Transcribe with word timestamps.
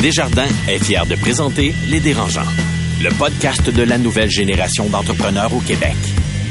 Desjardins 0.00 0.48
est 0.68 0.82
fier 0.84 1.06
de 1.06 1.14
présenter 1.16 1.74
Les 1.88 2.00
Dérangeants, 2.00 2.42
le 3.02 3.08
podcast 3.18 3.70
de 3.70 3.82
la 3.82 3.96
nouvelle 3.96 4.30
génération 4.30 4.86
d'entrepreneurs 4.88 5.54
au 5.54 5.60
Québec. 5.60 5.96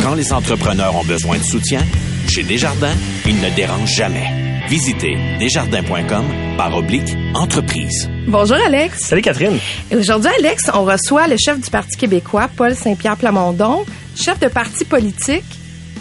Quand 0.01 0.15
les 0.15 0.33
entrepreneurs 0.33 0.95
ont 0.95 1.03
besoin 1.03 1.37
de 1.37 1.43
soutien, 1.43 1.81
chez 2.27 2.43
Desjardins, 2.43 2.95
ils 3.25 3.39
ne 3.39 3.49
dérangent 3.55 3.95
jamais. 3.95 4.25
Visitez 4.67 5.15
desjardins.com 5.37 6.25
par 6.57 6.75
oblique 6.75 7.15
entreprise. 7.35 8.09
Bonjour 8.27 8.57
Alex. 8.65 8.99
Salut 9.01 9.21
Catherine. 9.21 9.59
Et 9.91 9.95
Aujourd'hui, 9.95 10.31
Alex, 10.39 10.71
on 10.73 10.83
reçoit 10.83 11.27
le 11.27 11.37
chef 11.37 11.59
du 11.59 11.69
Parti 11.69 11.95
québécois, 11.97 12.49
Paul 12.55 12.73
Saint-Pierre 12.73 13.15
Plamondon, 13.17 13.85
chef 14.19 14.39
de 14.39 14.47
parti 14.47 14.85
politique. 14.85 15.45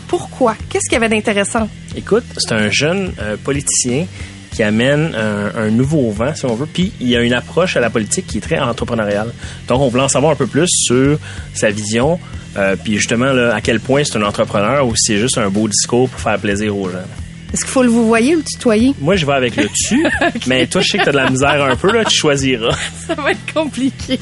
Pourquoi? 0.09 0.57
Qu'est-ce 0.71 0.89
qu'il 0.89 0.95
y 0.95 1.05
avait 1.05 1.15
d'intéressant? 1.15 1.69
Écoute, 1.95 2.25
c'est 2.39 2.53
un 2.53 2.71
jeune 2.71 3.13
euh, 3.21 3.37
politicien 3.37 4.07
qui 4.55 4.63
amène 4.63 5.15
un, 5.15 5.53
un 5.57 5.71
nouveau 5.71 6.11
vent, 6.11 6.35
si 6.35 6.47
on 6.47 6.55
veut, 6.55 6.67
puis 6.67 6.93
il 7.01 7.09
y 7.09 7.17
a 7.17 7.21
une 7.21 7.33
approche 7.33 7.77
à 7.77 7.81
la 7.81 7.91
politique 7.91 8.27
qui 8.27 8.39
est 8.39 8.41
très 8.41 8.61
entrepreneuriale. 8.61 9.33
Donc, 9.67 9.81
on 9.81 9.89
voulait 9.89 10.05
en 10.05 10.09
savoir 10.09 10.33
un 10.33 10.37
peu 10.37 10.47
plus 10.47 10.69
sur 10.69 11.19
sa 11.53 11.71
vision, 11.71 12.21
euh, 12.57 12.77
puis 12.83 12.95
justement, 12.95 13.33
là, 13.33 13.55
à 13.55 13.61
quel 13.61 13.81
point 13.81 14.05
c'est 14.05 14.17
un 14.17 14.23
entrepreneur 14.23 14.87
ou 14.87 14.95
si 14.95 15.13
c'est 15.13 15.19
juste 15.19 15.39
un 15.39 15.51
beau 15.51 15.67
discours 15.67 16.09
pour 16.09 16.21
faire 16.21 16.39
plaisir 16.39 16.77
aux 16.77 16.89
gens. 16.89 16.99
Est-ce 17.53 17.65
qu'il 17.65 17.73
faut 17.73 17.83
le 17.83 17.89
vous 17.89 18.07
voyez 18.07 18.35
ou 18.35 18.39
le 18.39 18.45
tutoyer? 18.45 18.95
Moi, 19.01 19.17
je 19.17 19.27
vais 19.27 19.33
avec 19.33 19.57
le 19.57 19.69
tu, 19.69 20.05
mais 20.47 20.67
toi, 20.67 20.81
je 20.81 20.89
sais 20.89 20.99
que 20.99 21.05
t'as 21.05 21.13
de 21.13 21.17
la 21.17 21.31
misère 21.31 21.63
un 21.63 21.77
peu, 21.77 21.93
là, 21.93 22.05
tu 22.05 22.17
choisiras. 22.17 22.77
Ça 23.07 23.15
va 23.15 23.33
être 23.33 23.53
compliqué. 23.53 24.19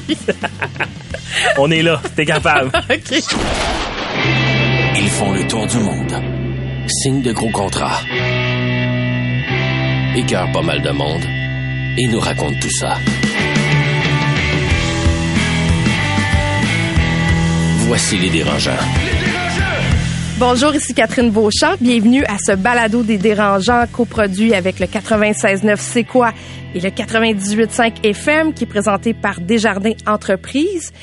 On 1.57 1.69
est 1.71 1.81
là, 1.81 2.01
t'es 2.15 2.25
capable. 2.25 2.71
OK. 2.89 3.23
Ils 4.95 5.09
font 5.09 5.31
le 5.33 5.47
tour 5.47 5.65
du 5.67 5.77
monde. 5.77 6.13
Signent 6.87 7.21
de 7.21 7.31
gros 7.31 7.49
contrats. 7.49 8.01
Écœurent 10.15 10.51
pas 10.51 10.61
mal 10.61 10.79
de 10.83 10.91
monde. 10.91 11.23
Et 11.97 12.07
nous 12.07 12.19
racontent 12.19 12.59
tout 12.61 12.69
ça. 12.69 12.99
Voici 17.87 18.17
les 18.17 18.29
dérangeants. 18.29 18.71
Bonjour, 20.37 20.75
ici 20.75 20.93
Catherine 20.93 21.31
Beauchamp. 21.31 21.77
Bienvenue 21.81 22.23
à 22.25 22.37
ce 22.37 22.51
balado 22.51 23.01
des 23.01 23.17
dérangeants 23.17 23.85
coproduit 23.91 24.53
avec 24.53 24.79
le 24.79 24.85
96.9 24.85 25.77
C'est 25.77 26.03
quoi? 26.03 26.31
Et 26.75 26.79
le 26.79 26.89
98.5 26.89 28.05
FM 28.05 28.53
qui 28.53 28.65
est 28.65 28.67
présenté 28.67 29.15
par 29.15 29.39
Desjardins 29.39 29.95
Entreprises 30.05 30.93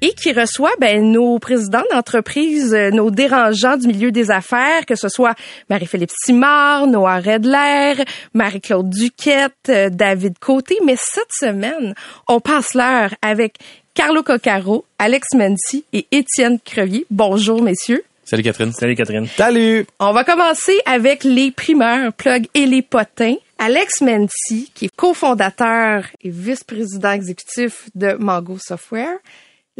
et 0.00 0.12
qui 0.14 0.32
reçoit 0.32 0.72
ben, 0.80 1.12
nos 1.12 1.38
présidents 1.38 1.84
d'entreprise, 1.92 2.74
euh, 2.74 2.90
nos 2.90 3.10
dérangeants 3.10 3.76
du 3.76 3.86
milieu 3.86 4.10
des 4.10 4.30
affaires, 4.30 4.86
que 4.86 4.94
ce 4.94 5.08
soit 5.08 5.34
Marie-Philippe 5.68 6.12
Simard, 6.24 6.86
Noah 6.86 7.18
Redler, 7.18 8.04
Marie-Claude 8.34 8.90
Duquette, 8.90 9.52
euh, 9.68 9.90
David 9.90 10.38
Côté. 10.38 10.78
Mais 10.84 10.96
cette 10.96 11.32
semaine, 11.32 11.94
on 12.28 12.40
passe 12.40 12.74
l'heure 12.74 13.14
avec 13.22 13.56
Carlo 13.94 14.22
Coccaro, 14.22 14.84
Alex 14.98 15.28
Mency 15.34 15.84
et 15.92 16.06
Étienne 16.10 16.58
Crevier. 16.64 17.06
Bonjour, 17.10 17.62
messieurs. 17.62 18.04
Salut 18.24 18.44
Catherine. 18.44 18.72
Salut 18.72 18.94
Catherine. 18.94 19.26
Salut. 19.26 19.86
On 19.98 20.12
va 20.12 20.22
commencer 20.22 20.78
avec 20.86 21.24
les 21.24 21.50
primeurs, 21.50 22.12
plug 22.12 22.46
et 22.54 22.64
les 22.64 22.80
potins. 22.80 23.34
Alex 23.58 24.00
Mency, 24.02 24.70
qui 24.72 24.84
est 24.86 24.96
cofondateur 24.96 26.04
et 26.22 26.30
vice-président 26.30 27.10
exécutif 27.10 27.90
de 27.94 28.12
Mango 28.12 28.56
Software. 28.58 29.18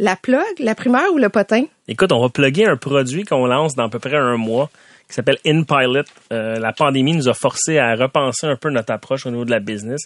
La 0.03 0.15
plug, 0.15 0.57
la 0.57 0.73
primeur 0.73 1.13
ou 1.13 1.19
le 1.19 1.29
potin? 1.29 1.65
Écoute, 1.87 2.11
on 2.11 2.19
va 2.19 2.29
plugger 2.29 2.65
un 2.65 2.75
produit 2.75 3.23
qu'on 3.23 3.45
lance 3.45 3.75
dans 3.75 3.85
à 3.85 3.89
peu 3.89 3.99
près 3.99 4.17
un 4.17 4.35
mois 4.35 4.71
qui 5.07 5.13
s'appelle 5.13 5.37
InPilot. 5.45 6.05
Euh, 6.33 6.55
la 6.55 6.73
pandémie 6.73 7.13
nous 7.13 7.29
a 7.29 7.35
forcé 7.35 7.77
à 7.77 7.93
repenser 7.93 8.47
un 8.47 8.55
peu 8.55 8.71
notre 8.71 8.91
approche 8.91 9.27
au 9.27 9.29
niveau 9.29 9.45
de 9.45 9.51
la 9.51 9.59
business. 9.59 10.01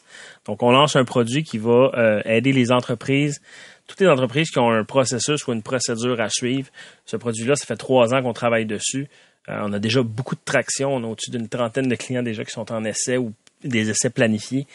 Donc, 0.47 0.63
on 0.63 0.71
lance 0.71 0.97
un 0.97 1.05
produit 1.05 1.43
qui 1.43 1.59
va 1.59 1.91
euh, 1.93 2.21
aider 2.25 2.51
les 2.51 2.73
entreprises, 2.73 3.39
toutes 3.87 4.01
les 4.01 4.07
entreprises 4.09 4.49
qui 4.49 4.59
ont 4.59 4.69
un 4.69 4.83
processus 4.83 5.47
ou 5.47 5.53
une 5.53 5.63
procédure 5.63 6.19
à 6.19 6.27
suivre. 6.27 6.67
Ce 7.05 7.15
produit-là, 7.15 7.55
ça 7.55 7.65
fait 7.65 7.77
trois 7.77 8.13
ans 8.13 8.21
qu'on 8.21 8.33
travaille 8.33 8.65
dessus. 8.65 9.07
Euh, 9.47 9.59
on 9.63 9.71
a 9.71 9.79
déjà 9.79 10.03
beaucoup 10.03 10.35
de 10.35 10.43
traction. 10.43 10.93
On 10.93 11.05
a 11.05 11.07
au-dessus 11.07 11.31
d'une 11.31 11.47
trentaine 11.47 11.87
de 11.87 11.95
clients 11.95 12.21
déjà 12.21 12.43
qui 12.43 12.51
sont 12.51 12.69
en 12.73 12.83
essai 12.83 13.15
ou 13.15 13.31
des 13.63 13.89
essais 13.89 14.09
planifiés. 14.09 14.67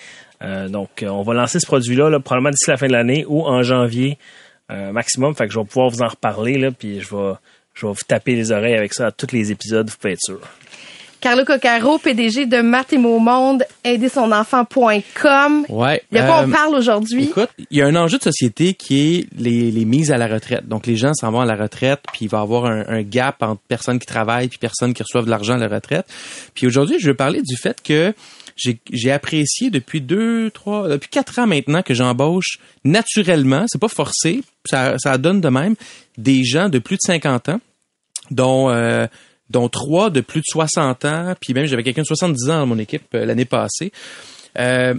Donc, 0.71 1.05
on 1.07 1.23
va 1.23 1.35
lancer 1.35 1.61
ce 1.61 1.67
produit-là 1.67 2.09
là, 2.09 2.19
probablement 2.19 2.51
d'ici 2.51 2.71
la 2.71 2.79
fin 2.79 2.87
de 2.87 2.93
l'année 2.93 3.27
ou 3.29 3.43
en 3.43 3.63
janvier 3.63 4.17
euh, 4.71 4.93
maximum. 4.93 5.35
Fait 5.35 5.47
que 5.47 5.53
je 5.53 5.59
vais 5.59 5.65
pouvoir 5.65 5.91
vous 5.91 6.03
en 6.03 6.09
reparler, 6.09 6.59
là, 6.59 6.71
puis 6.71 7.01
je 7.01 7.15
vais, 7.15 7.33
je 7.75 7.87
vais 7.87 7.93
vous 7.93 8.05
taper 8.07 8.35
les 8.35 8.53
oreilles 8.53 8.77
avec 8.77 8.95
ça 8.95 9.07
à 9.07 9.11
tous 9.11 9.33
les 9.33 9.51
épisodes, 9.51 9.89
vous 9.89 9.97
pouvez 9.97 10.15
être 10.15 10.23
sûr. 10.23 10.41
Carlo 11.21 11.45
Coccaro, 11.45 11.99
PDG 11.99 12.47
de 12.47 12.63
Math 12.63 12.95
et 12.95 12.99
Mon 12.99 13.21
Monde, 13.21 13.65
aidersonenfant.com. 13.85 15.67
Ouais. 15.69 16.03
De 16.11 16.19
quoi 16.19 16.41
euh, 16.41 16.47
on 16.47 16.51
parle 16.51 16.75
aujourd'hui? 16.75 17.25
Écoute, 17.25 17.51
il 17.71 17.77
y 17.77 17.83
a 17.83 17.87
un 17.87 17.95
enjeu 17.95 18.17
de 18.17 18.23
société 18.23 18.73
qui 18.73 19.01
est 19.01 19.27
les, 19.37 19.71
les 19.71 19.85
mises 19.85 20.13
à 20.13 20.17
la 20.17 20.27
retraite. 20.27 20.67
Donc, 20.67 20.87
les 20.87 20.97
gens 20.97 21.13
s'en 21.13 21.31
vont 21.31 21.41
à 21.41 21.45
la 21.45 21.57
retraite, 21.57 22.01
puis 22.11 22.25
il 22.25 22.29
va 22.29 22.39
y 22.39 22.41
avoir 22.41 22.65
un, 22.65 22.85
un 22.89 23.03
gap 23.03 23.43
entre 23.43 23.61
personnes 23.69 23.99
qui 23.99 24.07
travaillent 24.07 24.49
puis 24.49 24.59
personnes 24.59 24.95
qui 24.95 25.03
reçoivent 25.03 25.27
de 25.27 25.31
l'argent 25.31 25.55
à 25.55 25.59
la 25.59 25.69
retraite. 25.69 26.07
Puis 26.55 26.67
aujourd'hui, 26.67 26.99
je 26.99 27.09
veux 27.09 27.17
parler 27.17 27.43
du 27.43 27.57
fait 27.59 27.83
que 27.83 28.15
j'ai 28.57 29.13
apprécié 29.13 29.71
depuis 29.71 30.01
deux, 30.01 30.51
trois, 30.51 30.89
depuis 30.89 31.09
quatre 31.09 31.39
ans 31.39 31.47
maintenant 31.47 31.83
que 31.83 31.95
j'embauche 31.95 32.59
naturellement, 32.85 33.65
c'est 33.69 33.81
pas 33.81 33.89
forcé, 33.89 34.43
ça, 34.69 34.97
ça 34.99 35.19
donne 35.19 35.41
de 35.41 35.49
même, 35.49 35.75
des 36.19 36.45
gens 36.45 36.69
de 36.69 36.79
plus 36.79 36.97
de 36.97 37.03
50 37.05 37.49
ans, 37.51 37.61
dont 38.31 38.71
euh, 38.71 39.07
dont 39.49 39.69
trois 39.69 40.11
de 40.11 40.21
plus 40.21 40.41
de 40.41 40.47
60 40.47 41.05
ans, 41.05 41.35
puis 41.41 41.55
même 41.55 41.67
j'avais 41.67 41.83
quelqu'un 41.83 42.03
de 42.03 42.07
70 42.07 42.51
ans 42.51 42.61
dans 42.61 42.67
mon 42.67 42.79
équipe 42.79 43.15
euh, 43.15 43.25
l'année 43.25 43.45
passée. 43.45 43.93
Euh, 44.59 44.95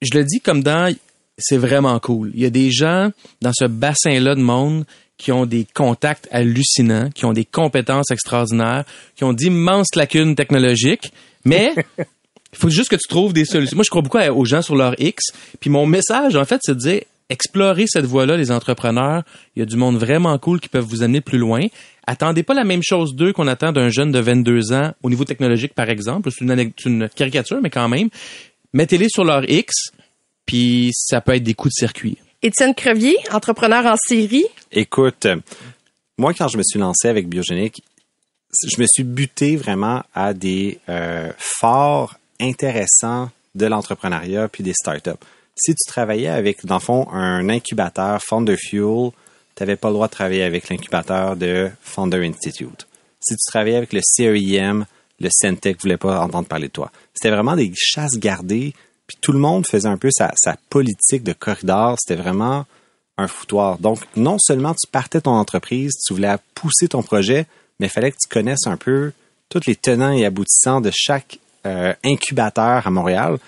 je 0.00 0.16
le 0.16 0.24
dis 0.24 0.40
comme 0.40 0.62
dans 0.62 0.94
c'est 1.38 1.58
vraiment 1.58 1.98
cool. 2.00 2.30
Il 2.34 2.40
y 2.40 2.46
a 2.46 2.50
des 2.50 2.70
gens 2.70 3.10
dans 3.40 3.52
ce 3.54 3.64
bassin-là 3.64 4.34
de 4.34 4.40
monde 4.40 4.84
qui 5.16 5.32
ont 5.32 5.46
des 5.46 5.66
contacts 5.74 6.28
hallucinants, 6.30 7.10
qui 7.10 7.24
ont 7.24 7.32
des 7.32 7.44
compétences 7.44 8.10
extraordinaires, 8.10 8.84
qui 9.16 9.24
ont 9.24 9.32
d'immenses 9.32 9.94
lacunes 9.94 10.34
technologiques, 10.34 11.12
mais 11.44 11.74
il 12.52 12.58
faut 12.58 12.68
juste 12.68 12.88
que 12.88 12.96
tu 12.96 13.08
trouves 13.08 13.32
des 13.32 13.44
solutions. 13.44 13.76
Moi, 13.76 13.84
je 13.84 13.90
crois 13.90 14.02
beaucoup 14.02 14.18
aux 14.18 14.44
gens 14.44 14.62
sur 14.62 14.76
leur 14.76 15.00
X. 15.00 15.32
Puis 15.60 15.70
mon 15.70 15.86
message, 15.86 16.36
en 16.36 16.44
fait, 16.44 16.60
c'est 16.62 16.74
de 16.74 16.80
dire 16.80 17.00
explorez 17.28 17.86
cette 17.86 18.04
voie-là, 18.04 18.36
les 18.36 18.50
entrepreneurs. 18.50 19.22
Il 19.54 19.60
y 19.60 19.62
a 19.62 19.66
du 19.66 19.76
monde 19.76 19.96
vraiment 19.96 20.36
cool 20.38 20.60
qui 20.60 20.68
peuvent 20.68 20.84
vous 20.84 21.02
amener 21.02 21.20
plus 21.20 21.38
loin. 21.38 21.66
Attendez 22.06 22.42
pas 22.42 22.54
la 22.54 22.64
même 22.64 22.82
chose 22.82 23.14
d'eux 23.14 23.32
qu'on 23.32 23.46
attend 23.46 23.72
d'un 23.72 23.88
jeune 23.88 24.10
de 24.10 24.18
22 24.18 24.72
ans 24.72 24.92
au 25.02 25.10
niveau 25.10 25.24
technologique, 25.24 25.74
par 25.74 25.88
exemple. 25.88 26.30
C'est 26.32 26.44
une, 26.44 26.72
une 26.84 27.08
caricature, 27.08 27.60
mais 27.62 27.70
quand 27.70 27.88
même. 27.88 28.08
Mettez-les 28.72 29.08
sur 29.08 29.24
leur 29.24 29.48
X, 29.48 29.92
puis 30.44 30.90
ça 30.92 31.20
peut 31.20 31.34
être 31.34 31.42
des 31.42 31.54
coups 31.54 31.74
de 31.74 31.78
circuit. 31.78 32.18
Étienne 32.42 32.74
Crevier, 32.74 33.16
entrepreneur 33.32 33.86
en 33.86 33.96
série. 33.96 34.46
Écoute, 34.72 35.26
euh, 35.26 35.36
moi, 36.18 36.34
quand 36.34 36.48
je 36.48 36.58
me 36.58 36.62
suis 36.62 36.78
lancé 36.78 37.08
avec 37.08 37.28
Biogénique, 37.28 37.82
je 38.66 38.80
me 38.80 38.86
suis 38.86 39.04
buté 39.04 39.56
vraiment 39.56 40.02
à 40.14 40.34
des 40.34 40.78
euh, 40.88 41.32
forts 41.38 42.19
intéressants 42.40 43.30
de 43.54 43.66
l'entrepreneuriat 43.66 44.48
puis 44.48 44.62
des 44.62 44.72
startups. 44.72 45.10
Si 45.56 45.74
tu 45.74 45.86
travaillais 45.86 46.28
avec, 46.28 46.64
dans 46.64 46.76
le 46.76 46.80
fond, 46.80 47.08
un 47.12 47.48
incubateur 47.48 48.22
Founder 48.22 48.56
Fuel, 48.56 49.10
tu 49.54 49.62
n'avais 49.62 49.76
pas 49.76 49.88
le 49.88 49.94
droit 49.94 50.06
de 50.06 50.12
travailler 50.12 50.42
avec 50.42 50.68
l'incubateur 50.68 51.36
de 51.36 51.70
Founder 51.82 52.24
Institute. 52.24 52.86
Si 53.20 53.34
tu 53.34 53.44
travaillais 53.46 53.76
avec 53.76 53.92
le 53.92 54.00
CEIM, 54.02 54.86
le 55.20 55.28
Centec 55.30 55.80
voulait 55.82 55.98
pas 55.98 56.20
entendre 56.20 56.48
parler 56.48 56.68
de 56.68 56.72
toi. 56.72 56.90
C'était 57.12 57.30
vraiment 57.30 57.56
des 57.56 57.70
chasses 57.74 58.18
gardées, 58.18 58.74
puis 59.06 59.18
tout 59.20 59.32
le 59.32 59.38
monde 59.38 59.66
faisait 59.66 59.88
un 59.88 59.98
peu 59.98 60.10
sa, 60.10 60.32
sa 60.36 60.56
politique 60.70 61.22
de 61.22 61.34
corridor. 61.34 61.96
C'était 62.00 62.20
vraiment 62.20 62.64
un 63.18 63.28
foutoir. 63.28 63.78
Donc, 63.78 64.00
non 64.16 64.38
seulement 64.38 64.72
tu 64.74 64.86
partais 64.90 65.20
ton 65.20 65.32
entreprise, 65.32 65.92
tu 66.06 66.14
voulais 66.14 66.36
pousser 66.54 66.88
ton 66.88 67.02
projet, 67.02 67.46
mais 67.78 67.86
il 67.88 67.90
fallait 67.90 68.12
que 68.12 68.16
tu 68.16 68.28
connaisses 68.28 68.66
un 68.66 68.78
peu 68.78 69.12
tous 69.50 69.66
les 69.66 69.76
tenants 69.76 70.12
et 70.12 70.24
aboutissants 70.24 70.80
de 70.80 70.90
chaque 70.94 71.38
euh, 71.66 71.92
incubateur 72.04 72.86
à 72.86 72.90
Montréal. 72.90 73.38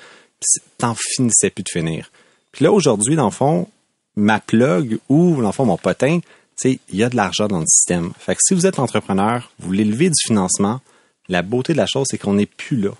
T'en 0.78 0.94
finissais 0.94 1.50
plus 1.50 1.62
de 1.62 1.68
finir. 1.68 2.10
Puis 2.50 2.64
là, 2.64 2.72
aujourd'hui, 2.72 3.16
dans 3.16 3.26
le 3.26 3.30
fond, 3.30 3.68
ma 4.16 4.40
plug 4.40 4.98
ou, 5.08 5.36
dans 5.36 5.48
le 5.48 5.52
fond, 5.52 5.64
mon 5.64 5.76
potin, 5.76 6.18
il 6.64 6.78
y 6.92 7.02
a 7.02 7.08
de 7.08 7.16
l'argent 7.16 7.48
dans 7.48 7.60
le 7.60 7.66
système. 7.66 8.12
Fait 8.18 8.34
que 8.34 8.40
si 8.44 8.54
vous 8.54 8.66
êtes 8.66 8.78
entrepreneur, 8.78 9.50
vous 9.58 9.68
voulez 9.68 9.84
lever 9.84 10.08
du 10.08 10.20
financement, 10.26 10.80
la 11.28 11.42
beauté 11.42 11.72
de 11.72 11.78
la 11.78 11.86
chose, 11.86 12.06
c'est 12.10 12.18
qu'on 12.18 12.34
n'est 12.34 12.46
plus 12.46 12.76
là. 12.76 12.90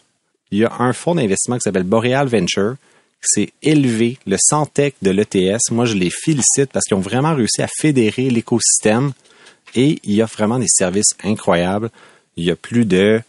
Il 0.50 0.59
y 0.59 0.64
a 0.64 0.73
un 0.79 0.93
fonds 0.93 1.15
d'investissement 1.15 1.56
qui 1.56 1.62
s'appelle 1.62 1.85
Boreal 1.85 2.29
Venture 2.29 2.76
qui 3.23 3.41
s'est 3.41 3.53
élevé, 3.62 4.19
le 4.26 4.37
Santec 4.38 4.97
de 5.00 5.11
l'ETS. 5.11 5.70
Moi, 5.70 5.85
je 5.85 5.94
les 5.94 6.11
félicite 6.11 6.73
parce 6.73 6.85
qu'ils 6.85 6.97
ont 6.97 7.00
vraiment 7.00 7.35
réussi 7.35 7.62
à 7.62 7.69
fédérer 7.69 8.29
l'écosystème 8.31 9.12
et 9.76 10.00
il 10.03 10.15
y 10.15 10.23
a 10.23 10.26
vraiment 10.26 10.58
des 10.58 10.69
services 10.69 11.15
incroyables. 11.23 11.91
Il 12.37 12.44
y 12.44 12.50
a 12.50 12.56
plus 12.56 12.85
de, 12.85 13.20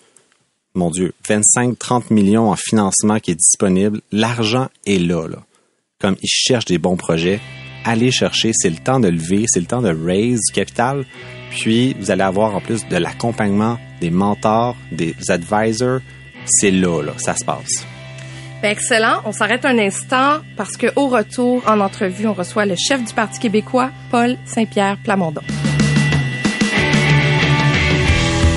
mon 0.76 0.90
Dieu, 0.90 1.14
25-30 1.28 2.12
millions 2.12 2.50
en 2.50 2.56
financement 2.56 3.20
qui 3.20 3.32
est 3.32 3.36
disponible. 3.36 4.02
L'argent 4.12 4.70
est 4.88 4.98
là, 4.98 5.28
là. 5.28 5.38
Comme 6.02 6.16
ils 6.22 6.28
cherchent 6.28 6.66
des 6.66 6.80
bons 6.80 6.98
projets, 6.98 7.40
allez 7.86 8.12
chercher. 8.12 8.52
C'est 8.54 8.72
le 8.72 8.78
temps 8.78 9.00
de 9.00 9.08
lever, 9.08 9.46
c'est 9.48 9.60
le 9.60 9.68
temps 9.68 9.82
de 9.82 9.94
raise 9.94 10.40
du 10.48 10.52
capital. 10.52 11.06
Puis, 11.52 11.96
vous 12.00 12.10
allez 12.10 12.24
avoir 12.24 12.56
en 12.56 12.62
plus 12.62 12.88
de 12.88 12.98
l'accompagnement, 12.98 13.78
des 14.02 14.10
mentors, 14.10 14.76
des 14.92 15.16
advisors. 15.30 16.00
C'est 16.46 16.72
là, 16.72 17.04
là, 17.04 17.14
ça 17.18 17.36
se 17.36 17.46
passe. 17.46 17.86
Ben, 18.64 18.72
excellent. 18.72 19.22
On 19.26 19.32
s'arrête 19.32 19.66
un 19.66 19.78
instant 19.78 20.40
parce 20.58 20.76
que 20.76 20.88
au 20.96 21.08
retour, 21.08 21.62
en 21.68 21.80
entrevue, 21.82 22.26
on 22.26 22.34
reçoit 22.34 22.66
le 22.66 22.76
chef 22.76 23.04
du 23.04 23.14
Parti 23.14 23.40
québécois, 23.40 23.92
Paul 24.10 24.38
Saint-Pierre 24.46 24.98
Plamondon. 25.04 25.42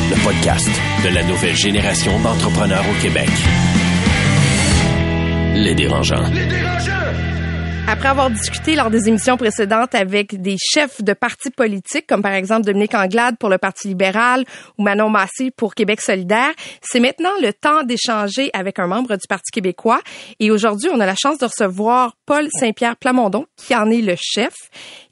Le 0.08 0.24
podcast 0.24 0.70
de 1.04 1.14
la 1.14 1.22
nouvelle 1.22 1.54
génération 1.54 2.18
d'entrepreneurs 2.20 2.84
au 2.88 3.02
Québec. 3.02 3.28
Les 5.54 5.74
dérangeants. 5.74 6.24
Après 7.88 8.08
avoir 8.08 8.30
discuté 8.30 8.74
lors 8.74 8.90
des 8.90 9.08
émissions 9.08 9.36
précédentes 9.36 9.94
avec 9.94 10.40
des 10.40 10.56
chefs 10.58 11.02
de 11.02 11.12
partis 11.12 11.50
politiques, 11.50 12.06
comme 12.08 12.20
par 12.20 12.32
exemple 12.32 12.66
Dominique 12.66 12.94
Anglade 12.94 13.36
pour 13.38 13.48
le 13.48 13.58
Parti 13.58 13.88
libéral 13.88 14.44
ou 14.76 14.82
Manon 14.82 15.08
Massé 15.08 15.52
pour 15.56 15.74
Québec 15.74 16.00
solidaire, 16.00 16.52
c'est 16.82 16.98
maintenant 16.98 17.30
le 17.40 17.52
temps 17.52 17.84
d'échanger 17.84 18.50
avec 18.54 18.80
un 18.80 18.88
membre 18.88 19.14
du 19.14 19.26
Parti 19.28 19.52
québécois. 19.52 20.00
Et 20.40 20.50
aujourd'hui, 20.50 20.90
on 20.92 20.98
a 20.98 21.06
la 21.06 21.14
chance 21.14 21.38
de 21.38 21.44
recevoir 21.44 22.16
Paul 22.26 22.48
Saint-Pierre 22.58 22.96
Plamondon, 22.96 23.46
qui 23.56 23.76
en 23.76 23.88
est 23.90 24.02
le 24.02 24.16
chef. 24.18 24.54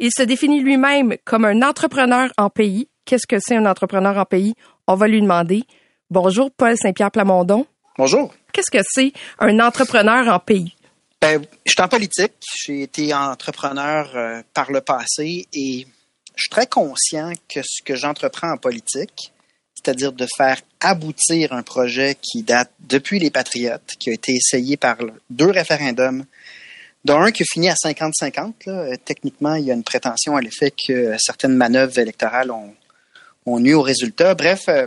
Il 0.01 0.11
se 0.11 0.23
définit 0.23 0.61
lui-même 0.61 1.15
comme 1.25 1.45
un 1.45 1.63
entrepreneur 1.63 2.31
en 2.39 2.51
pays. 2.51 2.89
Qu'est-ce 3.05 3.27
que 3.27 3.37
c'est 3.39 3.57
un 3.57 3.67
entrepreneur 3.67 4.17
en 4.17 4.25
pays? 4.25 4.55
On 4.87 4.97
va 4.97 5.09
lui 5.09 5.21
demander. 5.21 5.65
Bonjour, 6.11 6.51
Paul 6.51 6.77
Saint-Pierre 6.77 7.11
Plamondon. 7.11 7.67
Bonjour. 7.97 8.35
Qu'est-ce 8.53 8.71
que 8.71 8.85
c'est 8.87 9.13
un 9.39 9.59
entrepreneur 9.61 10.29
en 10.29 10.39
pays? 10.39 10.75
Ben, 11.21 11.43
je 11.65 11.73
suis 11.73 11.83
en 11.83 11.89
politique. 11.89 12.33
J'ai 12.67 12.83
été 12.83 13.15
entrepreneur 13.15 14.11
euh, 14.15 14.43
par 14.53 14.71
le 14.71 14.83
passé 14.83 15.47
et 15.55 15.87
je 16.37 16.43
suis 16.43 16.51
très 16.51 16.67
conscient 16.67 17.33
que 17.49 17.61
ce 17.65 17.83
que 17.83 17.97
j'entreprends 17.97 18.53
en 18.53 18.57
politique, 18.59 19.33
c'est-à-dire 19.75 20.13
de 20.13 20.27
faire 20.37 20.61
aboutir 20.81 21.55
un 21.55 21.63
projet 21.63 22.17
qui 22.21 22.43
date 22.43 22.71
depuis 22.81 23.19
les 23.19 23.31
Patriotes, 23.31 23.95
qui 23.99 24.11
a 24.11 24.13
été 24.13 24.33
essayé 24.33 24.77
par 24.77 24.99
deux 25.31 25.51
référendums, 25.51 26.27
dont 27.07 27.21
un 27.21 27.31
qui 27.31 27.45
a 27.45 27.47
fini 27.51 27.71
à 27.71 27.75
50-50. 27.75 28.99
Techniquement, 29.05 29.55
il 29.55 29.65
y 29.65 29.71
a 29.71 29.75
une 29.75 29.85
prétention 29.85 30.37
à 30.37 30.43
l'effet 30.43 30.73
que 30.73 31.17
certaines 31.19 31.55
manœuvres 31.55 31.99
électorales 31.99 32.51
ont, 32.51 32.75
ont 33.47 33.61
nuit 33.61 33.75
au 33.75 33.83
résultat. 33.83 34.35
Bref, 34.35 34.69
euh, 34.69 34.87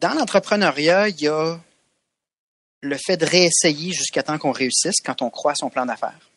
dans 0.00 0.14
l'entrepreneuriat, 0.14 1.08
il 1.08 1.20
y 1.20 1.28
a 1.28 1.58
le 2.80 2.96
fait 2.98 3.16
de 3.16 3.24
réessayer 3.24 3.92
jusqu'à 3.92 4.22
temps 4.22 4.38
qu'on 4.38 4.52
réussisse 4.52 5.00
quand 5.04 5.22
on 5.22 5.30
croit 5.30 5.52
à 5.52 5.56
son 5.56 5.70
plan 5.70 5.86
d'affaires. 5.86 6.30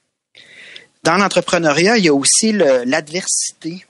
Dans 1.03 1.17
l'entrepreneuriat, 1.17 1.97
il 1.97 2.05
y 2.05 2.09
a 2.09 2.13
aussi 2.13 2.51
l'adversité 2.51 3.85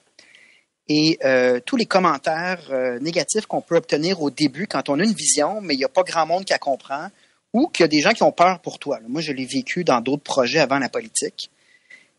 et 0.89 1.19
euh, 1.23 1.59
tous 1.65 1.75
les 1.75 1.85
commentaires 1.85 2.61
euh, 2.69 2.99
négatifs 2.99 3.45
qu'on 3.45 3.61
peut 3.61 3.75
obtenir 3.75 4.21
au 4.21 4.29
début 4.29 4.67
quand 4.67 4.89
on 4.89 4.99
a 4.99 5.03
une 5.03 5.13
vision, 5.13 5.61
mais 5.61 5.73
il 5.73 5.77
n'y 5.77 5.83
a 5.83 5.89
pas 5.89 6.03
grand 6.03 6.25
monde 6.25 6.45
qui 6.45 6.53
la 6.53 6.59
comprend 6.59 7.09
ou 7.53 7.67
qu'il 7.67 7.83
y 7.83 7.85
a 7.85 7.87
des 7.87 8.01
gens 8.01 8.11
qui 8.11 8.23
ont 8.23 8.31
peur 8.31 8.59
pour 8.59 8.79
toi. 8.79 8.99
Moi, 9.07 9.21
je 9.21 9.31
l'ai 9.31 9.45
vécu 9.45 9.83
dans 9.83 10.01
d'autres 10.01 10.23
projets 10.23 10.59
avant 10.59 10.79
la 10.79 10.89
politique. 10.89 11.49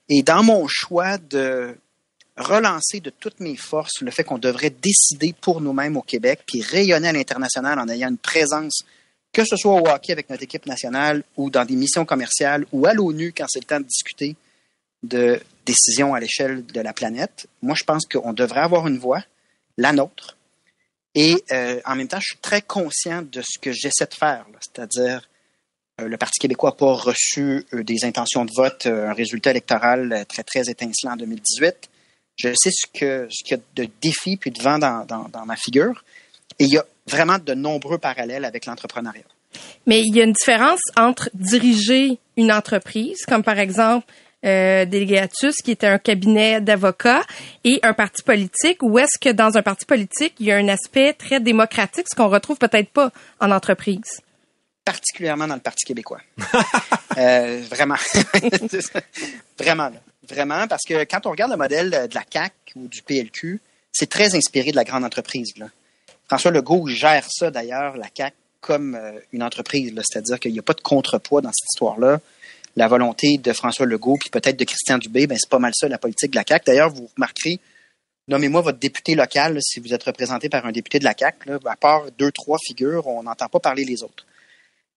Et 0.09 0.23
dans 0.23 0.43
mon 0.43 0.67
choix 0.69 1.19
de 1.19 1.77
relancer 2.39 3.01
de 3.01 3.11
toutes 3.11 3.41
mes 3.41 3.57
forces 3.57 4.01
le 4.01 4.11
fait 4.11 4.25
qu'on 4.25 4.39
devrait 4.39 4.71
décider 4.71 5.35
pour 5.39 5.61
nous-mêmes 5.61 5.97
au 5.97 6.03
Québec, 6.03 6.41
puis 6.47 6.63
rayonner 6.63 7.09
à 7.09 7.13
l'international 7.13 7.79
en 7.79 7.89
ayant 7.89 8.09
une 8.09 8.19
présence 8.19 8.85
que 9.33 9.45
ce 9.45 9.57
soit 9.57 9.75
au 9.75 9.87
hockey 9.87 10.13
avec 10.13 10.31
notre 10.31 10.43
équipe 10.43 10.67
nationale 10.67 11.23
ou 11.37 11.51
dans 11.51 11.65
des 11.65 11.77
missions 11.77 12.05
commerciales 12.05 12.65
ou 12.73 12.87
à 12.87 12.95
l'ONU 12.95 13.33
quand 13.37 13.47
c'est 13.49 13.61
le 13.61 13.67
temps 13.67 13.81
de 13.81 13.87
discuter 13.87 14.37
de 15.03 15.41
décisions 15.65 16.15
à 16.15 16.21
l'échelle 16.21 16.65
de 16.67 16.81
la 16.81 16.93
planète, 16.93 17.47
moi, 17.63 17.75
je 17.77 17.85
pense 17.85 18.07
qu'on 18.07 18.33
devrait 18.33 18.63
avoir 18.63 18.89
une 18.89 18.99
voix, 18.99 19.23
la 19.77 19.93
nôtre. 19.93 20.37
Et 21.15 21.37
euh, 21.53 21.81
en 21.85 21.95
même 21.95 22.09
temps, 22.09 22.21
je 22.21 22.31
suis 22.31 22.39
très 22.39 22.63
conscient 22.63 23.23
de 23.23 23.43
ce 23.43 23.59
que 23.59 23.73
j'essaie 23.73 24.07
de 24.07 24.15
faire, 24.15 24.47
c'est-à-dire 24.61 25.29
euh, 26.01 26.09
le 26.09 26.17
Parti 26.17 26.39
québécois 26.41 26.71
n'a 26.71 26.77
pas 26.77 26.95
reçu 26.95 27.65
euh, 27.75 27.85
des 27.85 28.05
intentions 28.05 28.45
de 28.45 28.53
vote, 28.53 28.87
un 28.87 29.13
résultat 29.13 29.51
électoral 29.51 30.25
très, 30.29 30.43
très 30.43 30.69
étincelant 30.69 31.13
en 31.13 31.17
2018. 31.17 31.91
Je 32.39 32.55
sais 32.55 32.71
ce 32.71 32.87
qu'il 32.93 33.27
ce 33.31 33.51
y 33.51 33.55
a 33.55 33.59
de 33.77 33.89
défis 34.01 34.37
puis 34.37 34.51
de 34.51 34.63
vent 34.63 34.79
dans 34.79 35.45
ma 35.47 35.57
figure. 35.57 36.05
Et 36.59 36.65
il 36.65 36.71
y 36.71 36.79
a 36.79 36.85
vraiment 37.07 37.39
de 37.39 37.55
nombreux 37.55 37.99
parallèles 37.99 38.45
avec 38.45 38.67
l'entrepreneuriat. 38.67 39.25
Mais 39.87 40.03
il 40.03 40.15
y 40.15 40.21
a 40.21 40.25
une 40.25 40.33
différence 40.33 40.81
entre 40.97 41.31
diriger 41.35 42.19
une 42.37 42.53
entreprise, 42.53 43.25
comme 43.27 43.43
par 43.43 43.59
exemple 43.59 44.07
euh, 44.45 44.85
Delegatus, 44.85 45.57
qui 45.65 45.73
était 45.73 45.87
un 45.87 45.99
cabinet 45.99 46.61
d'avocats, 46.61 47.25
et 47.65 47.81
un 47.83 47.93
parti 47.93 48.23
politique, 48.23 48.83
ou 48.83 48.99
est-ce 48.99 49.19
que 49.21 49.31
dans 49.31 49.57
un 49.57 49.63
parti 49.63 49.85
politique, 49.85 50.35
il 50.39 50.47
y 50.47 50.53
a 50.53 50.57
un 50.57 50.69
aspect 50.69 51.13
très 51.13 51.41
démocratique, 51.41 52.07
ce 52.09 52.15
qu'on 52.15 52.29
retrouve 52.29 52.59
peut-être 52.59 52.91
pas 52.91 53.11
en 53.41 53.51
entreprise? 53.51 54.23
Particulièrement 54.89 55.47
dans 55.47 55.55
le 55.55 55.61
Parti 55.61 55.85
québécois. 55.85 56.23
euh, 57.19 57.63
vraiment. 57.71 57.97
vraiment, 59.59 59.91
Vraiment, 60.27 60.67
parce 60.67 60.85
que 60.87 61.05
quand 61.05 61.27
on 61.27 61.31
regarde 61.31 61.51
le 61.51 61.59
modèle 61.59 61.91
de 61.91 62.15
la 62.15 62.23
CAC 62.23 62.53
ou 62.75 62.89
du 62.89 63.03
PLQ, 63.03 63.61
c'est 63.93 64.09
très 64.09 64.35
inspiré 64.35 64.71
de 64.71 64.77
la 64.77 64.85
grande 64.85 65.05
entreprise. 65.05 65.53
François 66.27 66.51
Legault 66.51 66.87
gère 66.87 67.27
ça 67.31 67.51
d'ailleurs, 67.51 67.97
la 67.97 68.09
CAC, 68.09 68.35
comme 68.61 68.95
euh, 68.95 69.13
une 69.33 69.43
entreprise. 69.43 69.93
C'est-à-dire 70.11 70.41
qu'il 70.41 70.53
n'y 70.53 70.59
a 70.59 70.63
pas 70.63 70.75
de 70.75 70.81
contrepoids 70.81 71.41
dans 71.41 71.51
cette 71.53 71.69
histoire-là. 71.75 72.21
La 72.77 72.89
volonté 72.89 73.39
de 73.39 73.53
François 73.53 73.87
Legault, 73.87 74.17
puis 74.19 74.31
peut-être 74.31 74.59
de 74.59 74.65
Christian 74.65 74.99
Dubé, 74.99 75.27
ben, 75.27 75.37
c'est 75.39 75.51
pas 75.51 75.59
mal 75.59 75.73
ça, 75.75 75.89
la 75.89 75.99
politique 75.99 76.31
de 76.31 76.37
la 76.37 76.45
CAC. 76.45 76.67
D'ailleurs, 76.67 76.91
vous 76.91 77.11
remarquerez, 77.15 77.61
nommez-moi 78.29 78.61
votre 78.61 78.79
député 78.79 79.15
local 79.15 79.59
si 79.63 79.81
vous 79.81 79.95
êtes 79.95 80.03
représenté 80.03 80.49
par 80.49 80.67
un 80.67 80.73
député 80.73 80.99
de 80.99 81.05
la 81.05 81.15
CAC. 81.15 81.37
À 81.67 81.77
part 81.77 82.05
deux, 82.19 82.33
trois 82.33 82.59
figures, 82.59 83.07
on 83.07 83.23
n'entend 83.23 83.49
pas 83.49 83.61
parler 83.61 83.85
les 83.85 84.03
autres. 84.03 84.27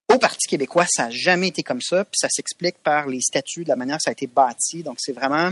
Au 0.09 0.17
Parti 0.17 0.47
québécois, 0.47 0.85
ça 0.89 1.05
n'a 1.05 1.11
jamais 1.11 1.47
été 1.47 1.63
comme 1.63 1.81
ça, 1.81 2.03
puis 2.03 2.17
ça 2.19 2.27
s'explique 2.29 2.77
par 2.83 3.07
les 3.07 3.21
statuts, 3.21 3.63
de 3.63 3.69
la 3.69 3.75
manière 3.75 3.97
que 3.97 4.03
ça 4.03 4.09
a 4.09 4.13
été 4.13 4.27
bâti. 4.27 4.83
Donc, 4.83 4.97
c'est 4.99 5.13
vraiment 5.13 5.51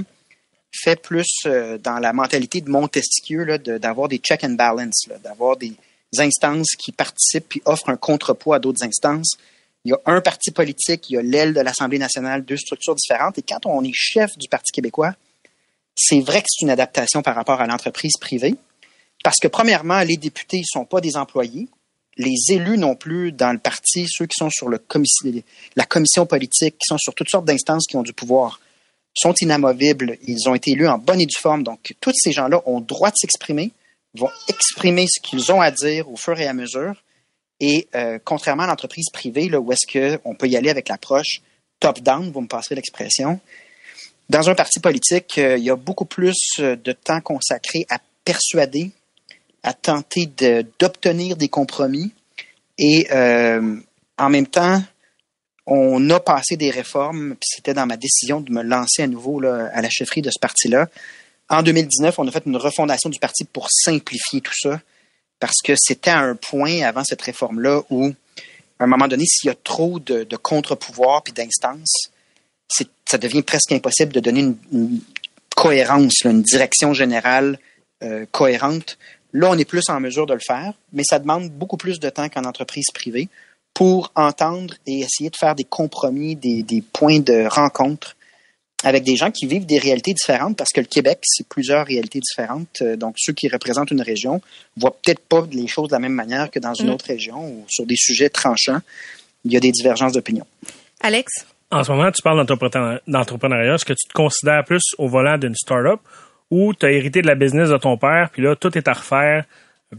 fait 0.72 1.01
plus 1.01 1.28
euh, 1.46 1.78
dans 1.78 2.00
la 2.00 2.13
mentalité 2.13 2.62
de 2.62 2.69
Montesquieu 2.69 3.57
d'avoir 3.57 4.07
des 4.07 4.18
check 4.18 4.44
and 4.44 4.51
balance, 4.51 5.07
d'avoir 5.24 5.57
des 5.57 5.74
instances 6.18 6.75
qui 6.78 6.92
participent 6.92 7.48
puis 7.50 7.62
offrent 7.66 7.90
un 7.90 7.98
contrepoids 7.98 8.57
à 8.57 8.60
d'autres 8.60 8.84
instances. 8.84 9.38
Il 9.86 9.92
y 9.92 9.94
a 9.94 10.00
un 10.06 10.22
parti 10.22 10.51
politique, 10.51 11.10
il 11.10 11.13
y 11.13 11.18
a 11.18 11.22
l'aile 11.22 11.54
de 11.54 11.62
l'Assemblée 11.62 12.00
nationale, 12.00 12.44
deux 12.44 12.57
structures 12.57 12.96
différentes. 12.96 13.38
Et 13.38 13.42
quand 13.42 13.66
on 13.66 13.84
est 13.84 13.94
chef 13.94 14.38
du 14.38 14.50
Parti 14.50 14.72
québécois, 14.72 15.13
c'est 15.96 16.19
vrai 16.19 16.42
que 16.42 16.48
c'est 16.50 16.66
une 16.66 16.69
adaptation 16.69 17.22
par 17.22 17.36
rapport 17.36 17.62
à 17.62 17.68
l'entreprise 17.68 18.18
privée. 18.19 18.56
Parce 19.24 19.38
que, 19.38 19.48
premièrement, 19.48 20.00
les 20.01 20.18
députés 20.18 20.60
ne 20.60 20.66
sont 20.66 20.86
pas 20.86 21.01
des 21.01 21.18
employés. 21.18 21.68
Les 22.19 22.54
élus 22.54 22.77
non 22.77 22.95
plus 22.95 23.31
dans 23.31 23.51
le 23.51 23.57
parti, 23.57 24.06
ceux 24.07 24.27
qui 24.27 24.36
sont 24.38 24.51
sur 24.51 24.69
la 24.69 24.77
commission 24.77 26.25
politique, 26.27 26.77
qui 26.77 26.86
sont 26.86 26.98
sur 27.00 27.16
toutes 27.16 27.30
sortes 27.30 27.45
d'instances 27.45 27.88
qui 27.88 27.95
ont 27.95 28.04
du 28.04 28.13
pouvoir, 28.13 28.60
sont 29.13 29.33
inamovibles, 29.42 30.17
ils 30.27 30.48
ont 30.48 30.53
été 30.53 30.72
élus 30.72 30.88
en 30.88 30.98
bonne 30.98 31.22
et 31.22 31.25
due 31.25 31.39
forme. 31.39 31.63
Donc, 31.63 31.96
tous 32.00 32.13
ces 32.13 32.32
gens-là 32.32 32.62
ont 32.65 32.82
droit 32.82 33.10
de 33.10 33.15
s'exprimer, 33.15 33.72
vont 34.15 34.29
exprimer 34.48 35.08
ce 35.08 35.20
qu'ils 35.20 35.51
ont 35.51 35.62
à 35.62 35.72
dire 35.72 36.10
au 36.12 36.17
fur 36.17 36.39
et 36.39 36.46
à 36.46 36.53
mesure. 36.53 36.94
Et 37.60 37.88
euh, 37.96 38.20
contrairement 38.24 38.63
à 38.63 38.67
l'entreprise 38.67 39.10
privée, 39.12 39.53
où 39.55 39.72
est-ce 39.72 39.88
qu'on 39.88 40.36
peut 40.36 40.48
y 40.48 40.58
aller 40.58 40.70
avec 40.70 40.89
l'approche 40.89 41.41
top-down, 41.79 42.32
vous 42.32 42.41
me 42.41 42.48
passerez 42.48 42.75
l'expression, 42.75 43.39
dans 44.29 44.48
un 44.48 44.55
parti 44.55 44.79
politique, 44.79 45.38
euh, 45.38 45.58
il 45.58 45.63
y 45.63 45.72
a 45.72 45.75
beaucoup 45.75 46.05
plus 46.05 46.38
euh, 46.60 46.75
de 46.75 46.91
temps 46.91 47.20
consacré 47.20 47.86
à 47.89 47.98
persuader, 48.24 48.91
à 49.63 49.74
tenter 49.74 50.25
d'obtenir 50.80 51.36
des 51.36 51.50
compromis 51.50 52.12
et 52.78 53.08
en 53.12 54.30
même 54.30 54.48
temps 54.48 54.82
on 55.70 56.10
a 56.10 56.20
passé 56.20 56.58
des 56.58 56.72
réformes, 56.72 57.36
puis 57.36 57.48
c'était 57.56 57.75
dans 57.75 57.86
ma 57.86 57.96
décision 57.96 58.42
de 58.42 58.51
me 58.51 58.63
lancer 58.63 59.04
à 59.04 59.08
nouveau 59.08 59.44
à 59.46 59.82
la 59.82 59.89
chefferie 59.89 60.22
de 60.22 60.32
ce 60.32 60.39
parti-là. 60.39 60.88
En 61.48 61.62
2019, 61.62 62.18
on 62.18 62.28
a 62.28 62.32
fait 62.32 62.44
une 62.48 62.58
refondation 62.58 63.10
du 63.10 63.20
parti 63.20 63.46
pour 63.46 63.68
simplifier 63.70 64.42
tout 64.42 64.54
ça, 64.60 64.82
parce 65.39 65.62
que 65.63 65.74
c'était 65.78 66.10
à 66.10 66.20
un 66.20 66.36
point 66.36 66.82
avant 66.82 67.04
cette 67.04 67.22
réforme-là 67.22 67.84
où, 67.92 68.08
à 68.80 68.84
un 68.84 68.88
moment 68.88 69.08
donné, 69.08 69.25
s'il 69.25 69.48
y 69.48 69.51
a 69.51 69.56
trop 69.56 70.00
de, 70.00 70.25
contre-pouvoirs 70.36 71.24
puis 71.24 71.34
d'instances, 71.34 72.10
ça 72.68 73.18
devient 73.18 73.44
presque 73.44 73.72
impossible 73.72 74.12
de 74.12 74.20
donner 74.20 74.42
une, 74.72 75.01
cohérence, 75.56 76.22
une 76.24 76.42
direction 76.42 76.94
générale 76.94 77.60
euh, 78.01 78.25
cohérente. 78.32 78.98
Là, 79.33 79.50
on 79.51 79.57
est 79.57 79.65
plus 79.65 79.83
en 79.89 80.00
mesure 80.00 80.25
de 80.25 80.33
le 80.33 80.39
faire, 80.39 80.74
mais 80.91 81.03
ça 81.03 81.19
demande 81.19 81.50
beaucoup 81.50 81.77
plus 81.77 82.00
de 82.00 82.09
temps 82.09 82.29
qu'en 82.29 82.43
entreprise 82.43 82.88
privée 82.93 83.29
pour 83.74 84.12
entendre 84.15 84.74
et 84.88 85.00
essayer 85.01 85.29
de 85.29 85.36
faire 85.36 85.55
des 85.55 85.63
compromis, 85.63 86.36
des, 86.36 86.83
points 86.93 87.19
de 87.19 87.48
rencontre 87.48 88.15
avec 88.83 89.03
des 89.03 89.15
gens 89.15 89.29
qui 89.29 89.45
vivent 89.45 89.65
des 89.65 89.77
réalités 89.77 90.13
différentes 90.13 90.57
parce 90.57 90.71
que 90.71 90.79
le 90.79 90.86
Québec, 90.86 91.19
c'est 91.24 91.48
plusieurs 91.48 91.86
réalités 91.86 92.19
différentes. 92.19 92.81
Euh, 92.81 92.95
donc, 92.95 93.15
ceux 93.17 93.33
qui 93.33 93.50
représentent 93.50 93.91
une 93.91 94.01
région 94.01 94.41
voient 94.77 94.95
peut-être 95.03 95.19
pas 95.19 95.45
les 95.51 95.67
choses 95.67 95.89
de 95.89 95.93
la 95.93 96.00
même 96.00 96.13
manière 96.13 96.50
que 96.50 96.59
dans 96.59 96.74
une 96.74 96.88
mm. 96.88 96.93
autre 96.93 97.05
région 97.05 97.45
ou 97.45 97.65
sur 97.67 97.86
des 97.86 97.98
sujets 97.98 98.29
tranchants. 98.29 98.79
Il 99.43 99.51
y 99.51 99.57
a 99.57 99.59
des 99.59 99.71
divergences 99.71 100.13
d'opinion. 100.13 100.45
Alex? 101.01 101.45
En 101.71 101.83
ce 101.83 101.91
moment, 101.91 102.09
tu 102.12 102.21
parles 102.21 102.45
d'entrepreneuriat. 103.07 103.75
Est-ce 103.75 103.86
que 103.86 103.93
tu 103.93 104.07
te 104.07 104.13
considères 104.13 104.63
plus 104.65 104.81
au 104.98 105.07
volant 105.07 105.38
d'une 105.38 105.55
start-up 105.55 106.00
ou 106.51 106.74
tu 106.74 106.86
as 106.86 106.91
hérité 106.91 107.22
de 107.22 107.27
la 107.27 107.36
business 107.36 107.70
de 107.70 107.77
ton 107.77 107.98
père, 107.98 108.29
puis 108.32 108.41
là, 108.41 108.56
tout 108.56 108.75
est 108.77 108.88
à 108.88 108.94
refaire, 108.94 109.46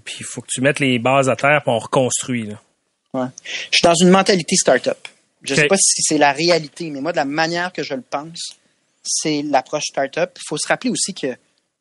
puis 0.05 0.17
il 0.21 0.27
faut 0.27 0.41
que 0.41 0.49
tu 0.49 0.61
mettes 0.61 0.81
les 0.81 0.99
bases 0.99 1.29
à 1.29 1.37
terre, 1.37 1.63
pour 1.65 1.75
on 1.75 1.79
reconstruit? 1.79 2.47
Là? 2.47 3.31
Je 3.45 3.77
suis 3.77 3.85
dans 3.85 3.95
une 3.95 4.11
mentalité 4.11 4.57
start-up. 4.57 5.09
Je 5.43 5.55
ne 5.55 5.61
sais 5.61 5.67
pas 5.67 5.77
si 5.77 6.03
c'est 6.03 6.19
la 6.19 6.33
réalité, 6.33 6.91
mais 6.91 7.01
moi, 7.01 7.13
de 7.13 7.17
la 7.17 7.25
manière 7.25 7.73
que 7.73 7.83
je 7.83 7.95
le 7.95 8.03
pense, 8.03 8.57
c'est 9.03 9.43
l'approche 9.43 9.85
startup. 9.85 10.31
Il 10.37 10.43
faut 10.47 10.59
se 10.59 10.69
rappeler 10.69 10.91
aussi 10.91 11.15
que 11.15 11.29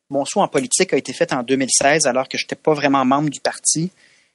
mon 0.08 0.24
saut 0.24 0.40
en 0.40 0.48
politique 0.48 0.92
a 0.92 0.96
été 0.96 1.12
fait 1.12 1.32
en 1.32 1.42
2016 1.42 2.06
alors 2.06 2.28
que 2.28 2.38
je 2.38 2.44
n'étais 2.44 2.56
pas 2.56 2.74
vraiment 2.74 3.04
membre 3.04 3.30
du 3.30 3.40
parti. 3.40 3.90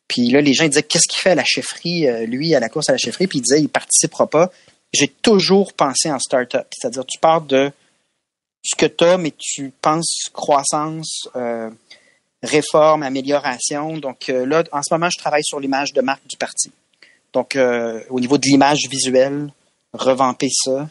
Puis 0.08 0.30
là, 0.30 0.42
les 0.42 0.54
gens 0.54 0.68
disaient 0.68 0.84
qu'est-ce 0.84 1.08
qu'il 1.10 1.20
fait 1.20 1.32
à 1.32 1.36
la 1.36 1.44
chefferie, 1.44 2.08
euh, 2.08 2.26
lui, 2.26 2.54
à 2.54 2.60
la 2.60 2.70
course 2.70 2.90
à 2.90 2.92
la 2.92 2.98
chefferie, 3.00 3.28
puis 3.28 3.40
il 3.40 3.42
disait 3.42 3.60
il 3.60 3.70
participera 3.70 4.28
pas. 4.28 4.52
J'ai 4.94 5.08
toujours 5.08 5.74
pensé 5.74 6.12
en 6.12 6.20
startup, 6.20 6.68
c'est-à-dire 6.72 7.06
tu 7.06 7.20
pars 7.20 7.42
de 7.42 7.72
ce 8.66 8.76
que 8.76 8.86
tu 8.86 9.04
as, 9.04 9.18
mais 9.18 9.32
tu 9.38 9.72
penses 9.82 10.30
croissance, 10.34 11.28
euh, 11.36 11.70
réforme, 12.42 13.04
amélioration. 13.04 13.98
Donc 13.98 14.30
euh, 14.30 14.46
là, 14.46 14.64
en 14.72 14.82
ce 14.82 14.94
moment, 14.94 15.10
je 15.10 15.20
travaille 15.20 15.44
sur 15.44 15.60
l'image 15.60 15.94
de 15.94 16.02
marque 16.02 16.26
du 16.28 16.38
parti. 16.38 16.72
Donc, 17.34 17.58
au 18.10 18.20
niveau 18.22 18.38
de 18.38 18.46
l'image 18.46 18.88
visuelle, 18.90 19.52
revamper 19.92 20.48
ça. 20.50 20.88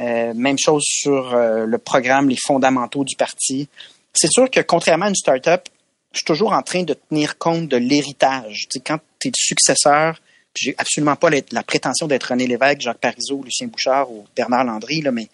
même 0.00 0.58
chose 0.58 0.82
sur 0.84 1.36
le 1.36 1.78
programme, 1.78 2.28
les 2.28 2.36
fondamentaux 2.44 3.04
du 3.04 3.14
parti. 3.14 3.68
C'est 4.12 4.32
sûr 4.32 4.50
que 4.50 4.58
contrairement 4.58 5.04
à 5.04 5.10
une 5.10 5.14
startup, 5.14 5.68
je 6.10 6.18
suis 6.18 6.24
toujours 6.24 6.54
en 6.54 6.62
train 6.62 6.82
de 6.82 6.94
tenir 6.94 7.38
compte 7.38 7.68
de 7.68 7.76
l'héritage. 7.76 8.66
Tu 8.68 8.78
sais, 8.78 8.80
quand 8.80 8.98
tu 9.20 9.28
es 9.28 9.30
le 9.30 9.36
successeur, 9.36 10.20
j'ai 10.54 10.74
absolument 10.78 11.16
pas 11.16 11.28
la, 11.30 11.62
prétention 11.62 12.06
d'être 12.06 12.30
René 12.30 12.46
Lévesque, 12.46 12.80
Jacques 12.80 12.98
Parizeau, 12.98 13.42
Lucien 13.44 13.66
Bouchard 13.66 14.10
ou 14.10 14.24
Bernard 14.34 14.64
Landry, 14.64 15.02
là, 15.02 15.12
mais 15.12 15.28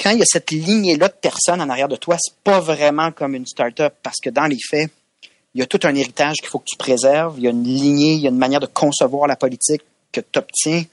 quand 0.00 0.10
il 0.10 0.18
y 0.18 0.22
a 0.22 0.26
cette 0.26 0.50
lignée-là 0.50 1.08
de 1.08 1.14
personnes 1.14 1.60
en 1.60 1.68
arrière 1.68 1.88
de 1.88 1.96
toi, 1.96 2.16
c'est 2.18 2.34
pas 2.42 2.60
vraiment 2.60 3.12
comme 3.12 3.34
une 3.34 3.46
start-up 3.46 3.94
parce 4.02 4.18
que 4.20 4.30
dans 4.30 4.46
les 4.46 4.58
faits, 4.68 4.90
il 5.54 5.60
y 5.60 5.62
a 5.62 5.66
tout 5.66 5.80
un 5.84 5.94
héritage 5.94 6.36
qu'il 6.36 6.48
faut 6.48 6.58
que 6.58 6.68
tu 6.68 6.76
préserves. 6.76 7.34
Il 7.36 7.44
y 7.44 7.46
a 7.46 7.50
une 7.50 7.64
lignée, 7.64 8.14
il 8.14 8.20
y 8.20 8.26
a 8.26 8.30
une 8.30 8.38
manière 8.38 8.60
de 8.60 8.66
concevoir 8.66 9.26
la 9.26 9.36
politique 9.36 9.82
que 10.10 10.20
tu 10.20 10.38
obtiens. 10.38 10.84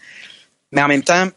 Mais 0.72 0.82
en 0.82 0.88
même 0.88 1.04
temps, 1.04 1.28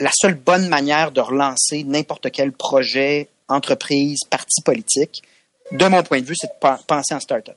la 0.00 0.10
seule 0.12 0.34
bonne 0.34 0.68
manière 0.68 1.10
de 1.10 1.20
relancer 1.20 1.82
n'importe 1.84 2.30
quel 2.30 2.52
projet, 2.52 3.28
entreprise, 3.48 4.20
parti 4.28 4.62
politique, 4.62 5.22
de 5.72 5.86
mon 5.86 6.02
point 6.02 6.20
de 6.20 6.26
vue, 6.26 6.36
c'est 6.36 6.48
de 6.48 6.84
penser 6.86 7.14
en 7.14 7.20
start-up. 7.20 7.56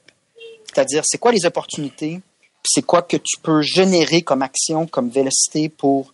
C'est-à-dire, 0.65 1.03
c'est 1.05 1.17
quoi 1.17 1.31
les 1.31 1.45
opportunités, 1.45 2.21
c'est 2.63 2.85
quoi 2.85 3.01
que 3.01 3.17
tu 3.17 3.37
peux 3.41 3.61
générer 3.61 4.21
comme 4.21 4.41
action, 4.41 4.87
comme 4.87 5.09
vélocité 5.09 5.69
pour. 5.69 6.13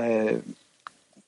Euh, 0.00 0.38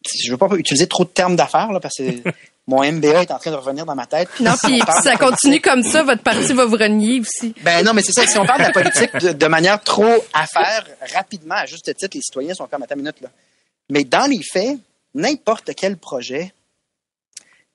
je 0.05 0.29
ne 0.29 0.33
veux 0.33 0.39
pas 0.39 0.49
utiliser 0.57 0.87
trop 0.87 1.05
de 1.05 1.11
termes 1.11 1.37
d'affaires, 1.37 1.69
parce 1.81 1.97
que 1.97 2.03
mon 2.67 2.85
MBA 2.91 3.23
est 3.23 3.31
en 3.31 3.39
train 3.39 3.51
de 3.51 3.57
revenir 3.57 3.85
dans 3.85 3.95
ma 3.95 4.07
tête. 4.07 4.29
Non, 4.41 4.53
puis 4.63 4.81
si 4.81 5.03
ça 5.03 5.17
continue 5.17 5.61
comme 5.61 5.83
ça, 5.83 6.03
votre 6.03 6.23
parti 6.23 6.53
va 6.53 6.65
vous 6.65 6.77
renier 6.77 7.21
aussi. 7.21 7.55
Ben 7.63 7.85
non, 7.85 7.93
mais 7.93 8.03
c'est 8.03 8.13
ça. 8.13 8.27
Si 8.27 8.39
on 8.39 8.47
parle 8.47 8.61
de 8.61 8.67
la 8.67 8.73
politique 8.73 9.17
de, 9.17 9.47
manière 9.47 9.83
trop 9.83 10.25
affaire, 10.33 10.87
rapidement, 11.15 11.57
à 11.57 11.67
juste 11.67 11.95
titre, 11.95 12.15
les 12.17 12.23
citoyens 12.23 12.55
sont 12.55 12.67
comme 12.67 12.83
à 12.83 12.87
ta 12.87 12.97
minute 12.97 13.21
là. 13.21 13.29
Mais 13.91 14.05
dans 14.05 14.31
les 14.31 14.41
faits, 14.43 14.79
n'importe 15.15 15.73
quel 15.77 15.97
projet 15.97 16.53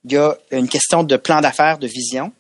il 0.06 0.14
y 0.14 0.18
a 0.18 0.38
une 0.52 0.70
question 0.70 1.04
de 1.04 1.18
plan 1.18 1.42
d'affaires, 1.42 1.80
de 1.80 1.88
vision. 1.88 2.32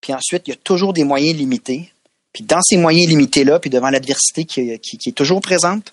Puis 0.00 0.12
ensuite, 0.12 0.42
il 0.46 0.50
y 0.50 0.54
a 0.54 0.56
toujours 0.56 0.92
des 0.92 1.04
moyens 1.04 1.36
limités. 1.36 1.92
Puis 2.32 2.44
dans 2.44 2.60
ces 2.62 2.76
moyens 2.76 3.08
limités-là, 3.08 3.60
puis 3.60 3.70
devant 3.70 3.90
l'adversité 3.90 4.44
qui, 4.44 4.70
est 4.70 5.14
toujours 5.14 5.40
présente, 5.40 5.92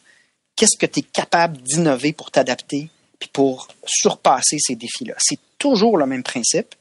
qu'est-ce 0.56 0.78
que 0.78 0.86
tu 0.86 1.00
es 1.00 1.04
capable 1.04 1.58
d'innover 1.58 2.14
pour 2.14 2.32
t'adapter, 2.32 2.90
puis 3.20 3.30
pour 3.32 3.68
surpasser 3.86 4.58
ces 4.60 4.76
défis-là? 4.76 5.16
C'est 5.18 5.40
toujours 5.58 5.98
le 5.98 6.06
même 6.06 6.24
principe. 6.24 6.76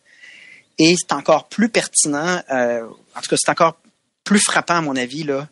Et 0.78 0.94
c'est 0.98 1.12
encore 1.12 1.48
plus 1.48 1.68
pertinent, 1.68 2.42
euh, 2.50 2.86
en 3.14 3.20
tout 3.20 3.30
cas, 3.30 3.36
c'est 3.38 3.50
encore 3.50 3.78
plus 4.24 4.40
frappant, 4.40 4.74
à 4.74 4.80
mon 4.82 4.96
avis, 4.96 5.22
là, 5.22 5.48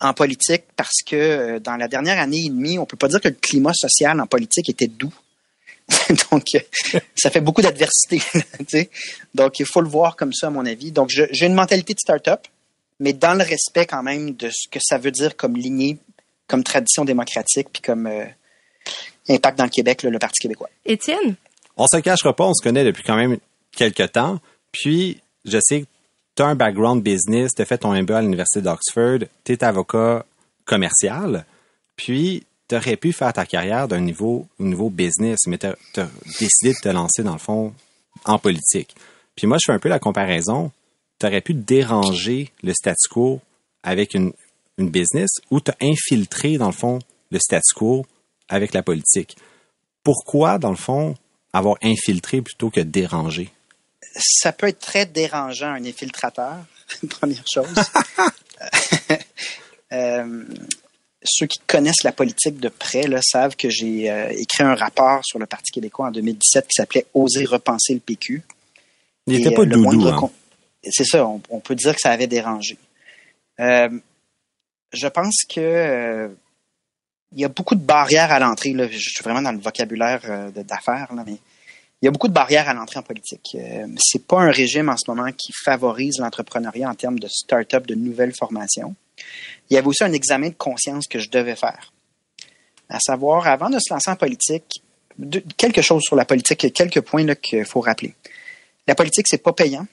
en 0.00 0.14
politique, 0.14 0.62
parce 0.76 1.02
que 1.04 1.16
euh, 1.16 1.58
dans 1.58 1.76
la 1.76 1.88
dernière 1.88 2.20
année 2.20 2.44
et 2.46 2.50
demie, 2.50 2.78
on 2.78 2.86
peut 2.86 2.96
pas 2.96 3.08
dire 3.08 3.20
que 3.20 3.28
le 3.28 3.34
climat 3.34 3.72
social 3.74 4.20
en 4.20 4.26
politique 4.26 4.68
était 4.68 4.86
doux. 4.86 5.12
Donc, 6.30 6.44
ça 7.16 7.30
fait 7.30 7.40
beaucoup 7.40 7.62
d'adversité. 7.62 8.22
Donc, 9.34 9.58
il 9.58 9.66
faut 9.66 9.80
le 9.80 9.88
voir 9.88 10.14
comme 10.14 10.32
ça, 10.32 10.46
à 10.46 10.50
mon 10.50 10.64
avis. 10.64 10.92
Donc, 10.92 11.10
j'ai 11.10 11.46
une 11.46 11.54
mentalité 11.54 11.94
de 11.94 11.98
start-up, 11.98 12.46
mais 13.00 13.12
dans 13.12 13.34
le 13.34 13.42
respect 13.42 13.86
quand 13.86 14.02
même 14.02 14.34
de 14.36 14.50
ce 14.50 14.68
que 14.70 14.78
ça 14.80 14.98
veut 14.98 15.10
dire 15.10 15.36
comme 15.36 15.56
lignée, 15.56 15.98
comme 16.46 16.62
tradition 16.62 17.04
démocratique, 17.04 17.68
puis 17.72 17.82
comme 17.82 18.06
euh, 18.06 18.24
impact 19.28 19.58
dans 19.58 19.64
le 19.64 19.70
Québec, 19.70 20.02
le 20.02 20.18
Parti 20.18 20.40
québécois. 20.40 20.70
Étienne? 20.84 21.36
On 21.76 21.86
se 21.86 21.98
cachera 21.98 22.34
pas, 22.34 22.44
on 22.44 22.54
se 22.54 22.62
connaît 22.62 22.84
depuis 22.84 23.02
quand 23.02 23.16
même 23.16 23.38
quelques 23.74 24.12
temps. 24.12 24.40
Puis, 24.72 25.20
je 25.44 25.58
sais 25.62 25.82
que 25.82 25.86
tu 26.36 26.42
as 26.42 26.46
un 26.46 26.54
background 26.54 27.02
business, 27.02 27.52
tu 27.54 27.62
as 27.62 27.64
fait 27.64 27.78
ton 27.78 27.94
MBA 27.94 28.18
à 28.18 28.22
l'Université 28.22 28.60
d'Oxford, 28.60 29.26
tu 29.44 29.52
es 29.52 29.64
avocat 29.64 30.24
commercial. 30.64 31.44
Puis, 31.96 32.44
tu 32.68 32.76
aurais 32.76 32.96
pu 32.96 33.12
faire 33.12 33.32
ta 33.32 33.46
carrière 33.46 33.88
d'un 33.88 34.00
niveau, 34.00 34.46
niveau 34.58 34.90
business, 34.90 35.38
mais 35.46 35.58
tu 35.58 35.66
as, 35.66 36.08
décidé 36.38 36.72
de 36.72 36.80
te 36.80 36.88
lancer, 36.88 37.22
dans 37.22 37.32
le 37.32 37.38
fond, 37.38 37.72
en 38.24 38.38
politique. 38.38 38.94
Puis 39.34 39.46
moi, 39.46 39.56
je 39.60 39.66
fais 39.66 39.74
un 39.74 39.78
peu 39.78 39.88
la 39.88 39.98
comparaison. 39.98 40.70
Tu 41.18 41.26
aurais 41.26 41.40
pu 41.40 41.54
déranger 41.54 42.50
le 42.62 42.72
statu 42.72 43.08
quo 43.08 43.40
avec 43.82 44.14
une, 44.14 44.32
une 44.78 44.90
business 44.90 45.30
ou 45.50 45.60
tu 45.60 45.70
as 45.70 45.76
infiltré, 45.80 46.58
dans 46.58 46.66
le 46.66 46.72
fond, 46.72 46.98
le 47.30 47.38
statu 47.38 47.74
quo 47.74 48.06
avec 48.50 48.74
la 48.74 48.82
politique. 48.82 49.36
Pourquoi, 50.02 50.58
dans 50.58 50.70
le 50.70 50.76
fond, 50.76 51.14
avoir 51.52 51.76
infiltré 51.82 52.42
plutôt 52.42 52.68
que 52.68 52.80
déranger? 52.80 53.50
Ça 54.18 54.52
peut 54.52 54.68
être 54.68 54.80
très 54.80 55.06
dérangeant, 55.06 55.68
un 55.68 55.84
infiltrateur, 55.84 56.56
première 57.08 57.44
chose. 57.50 57.68
euh, 59.92 60.44
ceux 61.22 61.46
qui 61.46 61.58
connaissent 61.66 62.02
la 62.02 62.12
politique 62.12 62.58
de 62.60 62.68
près 62.68 63.02
là, 63.02 63.20
savent 63.22 63.56
que 63.56 63.68
j'ai 63.68 64.10
euh, 64.10 64.30
écrit 64.30 64.64
un 64.64 64.74
rapport 64.74 65.20
sur 65.24 65.38
le 65.38 65.46
Parti 65.46 65.70
québécois 65.70 66.08
en 66.08 66.10
2017 66.10 66.66
qui 66.66 66.74
s'appelait 66.74 67.06
Oser 67.14 67.44
repenser 67.44 67.94
le 67.94 68.00
PQ. 68.00 68.42
Il 69.26 69.34
n'était 69.36 69.54
pas 69.54 69.62
euh, 69.62 69.66
doudou. 69.66 70.08
Hein? 70.08 70.30
C'est 70.82 71.04
ça, 71.04 71.26
on, 71.26 71.60
peut 71.60 71.74
dire 71.74 71.94
que 71.94 72.00
ça 72.00 72.10
avait 72.10 72.26
dérangé. 72.26 72.78
Euh, 73.60 73.90
je 74.92 75.06
pense 75.08 75.44
que 75.48 76.30
il 77.32 77.40
y 77.40 77.44
a 77.44 77.48
beaucoup 77.48 77.74
de 77.74 77.82
barrières 77.82 78.32
à 78.32 78.38
l'entrée. 78.38 78.74
Je 78.90 78.98
suis 78.98 79.22
vraiment 79.22 79.42
dans 79.42 79.52
le 79.52 79.58
vocabulaire 79.58 80.50
d'affaires, 80.54 81.08
mais 81.26 81.36
il 82.02 82.06
y 82.06 82.08
a 82.08 82.10
beaucoup 82.10 82.28
de 82.28 82.32
barrières 82.32 82.68
à 82.68 82.74
l'entrée 82.74 82.98
en 82.98 83.02
politique. 83.02 83.56
c'est 83.98 84.26
pas 84.26 84.40
un 84.40 84.50
régime 84.50 84.88
en 84.88 84.96
ce 84.96 85.10
moment 85.10 85.30
qui 85.32 85.52
favorise 85.64 86.18
l'entrepreneuriat 86.18 86.88
en 86.88 86.94
termes 86.94 87.18
de 87.18 87.28
start-up, 87.28 87.86
de 87.86 87.94
nouvelles 87.94 88.34
formations 88.34 88.94
il 89.68 89.74
y 89.74 89.76
avait 89.76 89.86
aussi 89.86 90.04
un 90.04 90.12
examen 90.12 90.48
de 90.48 90.54
conscience 90.54 91.06
que 91.06 91.18
je 91.18 91.30
devais 91.30 91.56
faire. 91.56 91.92
À 92.88 92.98
savoir, 92.98 93.46
avant 93.46 93.70
de 93.70 93.78
se 93.78 93.92
lancer 93.92 94.10
en 94.10 94.16
politique, 94.16 94.82
quelque 95.56 95.82
chose 95.82 96.02
sur 96.02 96.16
la 96.16 96.24
politique, 96.24 96.72
quelques 96.72 97.00
points 97.02 97.34
qu'il 97.36 97.64
faut 97.64 97.80
rappeler. 97.80 98.14
La 98.86 98.94
politique, 98.94 99.26
c'est 99.28 99.42
pas 99.42 99.52
payant. 99.52 99.86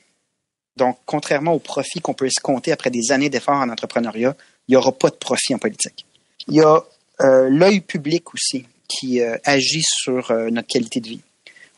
Donc, 0.77 0.97
contrairement 1.05 1.53
au 1.53 1.59
profit 1.59 2.01
qu'on 2.01 2.13
peut 2.13 2.29
se 2.29 2.41
compter 2.41 2.71
après 2.71 2.89
des 2.89 3.11
années 3.11 3.29
d'efforts 3.29 3.55
en 3.57 3.69
entrepreneuriat, 3.69 4.35
il 4.67 4.71
n'y 4.71 4.75
aura 4.75 4.91
pas 4.91 5.09
de 5.09 5.15
profit 5.15 5.53
en 5.53 5.59
politique. 5.59 6.05
Il 6.47 6.55
y 6.55 6.61
a 6.61 6.75
euh, 6.75 6.79
l'œil 7.19 7.81
public 7.81 8.33
aussi 8.33 8.65
qui 8.87 9.21
euh, 9.21 9.37
agit 9.43 9.83
sur 9.83 10.31
euh, 10.31 10.49
notre 10.49 10.67
qualité 10.67 10.99
de 10.99 11.07
vie. 11.07 11.21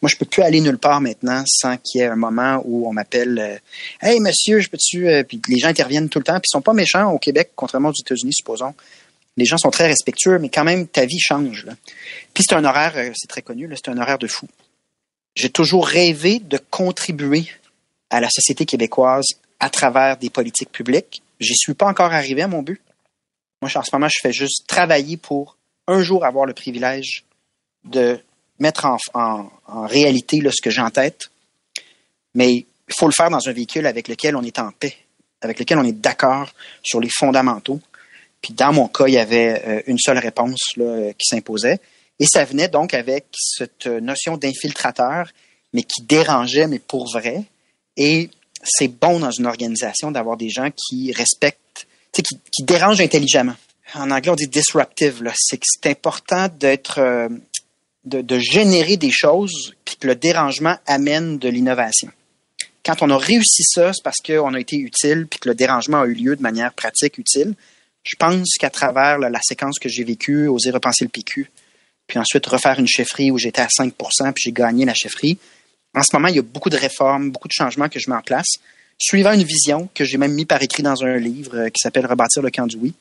Moi, 0.02 0.10
je 0.10 0.16
peux 0.16 0.26
plus 0.26 0.44
aller 0.44 0.62
nulle 0.62 0.78
part 0.78 1.02
maintenant 1.02 1.44
sans 1.46 1.76
qu'il 1.78 2.00
y 2.00 2.04
ait 2.04 2.08
un 2.08 2.16
moment 2.16 2.62
où 2.64 2.88
on 2.88 2.94
m'appelle 2.94 3.38
euh, 3.38 3.58
Hey 4.02 4.20
monsieur, 4.22 4.60
je 4.60 4.70
peux-tu 4.70 5.10
euh, 5.10 5.24
puis 5.24 5.42
les 5.50 5.60
gens 5.60 5.68
interviennent 5.68 6.08
tout 6.08 6.20
le 6.20 6.24
temps, 6.24 6.40
puis 6.40 6.48
ils 6.50 6.56
sont 6.56 6.62
pas 6.62 6.74
méchants 6.74 7.12
au 7.12 7.20
Québec, 7.20 7.52
contrairement 7.56 7.90
aux 7.90 8.00
États-Unis, 8.00 8.34
supposons. 8.34 8.74
Les 9.36 9.46
gens 9.46 9.58
sont 9.58 9.72
très 9.72 9.88
respectueux, 9.88 10.40
mais 10.40 10.50
quand 10.50 10.64
même, 10.64 10.88
ta 10.88 11.06
vie 11.06 11.20
change. 11.20 11.66
Puis 12.34 12.46
c'est 12.48 12.56
un 12.56 12.64
horaire, 12.64 12.94
euh, 12.96 13.12
c'est 13.16 13.28
très 13.28 13.42
connu, 13.42 13.70
c'est 13.76 13.90
un 13.90 13.98
horaire 13.98 14.20
de 14.20 14.28
fou. 14.28 14.48
J'ai 15.36 15.50
toujours 15.50 15.86
rêvé 15.86 16.40
de 16.40 16.60
contribuer 16.70 17.46
à 18.10 18.22
la 18.22 18.30
société 18.30 18.66
québécoise 18.66 19.28
à 19.60 19.70
travers 19.70 20.18
des 20.18 20.30
politiques 20.30 20.72
publiques. 20.72 21.22
J'y 21.40 21.56
suis 21.56 21.74
pas 21.74 21.88
encore 21.88 22.14
arrivé 22.14 22.42
à 22.42 22.48
mon 22.48 22.62
but. 22.62 22.82
Moi, 23.62 23.72
en 23.76 23.84
ce 23.84 23.90
moment, 23.94 24.08
je 24.08 24.20
fais 24.22 24.32
juste 24.32 24.68
travailler 24.68 25.18
pour 25.18 25.58
un 25.88 26.02
jour 26.02 26.24
avoir 26.24 26.46
le 26.46 26.54
privilège 26.54 27.24
de 27.84 28.20
mettre 28.60 28.86
en, 29.14 29.50
réalité 29.86 30.42
ce 30.52 30.62
que 30.62 30.70
j'ai 30.70 30.82
en 30.82 30.90
tête, 30.90 31.30
mais 32.36 32.54
il 32.54 32.96
faut 32.98 33.08
le 33.08 33.14
faire 33.14 33.30
dans 33.30 33.48
un 33.48 33.52
véhicule 33.52 33.86
avec 33.86 34.08
lequel 34.08 34.36
on 34.36 34.44
est 34.44 34.60
en 34.60 34.72
paix, 34.72 34.96
avec 35.42 35.60
lequel 35.60 35.78
on 35.78 35.84
est 35.84 35.94
d'accord 35.94 36.50
sur 36.84 37.00
les 37.00 37.10
fondamentaux. 37.10 37.80
Puis 38.42 38.54
dans 38.54 38.74
mon 38.74 38.88
cas, 38.88 39.08
il 39.08 39.14
y 39.14 39.18
avait 39.18 39.62
euh, 39.66 39.82
une 39.88 40.00
seule 40.00 40.18
réponse 40.18 40.60
qui 40.76 41.28
s'imposait. 41.28 41.80
Et 42.20 42.26
ça 42.26 42.44
venait 42.46 42.68
donc 42.68 42.94
avec 42.94 43.28
cette 43.34 43.88
notion 43.88 44.38
d'infiltrateur, 44.38 45.30
mais 45.74 45.84
qui 45.84 46.04
dérangeait, 46.04 46.68
mais 46.68 46.80
pour 46.80 47.10
vrai. 47.12 47.44
Et 47.96 48.30
c'est 48.64 48.88
bon 48.90 49.20
dans 49.20 49.32
une 49.32 49.46
organisation 49.46 50.12
d'avoir 50.12 50.38
des 50.38 50.50
gens 50.50 50.70
qui 50.72 51.12
respectent, 51.14 51.88
qui, 52.12 52.64
dérangent 52.64 53.02
intelligemment. 53.02 53.56
En 53.96 54.12
anglais, 54.12 54.32
on 54.32 54.36
dit 54.36 54.48
disruptive. 54.48 55.24
C'est 55.36 55.88
important 55.88 56.48
d'être 56.60 57.00
euh, 57.00 57.30
de, 58.06 58.40
générer 58.40 58.98
des 58.98 59.12
choses, 59.12 59.74
puis 59.86 59.96
que 59.98 60.08
le 60.08 60.16
dérangement 60.16 60.78
amène 60.86 61.38
de 61.38 61.50
l'innovation. 61.50 62.12
Quand 62.86 63.02
on 63.02 63.10
a 63.10 63.18
réussi 63.18 63.64
ça, 63.64 63.92
c'est 63.94 64.04
parce 64.04 64.20
qu'on 64.26 64.54
a 64.54 64.60
été 64.60 64.78
utile, 64.78 65.28
puis 65.30 65.40
que 65.40 65.50
le 65.50 65.56
dérangement 65.56 66.02
a 66.02 66.08
eu 66.08 66.14
lieu 66.14 66.36
de 66.36 66.42
manière 66.42 66.74
pratique, 66.74 67.18
utile. 67.18 67.54
Je 68.04 68.16
pense 68.18 68.48
qu'à 68.60 68.70
travers 68.70 69.20
la 69.20 69.40
séquence 69.42 69.78
que 69.80 69.90
j'ai 69.90 70.04
vécue, 70.04 70.48
oser 70.48 70.72
repenser 70.72 71.04
le 71.04 71.10
PQ, 71.10 71.50
puis 72.08 72.18
ensuite 72.18 72.46
refaire 72.48 72.80
une 72.80 72.88
chefferie 72.88 73.32
où 73.32 73.38
j'étais 73.38 73.62
à 73.62 73.68
5% 73.68 73.92
puis 74.34 74.44
j'ai 74.46 74.52
gagné 74.52 74.86
la 74.86 74.94
chefferie. 74.94 75.38
En 75.94 76.02
ce 76.04 76.16
moment, 76.16 76.30
il 76.30 76.36
y 76.36 76.40
a 76.40 76.44
beaucoup 76.44 76.70
de 76.70 76.78
réformes, 76.78 77.32
beaucoup 77.32 77.48
de 77.48 77.54
changements 77.54 77.90
que 77.90 78.00
je 78.00 78.10
mets 78.10 78.16
en 78.16 78.22
place, 78.22 78.58
suivant 79.02 79.32
une 79.34 79.44
vision 79.44 79.90
que 79.96 80.04
j'ai 80.04 80.18
même 80.18 80.34
mis 80.34 80.46
par 80.46 80.62
écrit 80.62 80.84
dans 80.84 81.04
un 81.04 81.18
livre 81.18 81.56
euh, 81.58 81.70
qui 81.70 81.80
s'appelle 81.82 82.06
Rebâtir 82.06 82.42
le 82.42 82.52
camp 82.52 82.68
du 82.68 82.76
oui. 82.78 82.94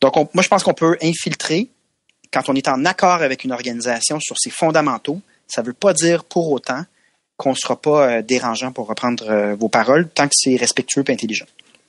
Donc, 0.00 0.16
on- 0.16 0.28
moi, 0.34 0.42
je 0.42 0.48
pense 0.48 0.62
qu'on 0.62 0.74
peut 0.74 0.96
infiltrer 1.02 1.68
quand 2.32 2.48
on 2.48 2.54
est 2.54 2.68
en 2.68 2.84
accord 2.84 3.22
avec 3.22 3.44
une 3.44 3.52
organisation 3.52 4.18
sur 4.20 4.36
ses 4.38 4.50
fondamentaux. 4.50 5.20
Ça 5.46 5.62
ne 5.62 5.66
veut 5.68 5.72
pas 5.72 5.92
dire 5.92 6.24
pour 6.24 6.50
autant 6.50 6.84
qu'on 7.36 7.50
ne 7.50 7.54
sera 7.56 7.80
pas 7.80 8.08
euh, 8.18 8.22
dérangeant 8.22 8.72
pour 8.72 8.86
reprendre 8.88 9.28
euh, 9.30 9.54
vos 9.54 9.68
paroles, 9.68 10.08
tant 10.08 10.26
que 10.26 10.34
c'est 10.34 10.56
respectueux 10.56 11.04
et 11.06 11.12
intelligent. 11.12 11.46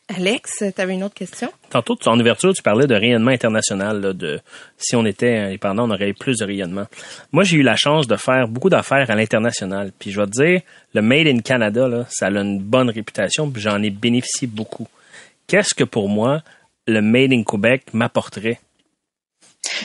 Alex, 0.07 0.63
tu 0.75 0.81
avais 0.81 0.93
une 0.93 1.03
autre 1.03 1.15
question? 1.15 1.51
Tantôt, 1.71 1.97
en 2.05 2.19
ouverture, 2.19 2.53
tu 2.53 2.61
parlais 2.61 2.85
de 2.85 2.93
rayonnement 2.93 3.31
international. 3.31 4.01
là, 4.01 4.13
de 4.13 4.39
si 4.77 4.95
on 4.95 5.03
était 5.03 5.35
indépendant, 5.35 5.89
on 5.89 5.91
aurait 5.91 6.13
plus 6.13 6.37
de 6.37 6.45
rayonnement. 6.45 6.85
Moi, 7.31 7.43
j'ai 7.43 7.57
eu 7.57 7.63
la 7.63 7.75
chance 7.75 8.05
de 8.05 8.15
faire 8.15 8.47
beaucoup 8.47 8.69
d'affaires 8.69 9.09
à 9.09 9.15
l'international. 9.15 9.91
Puis 9.97 10.11
je 10.11 10.21
vais 10.21 10.27
te 10.27 10.31
dire, 10.31 10.61
le 10.93 11.01
Made 11.01 11.27
in 11.27 11.39
Canada, 11.39 11.87
là, 11.87 12.05
ça 12.09 12.27
a 12.27 12.29
une 12.29 12.59
bonne 12.59 12.91
réputation, 12.91 13.49
puis 13.49 13.63
j'en 13.63 13.81
ai 13.81 13.89
bénéficié 13.89 14.47
beaucoup. 14.47 14.87
Qu'est-ce 15.47 15.73
que 15.73 15.83
pour 15.83 16.07
moi, 16.07 16.43
le 16.85 17.01
Made 17.01 17.33
in 17.33 17.43
Québec 17.43 17.85
m'apporterait? 17.93 18.59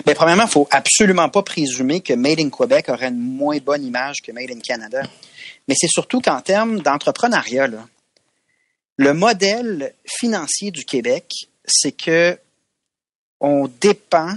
Mais 0.06 0.14
premièrement, 0.14 0.44
il 0.44 0.50
faut 0.50 0.68
absolument 0.70 1.30
pas 1.30 1.42
présumer 1.42 2.00
que 2.00 2.12
Made 2.12 2.40
in 2.40 2.50
Québec 2.50 2.90
aurait 2.90 3.08
une 3.08 3.18
moins 3.18 3.56
bonne 3.58 3.84
image 3.84 4.16
que 4.22 4.32
Made 4.32 4.50
in 4.50 4.60
Canada. 4.60 5.02
Mais 5.66 5.74
c'est 5.78 5.88
surtout 5.88 6.20
qu'en 6.20 6.42
termes 6.42 6.80
d'entrepreneuriat, 6.80 7.68
là, 7.68 7.78
le 9.00 9.14
modèle 9.14 9.94
financier 10.04 10.70
du 10.70 10.84
Québec, 10.84 11.24
c'est 11.64 11.92
que 11.92 12.38
on 13.40 13.66
dépend 13.80 14.34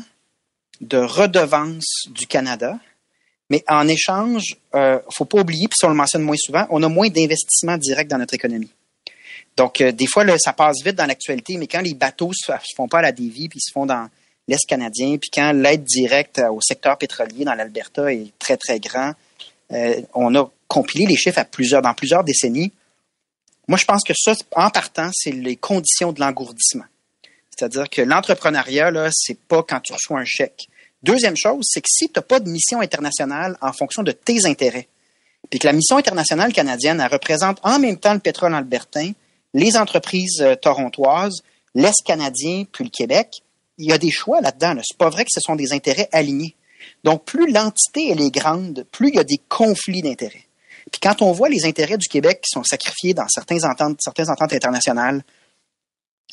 de 0.79 0.99
redevances 0.99 2.07
du 2.07 2.27
Canada, 2.27 2.79
mais 3.49 3.65
en 3.67 3.89
échange, 3.89 4.55
euh, 4.73 4.99
faut 5.11 5.25
pas 5.25 5.41
oublier, 5.41 5.67
puis 5.67 5.75
ça 5.77 5.87
on 5.87 5.89
le 5.89 5.97
mentionne 5.97 6.21
moins 6.21 6.37
souvent, 6.37 6.65
on 6.69 6.81
a 6.81 6.87
moins 6.87 7.09
d'investissements 7.09 7.77
directs 7.77 8.07
dans 8.07 8.17
notre 8.17 8.35
économie. 8.35 8.71
Donc, 9.57 9.81
euh, 9.81 9.91
des 9.91 10.07
fois, 10.07 10.25
ça 10.37 10.53
passe 10.53 10.77
vite 10.81 10.95
dans 10.95 11.07
l'actualité, 11.07 11.57
mais 11.57 11.67
quand 11.67 11.81
les 11.81 11.93
bateaux 11.93 12.31
se, 12.31 12.45
se 12.45 12.75
font 12.77 12.87
pas 12.87 12.99
à 12.99 13.01
la 13.01 13.11
dévie, 13.11 13.49
puis 13.49 13.59
se 13.59 13.73
font 13.73 13.85
dans 13.85 14.07
l'Est 14.47 14.65
canadien, 14.65 15.17
puis 15.17 15.29
quand 15.29 15.51
l'aide 15.51 15.83
directe 15.83 16.41
au 16.49 16.61
secteur 16.61 16.97
pétrolier 16.97 17.43
dans 17.43 17.53
l'Alberta 17.53 18.13
est 18.13 18.31
très, 18.39 18.55
très 18.55 18.79
grand, 18.79 19.11
euh, 19.73 20.01
on 20.13 20.33
a 20.35 20.49
compilé 20.69 21.05
les 21.05 21.17
chiffres 21.17 21.39
à 21.39 21.45
plusieurs, 21.45 21.81
dans 21.81 21.93
plusieurs 21.93 22.23
décennies. 22.23 22.71
Moi, 23.67 23.77
je 23.77 23.85
pense 23.85 24.03
que 24.03 24.13
ça, 24.15 24.33
en 24.55 24.69
partant, 24.69 25.09
c'est 25.13 25.31
les 25.31 25.55
conditions 25.55 26.11
de 26.11 26.19
l'engourdissement. 26.19 26.85
C'est-à-dire 27.49 27.89
que 27.89 28.01
l'entrepreneuriat, 28.01 28.91
là, 28.91 29.09
c'est 29.11 29.39
pas 29.39 29.63
quand 29.63 29.79
tu 29.79 29.93
reçois 29.93 30.19
un 30.19 30.25
chèque. 30.25 30.67
Deuxième 31.03 31.37
chose, 31.37 31.65
c'est 31.69 31.81
que 31.81 31.89
si 31.89 32.07
tu 32.07 32.13
n'as 32.15 32.21
pas 32.21 32.39
de 32.39 32.49
mission 32.49 32.81
internationale 32.81 33.57
en 33.61 33.73
fonction 33.73 34.03
de 34.03 34.11
tes 34.11 34.45
intérêts, 34.45 34.87
puis 35.49 35.59
que 35.59 35.67
la 35.67 35.73
mission 35.73 35.97
internationale 35.97 36.53
canadienne, 36.53 36.99
elle 37.01 37.11
représente 37.11 37.59
en 37.63 37.79
même 37.79 37.97
temps 37.97 38.13
le 38.13 38.19
pétrole 38.19 38.55
albertain, 38.55 39.11
les 39.53 39.77
entreprises 39.77 40.41
euh, 40.41 40.55
torontoises, 40.55 41.43
l'Est 41.75 42.01
canadien, 42.05 42.63
puis 42.71 42.85
le 42.85 42.89
Québec, 42.89 43.43
il 43.77 43.87
y 43.87 43.91
a 43.91 43.97
des 43.97 44.11
choix 44.11 44.41
là-dedans. 44.41 44.75
Là. 44.75 44.81
C'est 44.83 44.97
pas 44.97 45.09
vrai 45.09 45.25
que 45.25 45.31
ce 45.31 45.41
sont 45.41 45.55
des 45.55 45.73
intérêts 45.73 46.09
alignés. 46.11 46.55
Donc, 47.03 47.25
plus 47.25 47.51
l'entité 47.51 48.11
est 48.11 48.31
grande, 48.31 48.85
plus 48.91 49.09
il 49.09 49.15
y 49.15 49.19
a 49.19 49.23
des 49.23 49.41
conflits 49.49 50.01
d'intérêts. 50.01 50.45
Puis 50.93 51.01
quand 51.01 51.21
on 51.21 51.33
voit 51.33 51.49
les 51.49 51.65
intérêts 51.65 51.97
du 51.97 52.07
Québec 52.07 52.39
qui 52.41 52.51
sont 52.53 52.63
sacrifiés 52.63 53.13
dans 53.13 53.27
certaines 53.27 53.65
ententes, 53.65 53.97
certaines 53.99 54.29
ententes 54.29 54.53
internationales, 54.53 55.23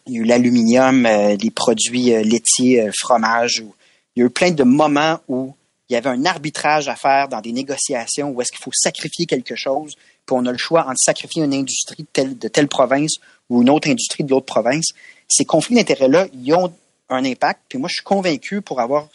il 0.07 0.13
y 0.15 0.19
a 0.19 0.21
eu 0.21 0.25
l'aluminium, 0.25 1.07
euh, 1.07 1.35
les 1.37 1.51
produits 1.51 2.13
euh, 2.15 2.23
laitiers, 2.23 2.83
euh, 2.83 2.91
fromage, 2.97 3.61
ou- 3.61 3.75
il 4.15 4.21
y 4.21 4.23
a 4.23 4.27
eu 4.27 4.31
plein 4.31 4.51
de 4.51 4.63
moments 4.63 5.19
où 5.29 5.55
il 5.89 5.95
y 5.95 5.97
avait 5.97 6.11
un 6.11 6.25
arbitrage 6.27 6.89
à 6.89 6.95
faire 6.95 7.29
dans 7.29 7.41
des 7.41 7.53
négociations 7.53 8.29
où 8.31 8.41
est-ce 8.43 8.53
qu'il 8.53 8.63
faut 8.63 8.71
sacrifier 8.73 9.27
quelque 9.27 9.57
chose, 9.57 9.95
puis 10.27 10.37
on 10.39 10.45
a 10.47 10.53
le 10.53 10.59
choix 10.59 10.83
entre 10.83 10.99
sacrifier 10.99 11.43
une 11.43 11.55
industrie 11.55 12.03
de 12.05 12.09
telle, 12.13 12.39
de 12.39 12.49
telle 12.49 12.69
province 12.69 13.15
ou 13.49 13.63
une 13.63 13.71
autre 13.71 13.89
industrie 13.89 14.25
de 14.25 14.31
l'autre 14.31 14.47
province. 14.47 14.91
Ces 15.27 15.45
conflits 15.47 15.75
d'intérêts-là, 15.77 16.27
ils 16.35 16.53
ont 16.55 16.73
un 17.09 17.25
impact. 17.25 17.61
Puis 17.69 17.79
moi, 17.79 17.89
je 17.89 17.95
suis 17.95 18.05
convaincu 18.05 18.61
pour 18.63 18.81
avoir 18.81 19.09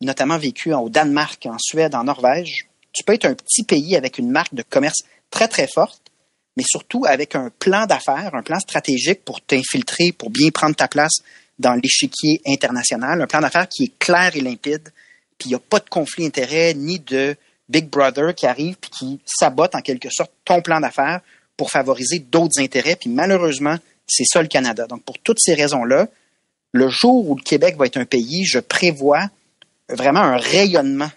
notamment 0.00 0.38
vécu 0.38 0.72
au 0.72 0.88
Danemark, 0.88 1.44
en 1.46 1.58
Suède, 1.58 1.94
en 1.94 2.04
Norvège, 2.04 2.66
tu 2.92 3.04
peux 3.04 3.14
être 3.14 3.26
un 3.26 3.34
petit 3.34 3.64
pays 3.64 3.96
avec 3.96 4.18
une 4.18 4.30
marque 4.30 4.54
de 4.54 4.62
commerce 4.62 5.02
très, 5.30 5.48
très 5.48 5.68
forte, 5.68 6.02
mais 6.56 6.64
surtout 6.66 7.04
avec 7.06 7.34
un 7.34 7.50
plan 7.58 7.86
d'affaires, 7.86 8.34
un 8.34 8.42
plan 8.42 8.60
stratégique 8.60 9.24
pour 9.24 9.40
t'infiltrer, 9.40 10.12
pour 10.12 10.30
bien 10.30 10.50
prendre 10.50 10.74
ta 10.74 10.88
place 10.88 11.18
dans 11.58 11.74
l'échiquier 11.74 12.40
international, 12.46 13.22
un 13.22 13.26
plan 13.26 13.40
d'affaires 13.40 13.68
qui 13.68 13.84
est 13.84 13.98
clair 13.98 14.34
et 14.34 14.40
limpide, 14.40 14.88
puis 15.38 15.48
il 15.48 15.52
n'y 15.52 15.54
a 15.54 15.60
pas 15.60 15.78
de 15.78 15.88
conflit 15.88 16.24
d'intérêts 16.24 16.74
ni 16.74 16.98
de 16.98 17.36
Big 17.68 17.88
Brother 17.88 18.34
qui 18.34 18.46
arrive 18.46 18.76
puis 18.76 18.90
qui 18.90 19.20
sabote 19.24 19.74
en 19.74 19.80
quelque 19.80 20.10
sorte 20.10 20.32
ton 20.44 20.60
plan 20.60 20.80
d'affaires 20.80 21.20
pour 21.56 21.70
favoriser 21.70 22.18
d'autres 22.18 22.60
intérêts. 22.60 22.96
Puis 22.96 23.08
malheureusement, 23.08 23.76
c'est 24.06 24.24
ça 24.24 24.42
le 24.42 24.48
Canada. 24.48 24.86
Donc 24.86 25.02
pour 25.02 25.18
toutes 25.18 25.38
ces 25.40 25.54
raisons-là, 25.54 26.08
le 26.72 26.88
jour 26.88 27.28
où 27.28 27.36
le 27.36 27.42
Québec 27.42 27.76
va 27.76 27.86
être 27.86 27.96
un 27.96 28.04
pays, 28.04 28.44
je 28.44 28.58
prévois 28.58 29.30
vraiment 29.88 30.20
un 30.20 30.36
rayonnement 30.36 31.10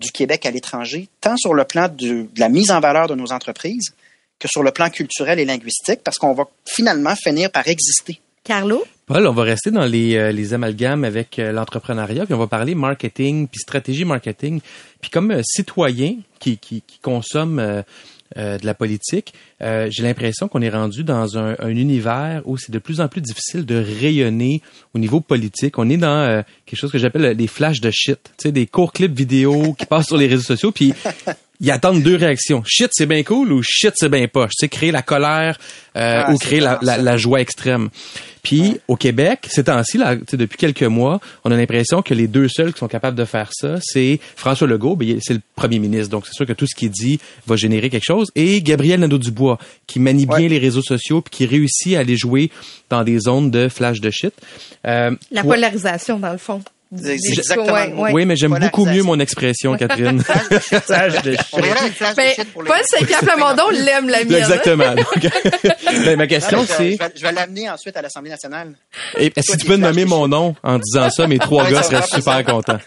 du 0.00 0.10
Québec 0.10 0.46
à 0.46 0.50
l'étranger, 0.50 1.08
tant 1.20 1.36
sur 1.36 1.54
le 1.54 1.64
plan 1.64 1.88
de, 1.88 2.26
de 2.32 2.40
la 2.40 2.48
mise 2.48 2.70
en 2.70 2.80
valeur 2.80 3.06
de 3.06 3.14
nos 3.14 3.32
entreprises 3.32 3.94
que 4.38 4.48
sur 4.48 4.62
le 4.62 4.70
plan 4.72 4.88
culturel 4.88 5.38
et 5.38 5.44
linguistique, 5.44 6.00
parce 6.02 6.16
qu'on 6.16 6.32
va 6.32 6.44
finalement 6.64 7.14
finir 7.14 7.50
par 7.50 7.68
exister. 7.68 8.20
Carlo? 8.42 8.84
Paul, 9.06 9.26
on 9.26 9.32
va 9.32 9.42
rester 9.42 9.70
dans 9.70 9.84
les, 9.84 10.16
euh, 10.16 10.32
les 10.32 10.54
amalgames 10.54 11.04
avec 11.04 11.38
euh, 11.38 11.52
l'entrepreneuriat, 11.52 12.24
puis 12.24 12.34
on 12.34 12.38
va 12.38 12.46
parler 12.46 12.74
marketing, 12.74 13.48
puis 13.48 13.60
stratégie 13.60 14.04
marketing. 14.04 14.60
Puis 15.00 15.10
comme 15.10 15.30
euh, 15.30 15.42
citoyen 15.44 16.16
qui, 16.38 16.56
qui, 16.56 16.82
qui 16.86 16.98
consomme 17.00 17.84
euh, 18.36 18.58
de 18.58 18.66
la 18.66 18.74
politique, 18.74 19.34
euh, 19.60 19.88
j'ai 19.90 20.02
l'impression 20.02 20.46
qu'on 20.46 20.62
est 20.62 20.70
rendu 20.70 21.02
dans 21.02 21.36
un, 21.36 21.56
un 21.58 21.68
univers 21.68 22.42
où 22.44 22.56
c'est 22.56 22.70
de 22.70 22.78
plus 22.78 23.00
en 23.00 23.08
plus 23.08 23.20
difficile 23.20 23.66
de 23.66 23.74
rayonner 23.74 24.62
au 24.94 24.98
niveau 24.98 25.20
politique. 25.20 25.78
On 25.78 25.88
est 25.90 25.96
dans 25.96 26.20
euh, 26.20 26.42
quelque 26.64 26.78
chose 26.78 26.92
que 26.92 26.98
j'appelle 26.98 27.36
des 27.36 27.46
flashs 27.48 27.80
de 27.80 27.90
shit, 27.90 28.32
tu 28.38 28.44
sais, 28.44 28.52
des 28.52 28.66
courts 28.66 28.92
clips 28.92 29.16
vidéo 29.16 29.74
qui 29.74 29.84
passent 29.84 30.06
sur 30.06 30.16
les 30.16 30.28
réseaux 30.28 30.44
sociaux, 30.44 30.70
puis 30.70 30.94
ils 31.60 31.70
attendent 31.70 32.02
deux 32.02 32.16
réactions. 32.16 32.62
Shit, 32.66 32.90
c'est 32.92 33.06
bien 33.06 33.22
cool 33.22 33.52
ou 33.52 33.62
shit, 33.62 33.92
c'est 33.96 34.08
bien 34.08 34.26
poche. 34.28 34.52
Tu 34.58 34.64
sais, 34.64 34.68
créer 34.68 34.90
la 34.92 35.02
colère 35.02 35.58
euh, 35.96 36.22
Ah, 36.26 36.32
ou 36.32 36.38
créer 36.38 36.60
la, 36.60 36.78
la, 36.82 36.96
la 36.98 37.16
joie 37.16 37.40
extrême. 37.40 37.88
Puis 38.42 38.78
au 38.88 38.96
Québec, 38.96 39.46
ces 39.50 39.64
temps-ci, 39.64 39.98
là, 39.98 40.16
tu 40.16 40.22
sais, 40.30 40.36
depuis 40.38 40.56
quelques 40.56 40.82
mois, 40.84 41.20
on 41.44 41.50
a 41.50 41.56
l'impression 41.58 42.00
que 42.00 42.14
les 42.14 42.26
deux 42.26 42.48
seuls 42.48 42.72
qui 42.72 42.78
sont 42.78 42.88
capables 42.88 43.16
de 43.16 43.26
faire 43.26 43.50
ça, 43.52 43.74
c'est 43.82 44.18
François 44.34 44.66
Legault, 44.66 44.96
ben, 44.96 45.18
c'est 45.20 45.34
le 45.34 45.42
premier 45.54 45.78
ministre. 45.78 46.08
Donc 46.08 46.24
c'est 46.26 46.32
sûr 46.32 46.46
que 46.46 46.54
tout 46.54 46.66
ce 46.66 46.74
qu'il 46.74 46.88
dit 46.90 47.20
va 47.46 47.56
générer 47.56 47.90
quelque 47.90 48.06
chose. 48.06 48.28
Et 48.34 48.62
Gabriel 48.62 49.00
Nadeau-Dubois, 49.00 49.58
qui 49.86 50.00
manie 50.00 50.24
bien 50.24 50.48
les 50.48 50.58
réseaux 50.58 50.80
sociaux 50.82 51.20
puis 51.20 51.30
qui 51.30 51.46
réussit 51.46 51.96
à 51.96 52.00
aller 52.00 52.16
jouer 52.16 52.50
dans 52.88 53.04
des 53.04 53.18
zones 53.18 53.50
de 53.50 53.68
flash 53.68 54.00
de 54.00 54.10
shit. 54.10 54.32
Euh, 54.86 55.10
La 55.30 55.42
toi- 55.42 55.54
polarisation, 55.56 56.18
dans 56.18 56.32
le 56.32 56.38
fond. 56.38 56.62
Exactement 56.92 57.72
ouais, 57.72 57.92
ouais. 57.92 58.12
Oui, 58.12 58.26
mais 58.26 58.34
j'aime 58.34 58.58
beaucoup 58.58 58.84
mieux 58.84 59.04
mon 59.04 59.20
expression, 59.20 59.76
Catherine. 59.78 60.22
Flash 60.22 61.22
de 61.22 61.32
shit 61.34 62.52
Paul 62.52 62.80
Saint-Pierre 62.84 63.22
l'aime, 63.72 64.08
la 64.08 64.24
mienne. 64.24 64.34
Exactement. 64.34 64.94
Donc, 64.96 65.28
ben, 66.04 66.16
ma 66.16 66.26
question, 66.26 66.64
c'est... 66.66 66.98
je 67.14 67.22
vais, 67.22 67.32
l'amener 67.32 67.70
ensuite 67.70 67.96
à 67.96 68.02
l'Assemblée 68.02 68.30
nationale. 68.30 68.74
Et 69.16 69.26
Est-ce 69.36 69.52
que 69.52 69.52
Toi, 69.52 69.56
tu 69.58 69.66
peux 69.66 69.76
nommer 69.76 70.04
mon 70.04 70.26
nom 70.26 70.56
en 70.64 70.78
disant 70.78 71.10
ça? 71.10 71.28
Mes 71.28 71.38
trois 71.38 71.70
gars 71.70 71.82
seraient 71.84 72.02
super 72.12 72.44
contents. 72.44 72.78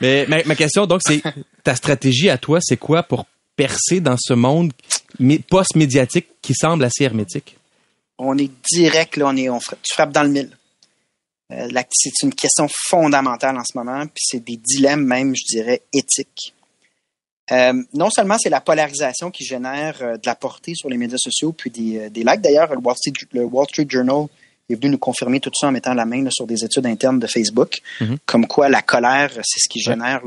Mais 0.00 0.26
ma, 0.26 0.42
ma 0.44 0.54
question, 0.54 0.86
donc, 0.86 1.00
c'est 1.06 1.22
ta 1.64 1.74
stratégie 1.74 2.30
à 2.30 2.38
toi, 2.38 2.60
c'est 2.62 2.78
quoi 2.78 3.02
pour 3.02 3.26
percer 3.56 4.00
dans 4.00 4.16
ce 4.18 4.32
monde 4.32 4.72
mé- 5.20 5.42
post-médiatique 5.42 6.28
qui 6.40 6.54
semble 6.54 6.84
assez 6.84 7.04
hermétique? 7.04 7.58
On 8.18 8.38
est 8.38 8.50
direct, 8.72 9.16
là, 9.18 9.26
on 9.28 9.36
est, 9.36 9.48
on 9.50 9.58
tu 9.58 9.92
frappes 9.92 10.12
dans 10.12 10.22
le 10.22 10.30
mille. 10.30 10.50
Euh, 11.52 11.68
c'est 11.90 12.22
une 12.22 12.34
question 12.34 12.66
fondamentale 12.88 13.56
en 13.56 13.64
ce 13.64 13.76
moment, 13.76 14.06
puis 14.06 14.24
c'est 14.24 14.44
des 14.44 14.56
dilemmes 14.56 15.04
même, 15.04 15.34
je 15.36 15.44
dirais, 15.44 15.82
éthiques. 15.92 16.54
Euh, 17.50 17.74
non 17.92 18.08
seulement 18.08 18.36
c'est 18.38 18.48
la 18.50 18.60
polarisation 18.60 19.30
qui 19.30 19.44
génère 19.44 19.98
euh, 20.00 20.16
de 20.16 20.22
la 20.26 20.34
portée 20.34 20.74
sur 20.74 20.88
les 20.88 20.96
médias 20.96 21.18
sociaux, 21.18 21.52
puis 21.52 21.70
des, 21.70 21.98
euh, 21.98 22.08
des 22.08 22.22
likes. 22.22 22.40
D'ailleurs, 22.40 22.72
le 22.72 22.78
Wall, 22.78 22.96
Street, 22.96 23.12
le 23.32 23.44
Wall 23.44 23.66
Street 23.68 23.86
Journal 23.88 24.26
est 24.70 24.74
venu 24.76 24.90
nous 24.90 24.98
confirmer 24.98 25.40
tout 25.40 25.50
ça 25.52 25.66
en 25.66 25.72
mettant 25.72 25.92
la 25.92 26.06
main 26.06 26.22
là, 26.22 26.30
sur 26.30 26.46
des 26.46 26.64
études 26.64 26.86
internes 26.86 27.18
de 27.18 27.26
Facebook, 27.26 27.80
Mhm. 28.00 28.16
comme 28.24 28.46
quoi 28.46 28.68
la 28.68 28.80
colère, 28.80 29.30
c'est 29.42 29.58
ce 29.58 29.68
qui 29.68 29.80
génère, 29.80 30.22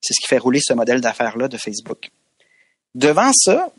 c'est 0.00 0.14
ce 0.14 0.20
qui 0.20 0.28
fait 0.28 0.38
rouler 0.38 0.60
ce 0.62 0.72
modèle 0.72 1.00
d'affaires-là 1.00 1.48
de 1.48 1.58
Facebook. 1.58 2.10
Devant 2.94 3.32
ça, 3.34 3.70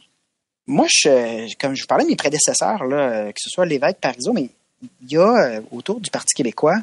moi, 0.67 0.85
je, 0.89 1.55
comme 1.57 1.73
je 1.73 1.81
vous 1.83 1.87
parlais 1.87 2.03
de 2.03 2.09
mes 2.09 2.15
prédécesseurs, 2.17 2.83
là, 2.83 3.31
que 3.31 3.39
ce 3.39 3.49
soit 3.49 3.65
l'évêque 3.65 3.99
Parizeau, 4.01 4.33
mais 4.33 4.49
il 4.81 5.11
y 5.11 5.17
a 5.17 5.57
euh, 5.57 5.61
autour 5.71 5.99
du 5.99 6.09
Parti 6.09 6.33
québécois 6.33 6.77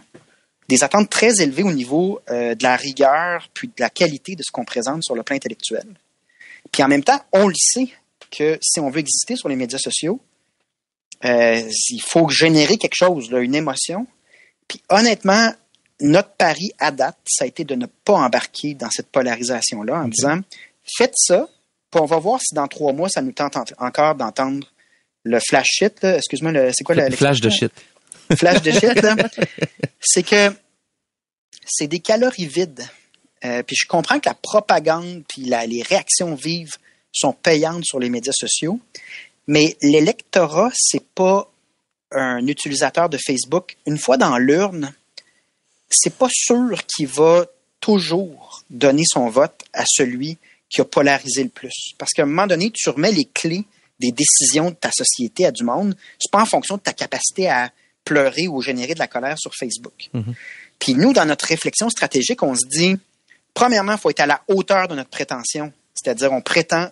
des 0.69 0.85
attentes 0.85 1.11
très 1.11 1.43
élevées 1.43 1.65
au 1.65 1.73
niveau 1.73 2.21
euh, 2.31 2.55
de 2.55 2.63
la 2.63 2.77
rigueur 2.77 3.49
puis 3.53 3.69
de 3.69 3.75
la 3.79 3.91
qualité 3.91 4.37
de 4.37 4.43
ce 4.43 4.51
qu'on 4.51 4.65
présente 4.65 5.03
sur 5.03 5.15
le 5.15 5.23
plan 5.23 5.37
intellectuel. 5.37 5.87
Puis 6.71 6.83
en 6.83 6.89
même 6.89 7.05
temps, 7.05 7.21
on 7.33 7.49
le 7.49 7.55
sait 7.57 7.89
que 8.31 8.59
si 8.63 8.81
on 8.81 8.89
veut 8.89 9.01
exister 9.01 9.37
sur 9.37 9.49
les 9.49 9.57
médias 9.57 9.79
sociaux, 9.79 10.21
Euh, 11.25 11.63
il 11.91 12.03
faut 12.03 12.29
générer 12.29 12.77
quelque 12.79 12.97
chose, 12.97 13.31
là, 13.31 13.39
une 13.39 13.55
émotion. 13.55 14.09
Puis 14.67 14.83
honnêtement, 14.89 15.55
notre 16.01 16.31
pari 16.31 16.73
à 16.81 16.91
date, 16.91 17.17
ça 17.25 17.45
a 17.45 17.47
été 17.47 17.63
de 17.63 17.77
ne 17.77 17.87
pas 17.87 18.15
embarquer 18.15 18.75
dans 18.75 18.91
cette 18.91 19.07
polarisation-là 19.07 20.03
en 20.03 20.09
disant 20.09 20.41
faites 20.99 21.15
ça, 21.15 21.47
puis 21.93 22.01
on 22.01 22.07
va 22.07 22.19
voir 22.19 22.41
si 22.41 22.57
dans 22.57 22.67
trois 22.67 22.93
mois, 22.93 23.09
ça 23.09 23.23
nous 23.23 23.31
tente 23.31 23.57
encore 23.79 24.17
d'entendre 24.17 24.67
le 25.25 25.39
flash 25.41 25.69
shit. 25.69 26.05
Excuse-moi, 26.05 26.53
c'est 26.73 26.85
quoi 26.85 26.95
le 26.95 27.11
flash 27.11 27.41
de 27.41 27.51
shit? 27.51 27.73
Flash 28.37 28.63
de 28.63 28.71
shit, 28.71 28.99
c'est 30.01 30.23
que 30.23 30.55
c'est 31.67 31.87
des 31.87 31.99
calories 31.99 32.47
vides. 32.47 32.89
Euh, 33.45 33.63
puis 33.63 33.77
je 33.77 33.87
comprends 33.87 34.21
que 34.21 34.29
la 34.29 34.35
propagande 34.35 35.23
puis 35.29 35.43
les 35.43 35.83
réactions 35.83 36.35
vives 36.35 36.77
sont 37.13 37.33
payantes 37.33 37.85
sur 37.85 37.99
les 37.99 38.09
médias 38.09 38.33
sociaux, 38.33 38.81
mais 39.47 39.77
l'électorat, 39.83 40.71
c'est 40.75 41.05
pas 41.15 41.51
un 42.11 42.47
utilisateur 42.47 43.09
de 43.09 43.19
Facebook. 43.19 43.77
Une 43.87 43.99
fois 43.99 44.17
dans 44.17 44.39
l'urne, 44.39 44.95
c'est 45.91 46.15
pas 46.17 46.29
sûr 46.31 46.81
qu'il 46.87 47.09
va 47.09 47.47
toujours 47.81 48.63
donner 48.71 49.03
son 49.05 49.29
vote 49.29 49.65
à 49.73 49.85
celui 49.87 50.39
qui 50.71 50.81
a 50.81 50.85
polarisé 50.85 51.43
le 51.43 51.51
plus. 51.51 51.93
Parce 51.99 52.13
qu'à 52.13 52.23
un 52.23 52.27
moment 52.27 52.47
donné, 52.47 52.71
tu 52.71 52.89
remets 52.89 53.13
les 53.13 53.27
clés 53.35 53.65
des 54.01 54.13
décisions 54.13 54.71
de 54.71 54.75
ta 54.75 54.91
société 54.91 55.47
à 55.47 55.53
du 55.53 55.65
monde. 55.65 55.97
C'est 56.19 56.31
pas 56.31 56.43
en 56.43 56.47
fonction 56.47 56.77
de 56.77 56.83
ta 56.83 56.93
capacité 56.93 57.49
à 57.49 57.71
pleurer 58.05 58.49
ou 58.49 58.61
générer 58.61 58.95
de 58.95 58.99
la 58.99 59.07
colère 59.07 59.39
sur 59.39 59.55
Facebook. 59.55 60.11
Mm-hmm. 60.15 60.35
Puis 60.79 60.95
nous, 60.95 61.13
dans 61.13 61.25
notre 61.25 61.47
réflexion 61.47 61.89
stratégique, 61.89 62.43
on 62.43 62.55
se 62.55 62.67
dit, 62.67 62.97
premièrement, 63.55 63.93
il 63.93 63.99
faut 63.99 64.11
être 64.11 64.21
à 64.21 64.27
la 64.27 64.43
hauteur 64.49 64.89
de 64.89 64.97
notre 64.97 65.11
prétention, 65.11 65.73
c'est-à-dire 65.95 66.33
on 66.33 66.41
prétend 66.41 66.91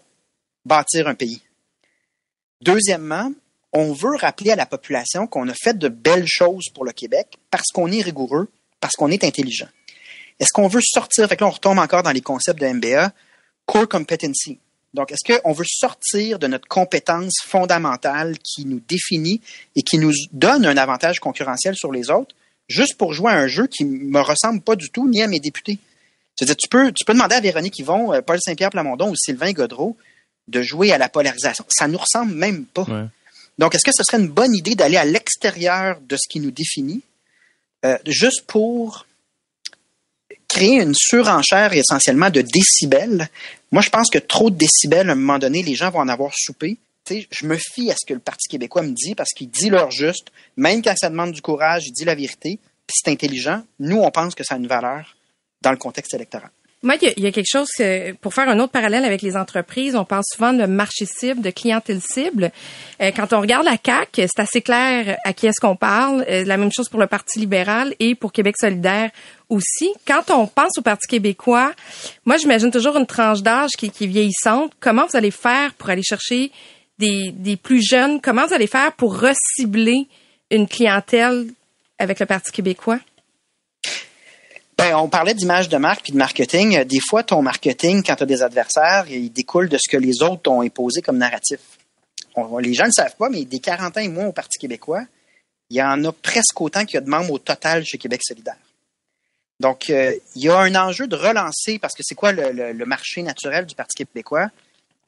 bâtir 0.65 1.09
un 1.09 1.15
pays. 1.15 1.43
Deuxièmement, 2.63 3.33
on 3.73 3.93
veut 3.93 4.17
rappeler 4.17 4.53
à 4.53 4.57
la 4.57 4.67
population 4.67 5.27
qu'on 5.27 5.49
a 5.49 5.55
fait 5.55 5.79
de 5.79 5.89
belles 5.89 6.27
choses 6.27 6.67
pour 6.75 6.85
le 6.85 6.93
Québec 6.93 7.39
parce 7.51 7.69
qu'on 7.73 7.91
est 7.91 8.03
rigoureux, 8.03 8.49
parce 8.81 8.95
qu'on 8.95 9.11
est 9.11 9.25
intelligent. 9.25 9.69
Est-ce 10.39 10.53
qu'on 10.53 10.69
veut 10.69 10.81
sortir, 10.83 11.29
fait 11.29 11.37
que 11.37 11.45
là, 11.45 11.49
on 11.49 11.53
retombe 11.53 11.79
encore 11.79 12.03
dans 12.03 12.13
les 12.13 12.21
concepts 12.21 12.61
de 12.61 12.67
MBA, 12.67 13.13
core 13.67 13.89
competency. 13.89 14.59
Donc, 14.95 15.13
est-ce 15.13 15.39
qu'on 15.39 15.53
veut 15.53 15.65
sortir 15.67 16.39
de 16.39 16.47
notre 16.47 16.67
compétence 16.67 17.35
fondamentale 17.45 18.37
qui 18.39 18.65
nous 18.65 18.81
définit 18.81 19.41
et 19.77 19.83
qui 19.83 19.99
nous 19.99 20.13
donne 20.33 20.67
un 20.67 20.77
avantage 20.77 21.21
concurrentiel 21.21 21.77
sur 21.77 21.93
les 21.93 22.11
autres, 22.11 22.35
juste 22.69 22.97
pour 22.97 23.13
jouer 23.13 23.31
à 23.31 23.37
un 23.37 23.47
jeu 23.47 23.67
qui 23.67 23.85
me 23.85 24.21
ressemble 24.21 24.61
pas 24.61 24.77
du 24.77 24.91
tout 24.91 25.09
ni 25.09 25.23
à 25.23 25.29
mes 25.29 25.39
députés? 25.39 25.79
C'est-à-dire, 26.35 26.57
tu 26.57 26.69
peux, 26.69 26.91
tu 26.93 27.05
peux 27.05 27.13
demander 27.13 27.37
à 27.37 27.41
Véronique 27.41 27.79
Yvon, 27.79 28.15
euh, 28.15 28.23
Paul 28.23 28.39
Saint-Pierre 28.41 28.71
Plamondon 28.71 29.11
ou 29.11 29.17
Sylvain 29.17 29.53
Godreau 29.53 29.97
de 30.49 30.63
jouer 30.63 30.91
à 30.93 30.99
la 30.99 31.09
polarisation. 31.09 31.65
Ça 31.69 31.87
nous 31.87 31.99
ressemble 31.99 32.35
même 32.35 32.65
pas. 32.65 32.87
Donc, 33.59 33.75
est-ce 33.75 33.85
que 33.85 33.93
ce 33.95 34.03
serait 34.03 34.21
une 34.21 34.29
bonne 34.29 34.55
idée 34.55 34.75
d'aller 34.75 34.97
à 34.97 35.05
l'extérieur 35.05 36.01
de 36.01 36.17
ce 36.17 36.29
qui 36.29 36.41
nous 36.41 36.51
définit, 36.51 37.03
euh, 37.85 37.99
juste 38.07 38.47
pour 38.47 39.07
créer 40.61 40.83
une 40.83 40.95
surenchère 40.95 41.73
essentiellement 41.73 42.29
de 42.29 42.43
décibels? 42.43 43.29
Moi, 43.73 43.81
je 43.81 43.89
pense 43.89 44.11
que 44.11 44.19
trop 44.19 44.51
de 44.51 44.57
décibels, 44.57 45.09
à 45.09 45.13
un 45.13 45.17
moment 45.17 45.39
donné, 45.39 45.63
les 45.63 45.75
gens 45.75 45.91
vont 45.91 46.01
en 46.01 46.09
avoir 46.09 46.33
soupé. 46.37 46.77
je 47.09 47.47
me 47.47 47.57
fie 47.57 47.91
à 47.91 47.95
ce 47.95 48.07
que 48.07 48.13
le 48.13 48.21
Parti 48.21 48.47
québécois 48.47 48.83
me 48.83 48.93
dit 48.93 49.15
parce 49.15 49.31
qu'il 49.31 49.49
dit 49.49 49.71
l'heure 49.71 49.91
juste, 49.91 50.31
même 50.59 50.83
quand 50.83 50.95
ça 50.97 51.09
demande 51.09 51.33
du 51.33 51.41
courage, 51.41 51.85
il 51.87 51.93
dit 51.93 52.05
la 52.05 52.15
vérité, 52.15 52.59
puis 52.87 52.95
c'est 52.95 53.11
intelligent. 53.11 53.63
Nous, 53.79 53.97
on 53.97 54.11
pense 54.11 54.35
que 54.35 54.45
ça 54.45 54.55
a 54.57 54.59
une 54.59 54.67
valeur 54.67 55.17
dans 55.63 55.71
le 55.71 55.79
contexte 55.79 56.13
électoral. 56.13 56.51
Moi, 56.83 56.95
il 57.03 57.23
y, 57.23 57.27
a 57.27 57.31
quelque 57.31 57.47
chose 57.47 57.69
pour 58.23 58.33
faire 58.33 58.49
un 58.49 58.59
autre 58.59 58.73
parallèle 58.73 59.05
avec 59.05 59.21
les 59.21 59.37
entreprises. 59.37 59.95
On 59.95 60.07
parle 60.07 60.23
souvent 60.27 60.55
de 60.55 60.65
marché 60.65 61.05
cible, 61.05 61.43
de 61.43 61.51
clientèle 61.51 62.01
cible. 62.01 62.51
Euh, 63.03 63.11
quand 63.15 63.35
on 63.35 63.41
regarde 63.43 63.67
la 63.67 63.77
CAC, 63.77 64.09
c'est 64.15 64.41
assez 64.41 64.63
clair 64.63 65.19
à 65.25 65.35
qui 65.35 65.47
est-ce 65.47 65.61
qu'on 65.61 65.77
parle. 65.77 66.25
Euh, 66.27 66.43
la 66.45 66.57
même 66.57 66.73
chose 66.73 66.89
pour 66.89 66.99
le 66.99 67.07
Parti 67.07 67.39
libéral 67.39 67.95
et 68.01 68.15
pour 68.15 68.33
Québec 68.33 68.55
solidaire 68.59 69.11
aussi. 69.51 69.93
Quand 70.07 70.31
on 70.31 70.47
pense 70.47 70.79
au 70.79 70.81
Parti 70.81 71.07
québécois, 71.07 71.75
moi, 72.25 72.39
j'imagine 72.39 72.71
toujours 72.71 72.97
une 72.97 73.07
tranche 73.07 73.43
d'âge 73.43 73.73
qui, 73.77 73.91
qui, 73.91 74.05
est 74.05 74.07
vieillissante. 74.07 74.73
Comment 74.81 75.05
vous 75.05 75.19
allez 75.19 75.31
faire 75.33 75.75
pour 75.75 75.91
aller 75.91 76.03
chercher 76.03 76.51
des, 76.99 77.31
des 77.33 77.59
plus 77.59 77.87
jeunes? 77.87 78.23
Comment 78.23 78.47
vous 78.47 78.55
allez 78.55 78.67
faire 78.67 78.93
pour 78.93 79.21
recibler 79.21 80.07
une 80.51 80.67
clientèle 80.67 81.49
avec 81.99 82.21
le 82.21 82.25
Parti 82.25 82.51
québécois? 82.53 83.01
Ben, 84.81 84.95
on 84.95 85.11
parlait 85.11 85.35
d'image 85.35 85.69
de 85.69 85.77
marque 85.77 86.05
puis 86.05 86.13
de 86.13 86.17
marketing. 86.17 86.85
Des 86.85 87.01
fois, 87.07 87.23
ton 87.23 87.43
marketing, 87.43 88.03
quand 88.03 88.17
tu 88.17 88.23
as 88.23 88.27
des 88.27 88.43
adversaires, 88.43 89.05
il 89.11 89.31
découle 89.31 89.69
de 89.69 89.77
ce 89.77 89.91
que 89.91 89.99
les 89.99 90.23
autres 90.23 90.41
t'ont 90.41 90.63
imposé 90.63 91.03
comme 91.03 91.19
narratif. 91.19 91.61
les 92.61 92.73
gens 92.73 92.85
ne 92.85 92.89
le 92.89 92.93
savent 92.93 93.15
pas, 93.17 93.29
mais 93.29 93.45
des 93.45 93.59
40 93.59 93.99
ans 93.99 94.01
et 94.01 94.09
moins 94.09 94.29
au 94.29 94.33
Parti 94.33 94.59
québécois, 94.59 95.03
il 95.69 95.77
y 95.77 95.83
en 95.83 96.03
a 96.07 96.13
presque 96.13 96.59
autant 96.63 96.87
qu'il 96.87 96.95
y 96.95 96.97
a 96.97 97.03
de 97.03 97.11
membres 97.11 97.31
au 97.31 97.39
total 97.39 97.85
chez 97.85 97.99
Québec 97.99 98.23
solidaire. 98.25 98.57
Donc, 99.61 99.91
euh, 99.91 100.15
il 100.35 100.45
y 100.45 100.49
a 100.49 100.59
un 100.59 100.75
enjeu 100.75 101.07
de 101.07 101.15
relancer, 101.15 101.79
parce 101.79 101.95
que 101.95 102.03
c'est 102.03 102.15
quoi 102.15 102.33
le, 102.33 102.73
marché 102.87 103.23
naturel 103.23 103.67
du 103.67 103.75
Parti 103.75 103.97
québécois? 103.97 104.49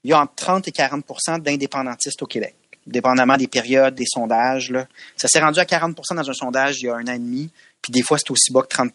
Il 0.05 0.11
y 0.11 0.13
a 0.13 0.21
entre 0.21 0.35
30 0.35 0.69
et 0.69 0.73
40% 0.73 1.41
d'indépendantistes 1.41 2.21
au 2.21 2.27
Québec, 2.27 2.55
dépendamment 2.87 3.39
des 3.39 3.49
périodes, 3.49 3.95
des 3.95 4.05
sondages. 4.07 4.71
Ça 5.17 5.29
s'est 5.29 5.41
rendu 5.41 5.61
à 5.61 5.65
40% 5.65 6.15
dans 6.15 6.29
un 6.29 6.35
sondage 6.35 6.83
il 6.83 6.89
y 6.89 6.89
a 6.91 6.95
un 6.95 7.07
an 7.07 7.15
et 7.15 7.19
demi, 7.19 7.51
puis 7.81 7.91
des 7.91 8.03
fois, 8.03 8.19
c'est 8.19 8.31
aussi 8.31 8.53
bas 8.53 8.61
que 8.61 8.69
30 8.69 8.93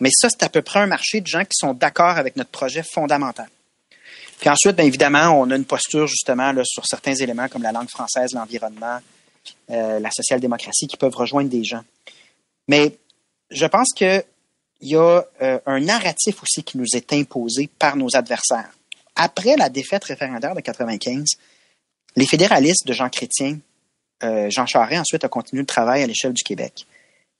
mais 0.00 0.10
ça, 0.12 0.28
c'est 0.30 0.42
à 0.42 0.48
peu 0.48 0.62
près 0.62 0.80
un 0.80 0.86
marché 0.86 1.20
de 1.20 1.26
gens 1.26 1.44
qui 1.44 1.54
sont 1.54 1.74
d'accord 1.74 2.18
avec 2.18 2.36
notre 2.36 2.50
projet 2.50 2.82
fondamental. 2.82 3.48
Puis 4.38 4.48
ensuite, 4.48 4.76
bien 4.76 4.84
évidemment, 4.84 5.30
on 5.40 5.50
a 5.50 5.56
une 5.56 5.64
posture 5.64 6.06
justement 6.06 6.52
sur 6.64 6.86
certains 6.86 7.14
éléments 7.14 7.48
comme 7.48 7.62
la 7.62 7.72
langue 7.72 7.88
française, 7.88 8.32
l'environnement, 8.32 8.98
euh, 9.70 9.98
la 9.98 10.10
social-démocratie 10.10 10.86
qui 10.86 10.96
peuvent 10.96 11.14
rejoindre 11.14 11.50
des 11.50 11.64
gens. 11.64 11.82
Mais 12.68 12.96
je 13.50 13.66
pense 13.66 13.88
qu'il 13.94 14.22
y 14.82 14.94
a 14.94 15.24
euh, 15.42 15.58
un 15.66 15.80
narratif 15.80 16.42
aussi 16.42 16.62
qui 16.62 16.78
nous 16.78 16.86
est 16.94 17.12
imposé 17.12 17.68
par 17.78 17.96
nos 17.96 18.14
adversaires. 18.14 18.70
Après 19.16 19.56
la 19.56 19.68
défaite 19.68 20.04
référendaire 20.04 20.54
de 20.54 20.60
95, 20.60 21.24
les 22.14 22.26
fédéralistes 22.26 22.86
de 22.86 22.92
Jean 22.92 23.08
Chrétien, 23.08 23.58
euh, 24.22 24.48
Jean 24.50 24.66
Charest 24.66 25.00
ensuite 25.00 25.24
a 25.24 25.28
continué 25.28 25.62
le 25.62 25.66
travail 25.66 26.02
à 26.02 26.06
l'échelle 26.06 26.32
du 26.32 26.42
Québec. 26.44 26.86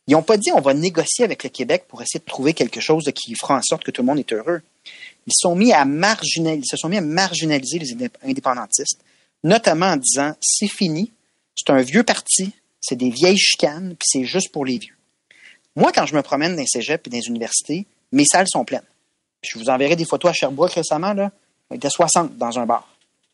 Ils 0.09 0.13
n'ont 0.13 0.23
pas 0.23 0.39
dit 0.39 0.51
on 0.53 0.61
va 0.61 0.73
négocier 0.75 1.25
avec 1.25 1.45
le 1.45 1.51
Québec 1.51 1.85
pour 1.87 2.01
essayer 2.01 2.19
de 2.19 2.25
trouver 2.25 2.55
quelque 2.55 2.81
chose 2.81 3.05
qui 3.15 3.35
fera 3.35 3.59
en 3.59 3.63
sorte 3.63 3.85
que 3.85 3.91
tout 3.91 4.03
le 4.03 4.07
monde 4.07 4.19
est 4.19 4.33
heureux. 4.33 4.63
Ils, 5.27 5.35
sont 5.35 5.55
mis 5.55 5.73
à 5.75 5.85
marginaliser, 5.85 6.65
se 6.67 6.79
sont 6.79 6.89
mis 6.89 6.97
à 6.97 7.03
marginaliser 7.03 7.79
les 7.79 7.93
indépendantistes, 8.25 9.01
notamment 9.45 9.87
en 9.87 9.97
disant 9.97 10.35
c'est 10.41 10.67
fini, 10.67 11.13
c'est 11.55 11.71
un 11.71 11.83
vieux 11.83 12.05
parti, 12.05 12.53
c'est 12.81 12.97
des 12.97 13.11
vieilles 13.11 13.39
chicanes, 13.39 13.95
puis 13.99 14.07
c'est 14.07 14.25
juste 14.25 14.51
pour 14.51 14.65
les 14.65 14.79
vieux. 14.79 14.97
Moi, 15.77 15.93
quand 15.93 16.07
je 16.07 16.17
me 16.17 16.23
promène 16.23 16.57
dans 16.57 16.63
les 16.63 16.67
cégeps 16.67 17.07
et 17.07 17.11
dans 17.11 17.17
les 17.19 17.29
universités, 17.29 17.87
mes 18.11 18.25
salles 18.25 18.49
sont 18.49 18.65
pleines. 18.65 18.81
je 19.43 19.59
vous 19.59 19.69
enverrai 19.69 19.95
des 19.95 20.07
photos 20.07 20.31
à 20.31 20.35
Sherbrooke 20.35 20.73
récemment, 20.73 21.13
là. 21.13 21.31
On 21.69 21.75
était 21.75 21.91
60 21.91 22.39
dans 22.39 22.59
un 22.59 22.65
bar 22.65 22.89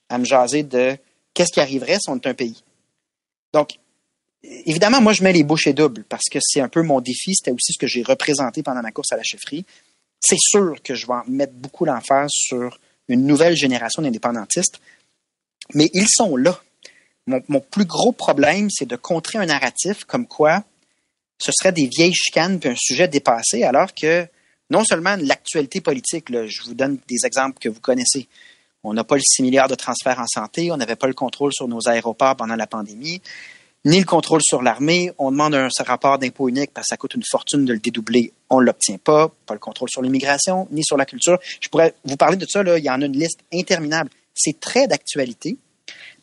à 0.09 0.19
me 0.19 0.25
jaser 0.25 0.65
de 0.65 0.97
qu'est-ce 1.35 1.53
qui 1.53 1.61
arriverait 1.61 1.99
si 2.01 2.11
on 2.11 2.17
était 2.17 2.31
un 2.31 2.35
pays. 2.35 2.65
Donc, 3.53 3.79
évidemment, 4.67 5.01
moi, 5.01 5.13
je 5.13 5.23
mets 5.23 5.33
les 5.33 5.45
bouchées 5.45 5.73
doubles 5.73 6.05
parce 6.09 6.29
que 6.31 6.39
c'est 6.41 6.61
un 6.61 6.69
peu 6.69 6.83
mon 6.83 7.01
défi. 7.01 7.35
C'était 7.35 7.51
aussi 7.51 7.73
ce 7.73 7.79
que 7.79 7.87
j'ai 7.87 8.03
représenté 8.03 8.63
pendant 8.63 8.83
ma 8.83 8.93
course 8.93 9.13
à 9.13 9.17
la 9.17 9.23
chefferie. 9.23 9.65
C'est 10.21 10.39
sûr 10.39 10.77
que 10.83 10.95
je 10.95 11.07
vais 11.07 11.15
mettre 11.29 11.53
beaucoup 11.53 11.85
l'emphase 11.85 12.31
sur 12.33 12.79
une 13.09 13.27
nouvelle 13.27 13.57
génération 13.57 14.03
d'indépendantistes, 14.03 14.81
mais 15.75 15.91
ils 15.93 16.09
sont 16.09 16.37
là. 16.37 16.59
Mon, 17.27 17.61
plus 17.61 17.85
gros 17.85 18.13
problème, 18.13 18.69
c'est 18.71 18.87
de 18.87 18.97
contrer 18.97 19.39
un 19.39 19.47
narratif 19.47 20.05
comme 20.05 20.27
quoi 20.27 20.63
ce 21.39 21.53
serait 21.53 21.73
des 21.73 21.87
vieilles 21.87 22.15
chicanes 22.15 22.61
puis 22.61 22.71
un 22.71 22.77
sujet 22.77 23.09
dépassé, 23.09 23.65
alors 23.65 23.95
que 23.95 24.27
non 24.71 24.85
seulement 24.85 25.17
l'actualité 25.17 25.81
politique, 25.81 26.27
je 26.31 26.63
vous 26.63 26.75
donne 26.75 26.99
des 27.09 27.27
exemples 27.27 27.59
que 27.59 27.69
vous 27.69 27.81
connaissez. 27.81 28.29
On 28.83 28.93
n'a 28.93 29.05
pas 29.05 29.17
le 29.17 29.23
6 29.23 29.43
milliards 29.43 29.69
de 29.69 29.75
transferts 29.75 30.21
en 30.21 30.27
santé, 30.27 30.71
on 30.71 30.77
n'avait 30.77 30.97
pas 30.97 31.07
le 31.07 31.15
contrôle 31.15 31.53
sur 31.53 31.67
nos 31.67 31.89
aéroports 31.89 32.37
pendant 32.37 32.57
la 32.57 32.67
pandémie 32.67 33.21
ni 33.85 33.99
le 33.99 34.05
contrôle 34.05 34.41
sur 34.43 34.63
l'armée. 34.63 35.13
On 35.19 35.31
demande 35.31 35.55
un 35.55 35.69
rapport 35.85 36.19
d'impôt 36.19 36.49
unique 36.49 36.73
parce 36.73 36.87
que 36.87 36.91
ça 36.91 36.97
coûte 36.97 37.15
une 37.15 37.23
fortune 37.29 37.65
de 37.65 37.73
le 37.73 37.79
dédoubler. 37.79 38.33
On 38.51 38.61
ne 38.61 38.67
l'obtient 38.67 38.99
pas. 38.99 39.31
Pas 39.47 39.55
le 39.55 39.61
contrôle 39.61 39.89
sur 39.91 40.03
l'immigration, 40.03 40.69
ni 40.71 40.83
sur 40.83 40.97
la 40.97 41.05
culture. 41.05 41.39
Je 41.61 41.69
pourrais 41.69 41.95
vous 42.05 42.17
parler 42.17 42.37
de 42.37 42.47
ça, 42.49 42.63
là. 42.63 42.79
Il 42.79 42.85
y 42.85 42.91
en 42.91 43.03
a 43.03 43.07
une 43.07 43.19
liste 43.19 43.41
interminable. 43.53 44.11
C'est 44.35 44.59
très 44.59 44.87
d'actualité. 44.87 45.57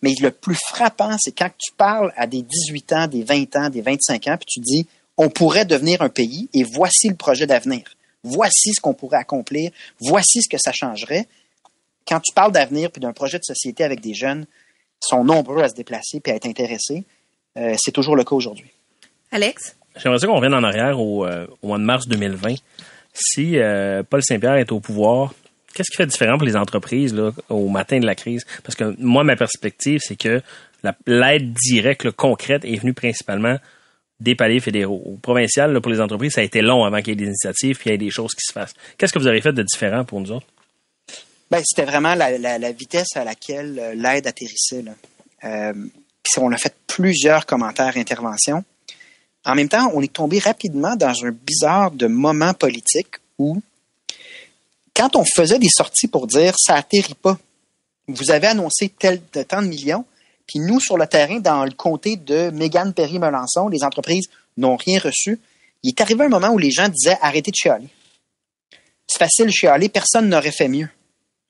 Mais 0.01 0.13
le 0.19 0.31
plus 0.31 0.57
frappant, 0.69 1.15
c'est 1.19 1.31
quand 1.31 1.49
tu 1.57 1.71
parles 1.73 2.11
à 2.17 2.25
des 2.25 2.41
18 2.41 2.93
ans, 2.93 3.07
des 3.07 3.23
20 3.23 3.55
ans, 3.55 3.69
des 3.69 3.81
25 3.81 4.27
ans, 4.27 4.37
puis 4.37 4.47
tu 4.47 4.59
dis, 4.59 4.87
on 5.17 5.29
pourrait 5.29 5.65
devenir 5.65 6.01
un 6.01 6.09
pays 6.09 6.49
et 6.53 6.63
voici 6.63 7.09
le 7.09 7.15
projet 7.15 7.45
d'avenir. 7.45 7.83
Voici 8.23 8.73
ce 8.73 8.81
qu'on 8.81 8.93
pourrait 8.93 9.17
accomplir. 9.17 9.71
Voici 9.99 10.41
ce 10.41 10.49
que 10.49 10.57
ça 10.57 10.71
changerait. 10.71 11.27
Quand 12.07 12.19
tu 12.19 12.33
parles 12.33 12.51
d'avenir 12.51 12.91
puis 12.91 12.99
d'un 12.99 13.13
projet 13.13 13.37
de 13.37 13.43
société 13.43 13.83
avec 13.83 14.01
des 14.01 14.15
jeunes, 14.15 14.47
sont 14.99 15.23
nombreux 15.23 15.63
à 15.63 15.69
se 15.69 15.73
déplacer 15.73 16.19
puis 16.19 16.31
à 16.31 16.35
être 16.35 16.45
intéressés. 16.45 17.05
Euh, 17.57 17.75
c'est 17.77 17.91
toujours 17.91 18.15
le 18.15 18.23
cas 18.23 18.35
aujourd'hui. 18.35 18.71
Alex? 19.31 19.75
J'aimerais 19.97 20.19
ça 20.19 20.27
qu'on 20.27 20.35
revienne 20.35 20.53
en 20.53 20.63
arrière 20.63 20.99
au, 20.99 21.25
euh, 21.25 21.47
mois 21.63 21.77
de 21.77 21.83
mars 21.83 22.07
2020. 22.07 22.55
Si 23.13 23.57
euh, 23.57 24.03
Paul 24.03 24.23
Saint-Pierre 24.23 24.55
est 24.55 24.71
au 24.71 24.79
pouvoir, 24.79 25.33
Qu'est-ce 25.73 25.89
qui 25.89 25.97
fait 25.97 26.07
différent 26.07 26.37
pour 26.37 26.45
les 26.45 26.57
entreprises 26.57 27.13
là, 27.13 27.31
au 27.49 27.69
matin 27.69 27.99
de 27.99 28.05
la 28.05 28.15
crise? 28.15 28.45
Parce 28.63 28.75
que 28.75 28.95
moi, 28.99 29.23
ma 29.23 29.35
perspective, 29.35 30.01
c'est 30.03 30.17
que 30.17 30.41
l'aide 31.07 31.53
directe, 31.53 32.03
le 32.03 32.11
concrète, 32.11 32.65
est 32.65 32.75
venue 32.75 32.93
principalement 32.93 33.57
des 34.19 34.35
paliers 34.35 34.59
fédéraux. 34.59 35.01
Au 35.05 35.17
provincial, 35.17 35.71
là, 35.71 35.81
pour 35.81 35.91
les 35.91 36.01
entreprises, 36.01 36.33
ça 36.33 36.41
a 36.41 36.43
été 36.43 36.61
long 36.61 36.83
avant 36.83 36.97
qu'il 36.97 37.09
y 37.09 37.11
ait 37.13 37.15
des 37.15 37.25
initiatives 37.25 37.75
puis 37.75 37.83
qu'il 37.83 37.91
y 37.93 37.95
ait 37.95 37.97
des 37.97 38.11
choses 38.11 38.33
qui 38.33 38.43
se 38.45 38.51
fassent. 38.51 38.73
Qu'est-ce 38.97 39.13
que 39.13 39.19
vous 39.19 39.27
avez 39.27 39.41
fait 39.41 39.53
de 39.53 39.63
différent 39.63 40.03
pour 40.03 40.19
nous 40.19 40.31
autres? 40.31 40.45
Ben, 41.49 41.61
c'était 41.65 41.89
vraiment 41.89 42.15
la, 42.15 42.37
la, 42.37 42.57
la, 42.57 42.71
vitesse 42.71 43.15
à 43.15 43.23
laquelle 43.23 43.93
l'aide 43.95 44.27
atterrissait. 44.27 44.83
Là. 44.83 44.91
Euh, 45.43 45.73
on 46.37 46.51
a 46.51 46.57
fait 46.57 46.75
plusieurs 46.87 47.45
commentaires, 47.45 47.97
interventions. 47.97 48.63
En 49.45 49.55
même 49.55 49.69
temps, 49.69 49.91
on 49.93 50.01
est 50.01 50.13
tombé 50.13 50.39
rapidement 50.39 50.95
dans 50.95 51.25
un 51.25 51.31
bizarre 51.31 51.91
de 51.91 52.07
moment 52.07 52.53
politique 52.53 53.15
où, 53.39 53.61
quand 54.95 55.15
on 55.15 55.25
faisait 55.25 55.59
des 55.59 55.69
sorties 55.69 56.07
pour 56.07 56.27
dire 56.27 56.53
ça 56.57 56.75
atterrit 56.75 57.15
pas, 57.15 57.37
vous 58.07 58.31
avez 58.31 58.47
annoncé 58.47 58.89
tel 58.89 59.21
de 59.33 59.43
tant 59.43 59.61
de 59.61 59.67
millions, 59.67 60.05
puis 60.47 60.59
nous, 60.59 60.79
sur 60.79 60.97
le 60.97 61.07
terrain, 61.07 61.39
dans 61.39 61.63
le 61.63 61.71
comté 61.71 62.17
de 62.17 62.49
Mégane 62.49 62.93
Perry-Melançon, 62.93 63.67
les 63.69 63.83
entreprises 63.83 64.27
n'ont 64.57 64.75
rien 64.75 64.99
reçu. 64.99 65.39
Il 65.83 65.89
est 65.89 66.01
arrivé 66.01 66.25
un 66.25 66.29
moment 66.29 66.49
où 66.49 66.57
les 66.57 66.71
gens 66.71 66.89
disaient 66.89 67.17
arrêtez 67.21 67.51
de 67.51 67.55
chialer. 67.55 67.87
C'est 69.07 69.19
facile 69.19 69.47
de 69.47 69.51
chialer, 69.51 69.89
personne 69.89 70.29
n'aurait 70.29 70.51
fait 70.51 70.67
mieux. 70.67 70.89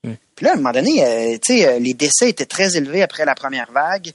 Puis 0.04 0.46
là, 0.46 0.52
à 0.52 0.54
un 0.54 0.58
moment 0.58 0.72
donné, 0.72 1.06
euh, 1.06 1.38
euh, 1.50 1.80
les 1.80 1.94
décès 1.94 2.30
étaient 2.30 2.46
très 2.46 2.76
élevés 2.76 3.04
après 3.04 3.26
la 3.26 3.36
première 3.36 3.72
vague. 3.72 4.12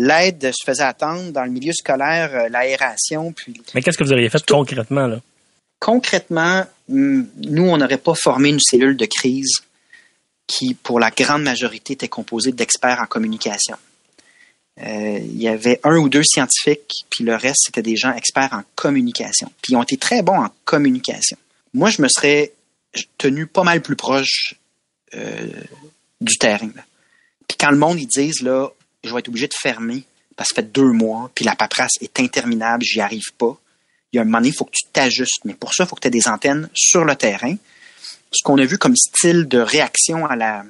L'aide 0.00 0.52
se 0.52 0.64
faisait 0.64 0.84
attendre 0.84 1.32
dans 1.32 1.44
le 1.44 1.50
milieu 1.50 1.72
scolaire, 1.72 2.32
euh, 2.32 2.48
l'aération. 2.48 3.32
Puis... 3.32 3.60
Mais 3.74 3.82
qu'est-ce 3.82 3.98
que 3.98 4.04
vous 4.04 4.12
auriez 4.12 4.30
fait 4.30 4.44
concrètement, 4.46 5.08
là? 5.08 5.20
Concrètement, 5.80 6.64
hmm, 6.88 7.22
nous, 7.42 7.64
on 7.64 7.76
n'aurait 7.78 7.98
pas 7.98 8.14
formé 8.14 8.50
une 8.50 8.60
cellule 8.60 8.96
de 8.96 9.06
crise 9.06 9.58
qui, 10.46 10.74
pour 10.74 11.00
la 11.00 11.10
grande 11.10 11.42
majorité, 11.42 11.94
était 11.94 12.08
composée 12.08 12.52
d'experts 12.52 13.00
en 13.02 13.06
communication. 13.06 13.76
il 14.80 15.42
y 15.42 15.48
avait 15.48 15.80
un 15.82 15.96
ou 15.96 16.08
deux 16.08 16.22
scientifiques, 16.22 16.92
puis 17.10 17.24
le 17.24 17.34
reste, 17.34 17.64
c'était 17.66 17.82
des 17.82 17.96
gens 17.96 18.14
experts 18.14 18.52
en 18.52 18.62
communication. 18.76 19.50
Puis 19.60 19.72
ils 19.72 19.76
ont 19.76 19.82
été 19.82 19.96
très 19.96 20.22
bons 20.22 20.38
en 20.38 20.48
communication. 20.64 21.36
Moi, 21.74 21.90
je 21.90 22.00
me 22.00 22.08
serais 22.08 22.52
tenu 23.18 23.46
pas 23.46 23.64
mal 23.64 23.82
plus 23.82 23.96
proche 23.96 24.54
euh, 25.14 25.48
du 26.20 26.36
terrain. 26.38 26.70
Puis 27.48 27.56
quand 27.58 27.70
le 27.70 27.78
monde, 27.78 27.98
ils 27.98 28.06
disent, 28.06 28.42
là, 28.42 28.68
je 29.08 29.14
vais 29.14 29.20
être 29.20 29.28
obligé 29.28 29.48
de 29.48 29.54
fermer 29.54 30.04
parce 30.36 30.50
que 30.50 30.56
ça 30.56 30.62
fait 30.62 30.72
deux 30.72 30.92
mois, 30.92 31.30
puis 31.34 31.44
la 31.44 31.56
paperasse 31.56 31.94
est 32.00 32.20
interminable, 32.20 32.84
j'y 32.84 33.00
arrive 33.00 33.32
pas. 33.36 33.58
Il 34.12 34.16
y 34.16 34.18
a 34.20 34.22
un 34.22 34.24
moment 34.24 34.38
donné, 34.38 34.48
il 34.48 34.54
faut 34.54 34.64
que 34.64 34.72
tu 34.72 34.86
t'ajustes. 34.92 35.44
Mais 35.44 35.54
pour 35.54 35.74
ça, 35.74 35.84
il 35.84 35.88
faut 35.88 35.96
que 35.96 36.00
tu 36.00 36.08
aies 36.08 36.12
des 36.12 36.28
antennes 36.28 36.70
sur 36.74 37.04
le 37.04 37.16
terrain. 37.16 37.56
Ce 38.30 38.42
qu'on 38.44 38.56
a 38.58 38.64
vu 38.64 38.78
comme 38.78 38.96
style 38.96 39.48
de 39.48 39.58
réaction 39.58 40.26
à 40.26 40.36
la 40.36 40.64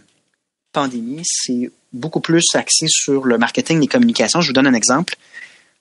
pandémie, 0.73 1.23
c'est 1.25 1.71
beaucoup 1.93 2.21
plus 2.21 2.45
axé 2.55 2.87
sur 2.89 3.27
le 3.27 3.37
marketing 3.37 3.77
et 3.77 3.81
les 3.83 3.87
communications. 3.89 4.41
Je 4.41 4.49
vous 4.49 4.53
donne 4.55 4.67
un 4.67 4.75
exemple. 4.75 5.17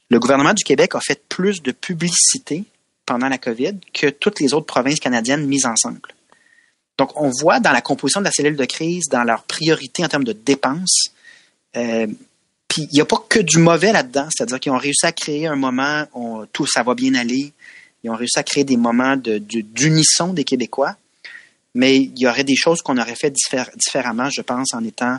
Le 0.09 0.19
gouvernement 0.19 0.53
du 0.53 0.63
Québec 0.63 0.95
a 0.95 0.99
fait 0.99 1.21
plus 1.27 1.61
de 1.61 1.71
publicité 1.71 2.65
pendant 3.05 3.29
la 3.29 3.37
COVID 3.37 3.79
que 3.93 4.07
toutes 4.07 4.39
les 4.39 4.53
autres 4.53 4.65
provinces 4.65 4.99
canadiennes 4.99 5.45
mises 5.45 5.65
ensemble. 5.65 6.13
Donc, 6.97 7.19
on 7.19 7.29
voit 7.29 7.59
dans 7.59 7.71
la 7.71 7.81
composition 7.81 8.21
de 8.21 8.25
la 8.25 8.31
cellule 8.31 8.55
de 8.55 8.65
crise, 8.65 9.05
dans 9.09 9.23
leurs 9.23 9.43
priorités 9.43 10.03
en 10.03 10.07
termes 10.07 10.23
de 10.23 10.33
dépenses, 10.33 11.11
euh, 11.75 12.07
il 12.77 12.89
n'y 12.93 13.01
a 13.01 13.05
pas 13.05 13.23
que 13.29 13.39
du 13.39 13.57
mauvais 13.57 13.91
là-dedans, 13.91 14.27
c'est-à-dire 14.29 14.59
qu'ils 14.59 14.71
ont 14.71 14.77
réussi 14.77 15.05
à 15.05 15.11
créer 15.11 15.47
un 15.47 15.55
moment 15.55 16.05
où 16.13 16.45
tout 16.53 16.65
ça 16.65 16.83
va 16.83 16.95
bien 16.95 17.13
aller, 17.15 17.53
ils 18.03 18.09
ont 18.09 18.15
réussi 18.15 18.39
à 18.39 18.43
créer 18.43 18.63
des 18.63 18.77
moments 18.77 19.15
d'unisson 19.17 20.33
des 20.33 20.43
Québécois, 20.43 20.95
mais 21.73 21.97
il 21.97 22.17
y 22.17 22.27
aurait 22.27 22.43
des 22.43 22.55
choses 22.55 22.81
qu'on 22.81 22.97
aurait 22.97 23.15
fait 23.15 23.33
différemment, 23.75 24.29
je 24.29 24.41
pense, 24.41 24.73
en 24.73 24.83
étant 24.83 25.17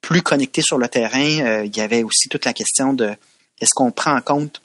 plus 0.00 0.22
connectés 0.22 0.62
sur 0.62 0.78
le 0.78 0.88
terrain. 0.88 1.40
Euh, 1.40 1.64
il 1.64 1.74
y 1.76 1.80
avait 1.80 2.02
aussi 2.02 2.28
toute 2.28 2.44
la 2.44 2.52
question 2.52 2.92
de 2.92 3.06
est-ce 3.60 3.70
qu'on 3.74 3.90
prend 3.90 4.16
en 4.16 4.20
compte 4.20 4.60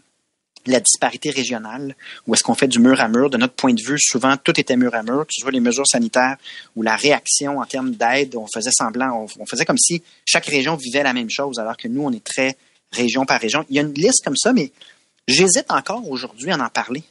la 0.65 0.80
disparité 0.80 1.30
régionale, 1.30 1.95
ou 2.28 2.34
est-ce 2.34 2.43
qu'on 2.43 2.56
fait 2.56 2.67
du 2.67 2.80
mur 2.80 3.00
à 3.00 3.08
mur? 3.08 3.30
De 3.30 3.38
notre 3.38 3.54
point 3.54 3.74
de 3.74 3.82
vue, 3.82 3.98
souvent, 4.00 4.36
tout 4.38 4.60
était 4.60 4.76
mur 4.76 4.93
à 4.93 5.04
mur, 5.04 5.26
que 5.26 5.34
ce 5.34 5.41
soit 5.41 5.52
les 5.52 5.60
mesures 5.60 5.88
sanitaires 5.88 6.38
ou 6.76 6.82
la 6.82 6.95
réaction 6.95 7.60
en 7.60 7.65
termes 7.65 7.91
d'aide, 7.91 8.36
on 8.36 8.45
faisait 8.54 8.72
semblant, 8.72 9.26
on, 9.39 9.45
faisait 9.45 9.65
comme 9.65 9.78
si 9.78 10.04
chaque 10.26 10.45
région 10.45 10.76
vivait 10.76 11.04
la 11.04 11.13
même 11.13 11.30
chose, 11.30 11.60
alors 11.60 11.78
que 11.78 11.88
nous, 11.88 12.04
on 12.04 12.12
est 12.12 12.24
très 12.24 12.58
région 12.91 13.26
par 13.26 13.39
région. 13.39 13.65
Il 13.69 13.76
y 13.76 13.80
a 13.80 13.82
une 13.82 13.93
liste 13.93 14.24
comme 14.24 14.38
ça, 14.38 14.54
mais 14.54 14.72
j'hésite 15.28 15.65
encore 15.69 16.08
aujourd'hui 16.10 16.52
à 16.52 16.58
en 16.58 16.69
parler. 16.69 17.04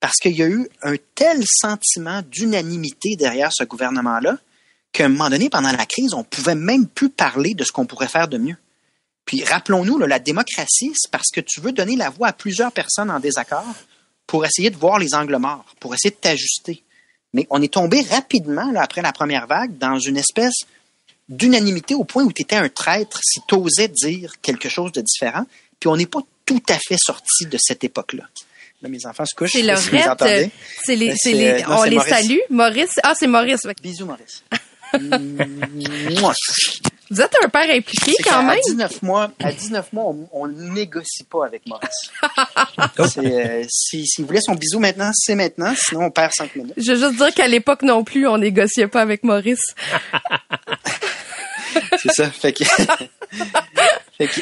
Parce 0.00 0.16
qu'il 0.20 0.36
y 0.36 0.42
a 0.42 0.48
eu 0.48 0.68
un 0.82 0.94
tel 1.14 1.42
sentiment 1.46 2.22
d'unanimité 2.30 3.16
derrière 3.16 3.50
ce 3.52 3.64
gouvernement-là 3.64 4.36
qu'à 4.92 5.06
un 5.06 5.08
moment 5.08 5.30
donné, 5.30 5.48
pendant 5.50 5.72
la 5.72 5.86
crise, 5.86 6.14
on 6.14 6.22
pouvait 6.22 6.54
même 6.54 6.86
plus 6.86 7.10
parler 7.10 7.54
de 7.54 7.64
ce 7.64 7.72
qu'on 7.72 7.86
pourrait 7.86 8.08
faire 8.08 8.28
de 8.28 8.38
mieux. 8.38 8.56
Puis 9.26 9.44
rappelons-nous, 9.44 9.98
la 9.98 10.18
démocratie, 10.18 10.92
c'est 10.94 11.10
parce 11.10 11.30
que 11.32 11.40
tu 11.40 11.60
veux 11.60 11.72
donner 11.72 11.96
la 11.96 12.10
voix 12.10 12.28
à 12.28 12.32
plusieurs 12.32 12.72
personnes 12.72 13.10
en 13.10 13.20
désaccord 13.20 13.74
pour 14.26 14.46
essayer 14.46 14.70
de 14.70 14.76
voir 14.76 14.98
les 14.98 15.14
angles 15.14 15.36
morts, 15.36 15.66
pour 15.80 15.94
essayer 15.94 16.10
de 16.10 16.16
t'ajuster. 16.16 16.82
Mais 17.32 17.46
on 17.50 17.60
est 17.60 17.74
tombé 17.74 18.02
rapidement, 18.02 18.70
là, 18.70 18.82
après 18.82 19.02
la 19.02 19.12
première 19.12 19.46
vague, 19.46 19.76
dans 19.78 19.98
une 19.98 20.16
espèce 20.16 20.54
d'unanimité 21.28 21.94
au 21.94 22.04
point 22.04 22.22
où 22.22 22.32
tu 22.32 22.42
étais 22.42 22.56
un 22.56 22.68
traître 22.68 23.20
si 23.22 23.40
tu 23.46 23.54
osais 23.56 23.88
dire 23.88 24.34
quelque 24.40 24.68
chose 24.68 24.92
de 24.92 25.00
différent. 25.00 25.44
Puis 25.80 25.88
on 25.88 25.96
n'est 25.96 26.06
pas 26.06 26.20
tout 26.44 26.62
à 26.68 26.78
fait 26.78 26.96
sorti 26.98 27.46
de 27.46 27.58
cette 27.60 27.82
époque-là. 27.82 28.24
Là, 28.82 28.88
mes 28.88 29.04
enfants 29.06 29.24
se 29.24 29.34
couchent. 29.34 29.52
C'est 29.52 29.62
Laurette. 29.62 30.50
C'est 30.84 30.96
les, 30.96 31.14
c'est 31.16 31.32
les, 31.32 31.64
on 31.66 31.82
les 31.84 31.98
salue. 32.00 32.38
Maurice. 32.50 32.92
Ah, 33.02 33.14
c'est 33.18 33.26
Maurice. 33.26 33.62
Bisous, 33.82 34.06
Maurice. 34.06 34.44
Vous 37.10 37.20
êtes 37.20 37.34
un 37.42 37.48
père 37.48 37.70
impliqué 37.70 38.14
quand 38.24 38.42
même. 38.42 38.50
À 38.50 38.56
19 38.56 39.02
mois, 39.02 39.30
à 39.38 39.52
19 39.52 39.92
mois, 39.92 40.14
on, 40.32 40.48
ne 40.48 40.70
négocie 40.70 41.24
pas 41.24 41.46
avec 41.46 41.62
Maurice. 41.66 42.10
euh, 43.18 43.64
si, 43.68 44.06
si 44.06 44.20
vous 44.20 44.26
voulez 44.26 44.40
son 44.40 44.54
bisou 44.54 44.80
maintenant, 44.80 45.10
c'est 45.14 45.36
maintenant, 45.36 45.72
sinon 45.76 46.06
on 46.06 46.10
perd 46.10 46.32
5 46.32 46.56
minutes. 46.56 46.74
Je 46.76 46.92
veux 46.92 46.98
juste 46.98 47.16
dire 47.16 47.32
qu'à 47.32 47.46
l'époque 47.46 47.82
non 47.82 48.02
plus, 48.02 48.26
on 48.26 48.38
négociait 48.38 48.88
pas 48.88 49.02
avec 49.02 49.22
Maurice. 49.22 49.74
c'est 51.98 52.12
ça. 52.12 52.30
Fait 52.30 52.52
que, 52.52 52.64
fait 54.18 54.26
que 54.26 54.40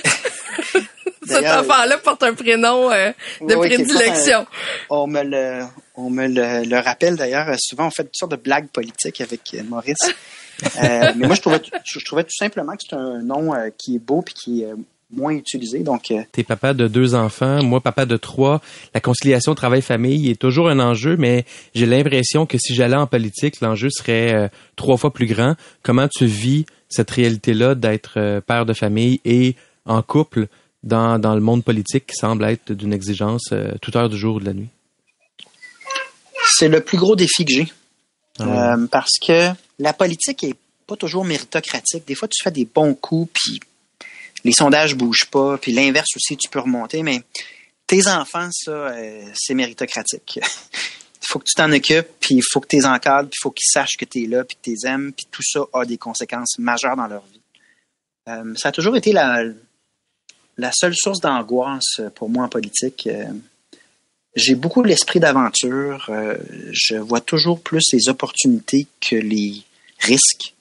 Cet 1.26 1.44
enfant-là 1.44 1.98
porte 1.98 2.22
un 2.22 2.34
prénom 2.34 2.90
euh, 2.90 3.12
de 3.42 3.54
prédilection. 3.54 4.46
on 4.88 5.06
me 5.06 5.22
le, 5.22 5.64
on 5.96 6.08
me 6.08 6.26
le, 6.26 6.66
le 6.66 6.78
rappelle 6.78 7.16
d'ailleurs. 7.16 7.54
Souvent, 7.58 7.88
on 7.88 7.90
fait 7.90 8.04
toutes 8.04 8.16
sortes 8.16 8.32
de 8.32 8.36
blagues 8.36 8.68
politiques 8.68 9.20
avec 9.20 9.52
euh, 9.54 9.62
Maurice. 9.64 10.14
Euh, 10.62 11.12
mais 11.16 11.26
moi, 11.26 11.34
je 11.34 11.40
trouvais, 11.40 11.60
je 11.84 12.04
trouvais 12.04 12.24
tout 12.24 12.36
simplement 12.36 12.72
que 12.72 12.82
c'est 12.88 12.96
un 12.96 13.22
nom 13.22 13.54
euh, 13.54 13.70
qui 13.76 13.96
est 13.96 13.98
beau 13.98 14.22
puis 14.22 14.34
qui 14.34 14.62
est 14.62 14.66
euh, 14.66 14.76
moins 15.10 15.32
utilisé. 15.32 15.80
Donc, 15.80 16.12
T'es 16.32 16.42
papa 16.42 16.74
de 16.74 16.88
deux 16.88 17.14
enfants, 17.14 17.62
moi 17.62 17.80
papa 17.80 18.06
de 18.06 18.16
trois. 18.16 18.60
La 18.94 19.00
conciliation 19.00 19.54
travail-famille 19.54 20.30
est 20.30 20.40
toujours 20.40 20.68
un 20.68 20.80
enjeu, 20.80 21.16
mais 21.16 21.44
j'ai 21.74 21.86
l'impression 21.86 22.46
que 22.46 22.58
si 22.58 22.74
j'allais 22.74 22.96
en 22.96 23.06
politique, 23.06 23.60
l'enjeu 23.60 23.90
serait 23.90 24.50
trois 24.74 24.96
fois 24.96 25.12
plus 25.12 25.26
grand. 25.26 25.54
Comment 25.82 26.08
tu 26.08 26.26
vis 26.26 26.66
cette 26.88 27.10
réalité-là 27.10 27.76
d'être 27.76 28.40
père 28.40 28.66
de 28.66 28.72
famille 28.72 29.20
et 29.24 29.54
en 29.84 30.02
couple 30.02 30.48
dans, 30.82 31.20
dans 31.20 31.34
le 31.34 31.40
monde 31.40 31.62
politique 31.62 32.06
qui 32.06 32.16
semble 32.16 32.44
être 32.44 32.72
d'une 32.72 32.92
exigence 32.92 33.52
toute 33.80 33.94
heure 33.94 34.08
du 34.08 34.16
jour 34.16 34.36
ou 34.36 34.40
de 34.40 34.46
la 34.46 34.54
nuit? 34.54 34.70
C'est 36.56 36.68
le 36.68 36.80
plus 36.80 36.98
gros 36.98 37.14
défi 37.14 37.44
que 37.44 37.52
j'ai. 37.52 37.66
Ah 38.40 38.76
parce 38.90 39.18
que 39.24 39.50
la 39.78 39.92
politique 39.92 40.44
est 40.44 40.56
pas 40.86 40.96
toujours 40.96 41.24
méritocratique. 41.24 42.06
Des 42.06 42.14
fois, 42.14 42.28
tu 42.28 42.42
fais 42.42 42.50
des 42.50 42.64
bons 42.64 42.94
coups, 42.94 43.30
puis 43.32 43.60
les 44.44 44.52
sondages 44.52 44.94
bougent 44.94 45.26
pas, 45.30 45.56
puis 45.58 45.72
l'inverse 45.72 46.08
aussi, 46.16 46.36
tu 46.36 46.48
peux 46.48 46.60
remonter, 46.60 47.02
mais 47.02 47.22
tes 47.86 48.06
enfants, 48.08 48.48
ça, 48.52 48.70
euh, 48.70 49.24
c'est 49.34 49.54
méritocratique. 49.54 50.40
Il 51.22 51.26
faut 51.26 51.38
que 51.38 51.44
tu 51.46 51.54
t'en 51.54 51.72
occupes, 51.72 52.08
puis 52.20 52.34
il 52.34 52.42
faut 52.52 52.60
que 52.60 52.68
tu 52.68 52.76
les 52.76 52.84
encadres, 52.84 53.30
puis 53.30 53.38
il 53.40 53.42
faut 53.42 53.50
qu'ils 53.50 53.70
sachent 53.72 53.96
que 53.98 54.04
tu 54.04 54.24
es 54.24 54.26
là, 54.26 54.44
puis 54.44 54.56
que 54.56 54.60
tu 54.62 54.70
les 54.72 54.86
aimes, 54.86 55.10
puis 55.10 55.26
tout 55.30 55.42
ça 55.42 55.60
a 55.72 55.86
des 55.86 55.96
conséquences 55.96 56.58
majeures 56.58 56.96
dans 56.96 57.06
leur 57.06 57.24
vie. 57.32 57.40
Euh, 58.28 58.54
ça 58.56 58.68
a 58.68 58.72
toujours 58.72 58.94
été 58.94 59.10
la, 59.10 59.42
la 60.58 60.70
seule 60.70 60.94
source 60.94 61.20
d'angoisse 61.20 62.02
pour 62.14 62.28
moi 62.28 62.44
en 62.44 62.48
politique. 62.50 63.08
Euh, 64.34 64.40
j'ai 64.40 64.54
beaucoup 64.54 64.82
l'esprit 64.82 65.20
d'aventure. 65.20 66.06
Euh, 66.08 66.36
je 66.72 66.96
vois 66.96 67.20
toujours 67.20 67.60
plus 67.60 67.84
les 67.92 68.08
opportunités 68.08 68.86
que 69.00 69.16
les 69.16 69.62
risques. 70.00 70.54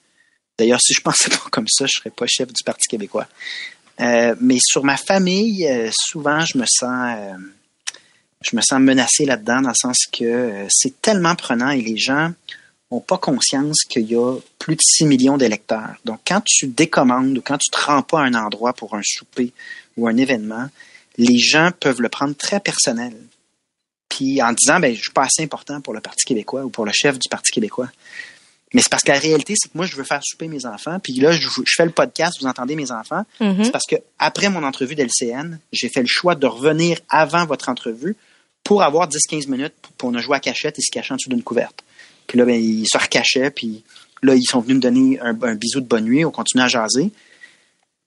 D'ailleurs, 0.58 0.80
si 0.80 0.94
je 0.94 1.00
pensais 1.00 1.30
pas 1.30 1.50
comme 1.50 1.68
ça, 1.68 1.86
je 1.86 1.92
serais 1.98 2.10
pas 2.10 2.26
chef 2.26 2.52
du 2.52 2.62
Parti 2.64 2.88
québécois. 2.88 3.26
Euh, 4.00 4.34
mais 4.40 4.58
sur 4.60 4.84
ma 4.84 4.96
famille, 4.96 5.66
euh, 5.68 5.90
souvent, 5.92 6.40
je 6.44 6.58
me 6.58 6.64
sens, 6.66 7.16
je 8.40 8.56
me 8.56 8.60
sens 8.60 8.80
menacé 8.80 9.24
là-dedans, 9.24 9.62
dans 9.62 9.68
le 9.68 9.74
sens 9.74 10.06
que 10.12 10.66
c'est 10.68 11.00
tellement 11.00 11.34
prenant 11.34 11.70
et 11.70 11.80
les 11.80 11.96
gens 11.96 12.32
ont 12.90 13.00
pas 13.00 13.18
conscience 13.18 13.82
qu'il 13.88 14.10
y 14.10 14.14
a 14.14 14.36
plus 14.58 14.76
de 14.76 14.80
6 14.82 15.06
millions 15.06 15.36
d'électeurs. 15.36 15.96
Donc, 16.04 16.20
quand 16.26 16.42
tu 16.44 16.68
décommandes 16.68 17.38
ou 17.38 17.40
quand 17.40 17.58
tu 17.58 17.70
te 17.70 17.80
rends 17.80 18.02
pas 18.02 18.20
à 18.20 18.24
un 18.24 18.34
endroit 18.34 18.72
pour 18.72 18.94
un 18.94 19.02
souper 19.02 19.52
ou 19.96 20.06
un 20.06 20.16
événement, 20.16 20.68
les 21.16 21.38
gens 21.38 21.70
peuvent 21.78 22.00
le 22.00 22.08
prendre 22.08 22.34
très 22.36 22.60
personnel 22.60 23.14
puis 24.08 24.42
en 24.42 24.52
disant 24.52 24.80
ben 24.80 24.94
je 24.94 25.00
suis 25.00 25.12
pas 25.12 25.24
assez 25.24 25.42
important 25.42 25.80
pour 25.80 25.94
le 25.94 26.00
Parti 26.00 26.24
québécois 26.24 26.64
ou 26.64 26.70
pour 26.70 26.84
le 26.84 26.92
chef 26.92 27.18
du 27.18 27.28
Parti 27.28 27.50
québécois. 27.50 27.88
Mais 28.74 28.82
c'est 28.82 28.90
parce 28.90 29.04
que 29.04 29.12
la 29.12 29.18
réalité, 29.20 29.54
c'est 29.56 29.68
que 29.68 29.76
moi, 29.76 29.86
je 29.86 29.94
veux 29.94 30.02
faire 30.02 30.20
souper 30.22 30.48
mes 30.48 30.66
enfants. 30.66 30.98
Puis 30.98 31.14
là, 31.14 31.30
je, 31.30 31.48
je 31.48 31.74
fais 31.76 31.84
le 31.84 31.92
podcast, 31.92 32.38
vous 32.40 32.48
entendez 32.48 32.74
mes 32.74 32.90
enfants. 32.90 33.24
Mhm. 33.40 33.64
C'est 33.64 33.70
parce 33.70 33.86
que 33.86 33.94
après 34.18 34.50
mon 34.50 34.64
entrevue 34.64 34.96
d'LCN, 34.96 35.58
j'ai 35.72 35.88
fait 35.88 36.00
le 36.00 36.08
choix 36.08 36.34
de 36.34 36.46
revenir 36.46 36.98
avant 37.08 37.46
votre 37.46 37.68
entrevue 37.68 38.16
pour 38.64 38.82
avoir 38.82 39.08
10-15 39.08 39.48
minutes. 39.48 39.74
Puis 39.80 40.08
on 40.08 40.14
a 40.14 40.18
joué 40.18 40.36
à 40.36 40.40
cachette 40.40 40.76
et 40.78 40.82
se 40.82 40.90
cachant 40.90 41.14
en 41.14 41.16
dessous 41.16 41.30
d'une 41.30 41.44
couverte. 41.44 41.84
Puis 42.26 42.36
là, 42.36 42.44
ben, 42.44 42.60
ils 42.60 42.86
se 42.86 42.98
recachaient. 42.98 43.50
Puis 43.50 43.84
là, 44.22 44.34
ils 44.34 44.42
sont 44.44 44.60
venus 44.60 44.76
me 44.76 44.80
donner 44.80 45.20
un, 45.20 45.40
un 45.40 45.54
bisou 45.54 45.80
de 45.80 45.86
bonne 45.86 46.06
nuit. 46.06 46.24
On 46.24 46.32
continue 46.32 46.64
à 46.64 46.68
jaser. 46.68 47.12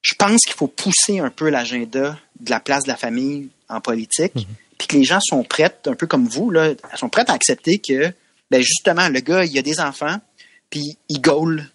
Je 0.02 0.16
pense 0.16 0.42
qu'il 0.42 0.56
faut 0.56 0.68
pousser 0.68 1.20
un 1.20 1.30
peu 1.30 1.50
l'agenda 1.50 2.20
de 2.42 2.50
la 2.50 2.60
place 2.60 2.84
de 2.84 2.90
la 2.90 2.98
famille 2.98 3.48
en 3.70 3.80
politique. 3.80 4.34
Puis 4.78 4.88
que 4.88 4.96
les 4.96 5.04
gens 5.04 5.20
sont 5.22 5.44
prêts, 5.44 5.74
un 5.86 5.96
peu 5.96 6.08
comme 6.08 6.28
vous, 6.28 6.50
là, 6.50 6.74
sont 6.96 7.10
prêts 7.10 7.26
à 7.28 7.34
accepter 7.34 7.80
que, 7.80 8.12
ben 8.52 8.62
justement, 8.62 9.10
le 9.10 9.20
gars, 9.20 9.44
il 9.44 9.58
a 9.58 9.62
des 9.62 9.80
enfants, 9.80 10.18
puis 10.70 10.98
il 11.10 11.22
gaule 11.22 11.66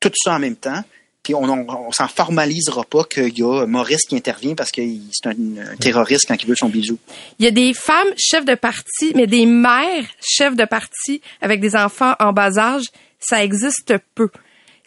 tout 0.00 0.12
ça 0.14 0.34
en 0.34 0.38
même 0.38 0.56
temps. 0.56 0.82
Puis 1.22 1.34
on, 1.34 1.44
on, 1.44 1.66
on 1.68 1.92
s'en 1.92 2.08
formalisera 2.08 2.84
pas 2.84 3.04
qu'il 3.04 3.36
y 3.36 3.42
a 3.42 3.66
Maurice 3.66 4.06
qui 4.08 4.16
intervient 4.16 4.54
parce 4.54 4.70
que 4.70 4.80
c'est 5.12 5.28
un, 5.28 5.32
un 5.32 5.76
terroriste 5.76 6.26
quand 6.26 6.40
il 6.40 6.48
veut 6.48 6.54
son 6.56 6.68
bisou. 6.68 6.98
Il 7.38 7.44
y 7.44 7.48
a 7.48 7.50
des 7.50 7.74
femmes 7.74 8.14
chefs 8.16 8.44
de 8.44 8.54
parti, 8.54 9.12
mais 9.14 9.26
des 9.26 9.44
mères 9.44 10.06
chefs 10.20 10.56
de 10.56 10.64
parti 10.64 11.20
avec 11.42 11.60
des 11.60 11.76
enfants 11.76 12.14
en 12.20 12.32
bas 12.32 12.56
âge, 12.56 12.84
ça 13.18 13.44
existe 13.44 13.94
peu. 14.14 14.30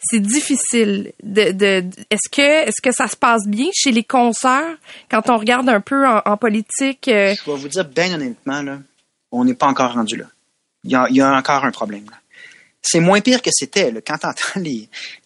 C'est 0.04 0.20
difficile. 0.20 1.12
Est-ce 1.22 2.28
que 2.30 2.66
est-ce 2.66 2.82
que 2.82 2.92
ça 2.92 3.06
se 3.06 3.16
passe 3.16 3.46
bien 3.46 3.70
chez 3.72 3.92
les 3.92 4.02
consoeurs 4.02 4.76
quand 5.10 5.30
on 5.30 5.38
regarde 5.38 5.68
un 5.68 5.80
peu 5.80 6.06
en, 6.06 6.36
politique 6.36 7.08
euh, 7.08 7.34
Je 7.34 7.50
vais 7.50 7.56
vous 7.56 7.68
dire 7.68 7.84
bien 7.84 8.12
honnêtement, 8.14 8.62
là, 8.62 8.78
on 9.30 9.44
n'est 9.44 9.54
pas 9.54 9.66
encore 9.66 9.92
rendu 9.92 10.16
là. 10.16 10.26
Il 10.84 10.90
y 10.90 11.20
a, 11.20 11.32
encore 11.32 11.64
un 11.64 11.70
problème. 11.70 12.06
là. 12.10 12.16
C'est 12.82 12.98
moins 12.98 13.20
pire 13.20 13.40
que 13.40 13.50
c'était. 13.52 13.92
Quand 14.04 14.18
tu 14.18 14.26
entends 14.26 14.60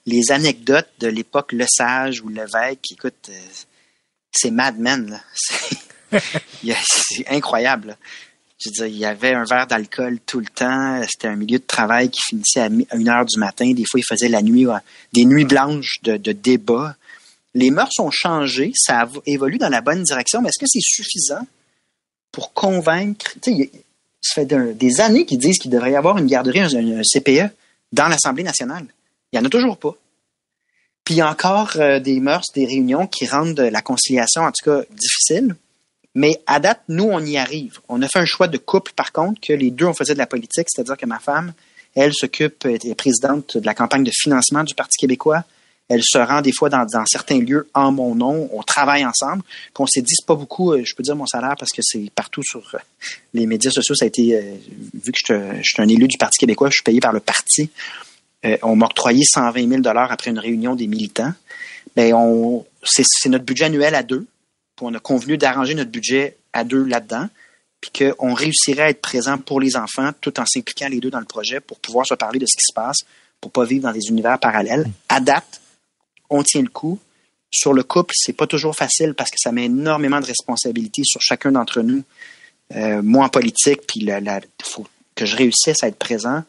les, 0.04 0.30
anecdotes 0.30 0.90
de 0.98 1.08
l'époque 1.08 1.52
Le 1.52 1.64
Sage 1.66 2.20
ou 2.20 2.28
Lévesque, 2.28 2.92
écoute, 2.92 3.30
euh, 3.30 3.38
c'est 4.30 4.50
Mad 4.50 4.78
Men. 4.78 5.20
C'est 6.62 7.28
incroyable. 7.28 7.96
Je 8.58 8.70
veux 8.78 8.88
il 8.88 8.96
y 8.96 9.04
avait 9.04 9.34
un 9.34 9.44
verre 9.44 9.66
d'alcool 9.66 10.18
tout 10.24 10.40
le 10.40 10.46
temps. 10.46 11.00
C'était 11.08 11.28
un 11.28 11.36
milieu 11.36 11.58
de 11.58 11.64
travail 11.64 12.08
qui 12.08 12.20
finissait 12.28 12.60
à 12.60 12.68
mi- 12.68 12.86
à 12.90 12.96
une 12.96 13.08
heure 13.08 13.26
du 13.26 13.38
matin. 13.38 13.70
Des 13.72 13.84
fois, 13.84 14.00
il 14.00 14.04
faisait 14.04 14.28
la 14.28 14.40
nuit, 14.42 14.66
des 15.12 15.24
nuits 15.26 15.44
blanches 15.44 15.98
de, 16.02 16.16
débats. 16.32 16.96
Les 17.54 17.70
mœurs 17.70 17.92
ont 18.00 18.10
changé. 18.10 18.72
Ça 18.74 19.08
évolue 19.26 19.58
dans 19.58 19.68
la 19.68 19.80
bonne 19.82 20.02
direction. 20.02 20.40
Mais 20.40 20.48
est-ce 20.48 20.58
que 20.58 20.66
c'est 20.66 20.80
suffisant 20.80 21.46
pour 22.32 22.54
convaincre? 22.54 23.32
Tu 23.42 23.54
sais, 23.54 23.70
ça 24.22 24.34
fait 24.46 24.74
des 24.74 25.00
années 25.00 25.26
qu'ils 25.26 25.38
disent 25.38 25.58
qu'il 25.58 25.70
devrait 25.70 25.92
y 25.92 25.96
avoir 25.96 26.16
une 26.18 26.26
garderie, 26.26 26.60
un, 26.60 26.98
un 26.98 27.02
CPE 27.02 27.50
dans 27.92 28.08
l'Assemblée 28.08 28.42
nationale. 28.42 28.86
Il 29.32 29.38
n'y 29.38 29.42
en 29.44 29.46
a 29.46 29.50
toujours 29.50 29.76
pas. 29.78 29.94
Puis 31.04 31.14
il 31.14 31.18
y 31.18 31.20
a 31.20 31.30
encore 31.30 31.72
euh, 31.76 32.00
des 32.00 32.18
mœurs, 32.20 32.46
des 32.54 32.64
réunions 32.66 33.06
qui 33.06 33.26
rendent 33.26 33.60
la 33.60 33.82
conciliation, 33.82 34.42
en 34.42 34.50
tout 34.50 34.64
cas, 34.64 34.82
difficile. 34.90 35.54
Mais 36.16 36.40
à 36.46 36.58
date, 36.60 36.80
nous, 36.88 37.04
on 37.04 37.20
y 37.24 37.36
arrive. 37.36 37.78
On 37.90 38.00
a 38.02 38.08
fait 38.08 38.18
un 38.18 38.24
choix 38.24 38.48
de 38.48 38.56
couple, 38.58 38.92
par 38.96 39.12
contre, 39.12 39.38
que 39.40 39.52
les 39.52 39.70
deux, 39.70 39.84
on 39.84 39.92
faisait 39.94 40.14
de 40.14 40.18
la 40.18 40.26
politique, 40.26 40.66
c'est-à-dire 40.68 40.96
que 40.96 41.04
ma 41.06 41.18
femme, 41.18 41.52
elle 41.94 42.12
s'occupe, 42.14 42.64
elle 42.64 42.78
est 42.84 42.94
présidente 42.94 43.58
de 43.58 43.66
la 43.66 43.74
campagne 43.74 44.02
de 44.02 44.10
financement 44.12 44.64
du 44.64 44.74
Parti 44.74 44.96
québécois. 44.98 45.44
Elle 45.88 46.02
se 46.02 46.18
rend 46.18 46.40
des 46.40 46.50
fois 46.52 46.68
dans, 46.68 46.84
dans 46.84 47.04
certains 47.06 47.38
lieux 47.38 47.68
en 47.72 47.92
mon 47.92 48.14
nom. 48.16 48.48
On 48.52 48.62
travaille 48.62 49.06
ensemble. 49.06 49.42
Puis 49.44 49.74
on 49.78 49.86
s'est 49.86 50.00
dit, 50.02 50.14
c'est 50.16 50.26
pas 50.26 50.34
beaucoup, 50.34 50.72
euh, 50.72 50.82
je 50.84 50.94
peux 50.96 51.02
dire 51.04 51.14
mon 51.14 51.26
salaire 51.26 51.54
parce 51.58 51.70
que 51.70 51.80
c'est 51.82 52.10
partout 52.14 52.42
sur 52.42 52.60
euh, 52.74 52.78
les 53.34 53.46
médias 53.46 53.70
sociaux. 53.70 53.94
Ça 53.94 54.04
a 54.04 54.08
été, 54.08 54.34
euh, 54.34 54.40
vu 54.94 55.12
que 55.12 55.18
je 55.18 55.24
suis 55.24 55.34
un- 55.34 55.56
je 55.62 55.68
suis 55.74 55.80
un 55.82 55.86
élu 55.88 56.08
du 56.08 56.16
Parti 56.18 56.38
québécois, 56.38 56.70
je 56.70 56.74
suis 56.76 56.82
payé 56.82 56.98
par 57.00 57.12
le 57.12 57.20
parti. 57.20 57.70
On 58.62 58.76
m'a 58.76 58.86
octroyé 58.86 59.22
120 59.24 59.82
000 59.82 59.82
après 59.96 60.30
une 60.30 60.38
réunion 60.38 60.74
des 60.76 60.86
militants. 60.86 61.32
Ben, 61.96 62.14
on, 62.14 62.64
c'est, 62.84 63.02
c'est 63.04 63.28
notre 63.28 63.44
budget 63.44 63.64
annuel 63.64 63.94
à 63.96 64.02
deux. 64.04 64.26
On 64.80 64.94
a 64.94 65.00
convenu 65.00 65.38
d'arranger 65.38 65.74
notre 65.74 65.90
budget 65.90 66.36
à 66.52 66.64
deux 66.64 66.84
là-dedans. 66.84 67.28
Puis 67.80 67.90
qu'on 68.14 68.34
réussirait 68.34 68.82
à 68.82 68.90
être 68.90 69.00
présent 69.00 69.38
pour 69.38 69.60
les 69.60 69.76
enfants 69.76 70.10
tout 70.20 70.40
en 70.40 70.46
s'impliquant 70.46 70.88
les 70.88 70.98
deux 70.98 71.10
dans 71.10 71.20
le 71.20 71.26
projet 71.26 71.60
pour 71.60 71.78
pouvoir 71.78 72.06
se 72.06 72.14
parler 72.14 72.38
de 72.38 72.46
ce 72.46 72.56
qui 72.56 72.64
se 72.66 72.72
passe, 72.74 72.98
pour 73.40 73.50
pas 73.50 73.64
vivre 73.64 73.82
dans 73.84 73.92
des 73.92 74.08
univers 74.08 74.38
parallèles. 74.38 74.86
À 75.08 75.20
date, 75.20 75.60
on 76.30 76.42
tient 76.42 76.62
le 76.62 76.68
coup. 76.68 76.98
Sur 77.50 77.72
le 77.72 77.82
couple, 77.82 78.12
c'est 78.16 78.32
pas 78.32 78.46
toujours 78.46 78.74
facile 78.74 79.14
parce 79.14 79.30
que 79.30 79.36
ça 79.38 79.52
met 79.52 79.66
énormément 79.66 80.20
de 80.20 80.26
responsabilités 80.26 81.02
sur 81.04 81.20
chacun 81.20 81.52
d'entre 81.52 81.80
nous. 81.80 82.02
Euh, 82.74 83.00
moi 83.02 83.26
en 83.26 83.28
politique, 83.28 83.86
puis 83.86 84.00
il 84.00 84.40
faut 84.62 84.86
que 85.14 85.24
je 85.24 85.36
réussisse 85.36 85.82
à 85.82 85.88
être 85.88 85.98
présent. 85.98 86.42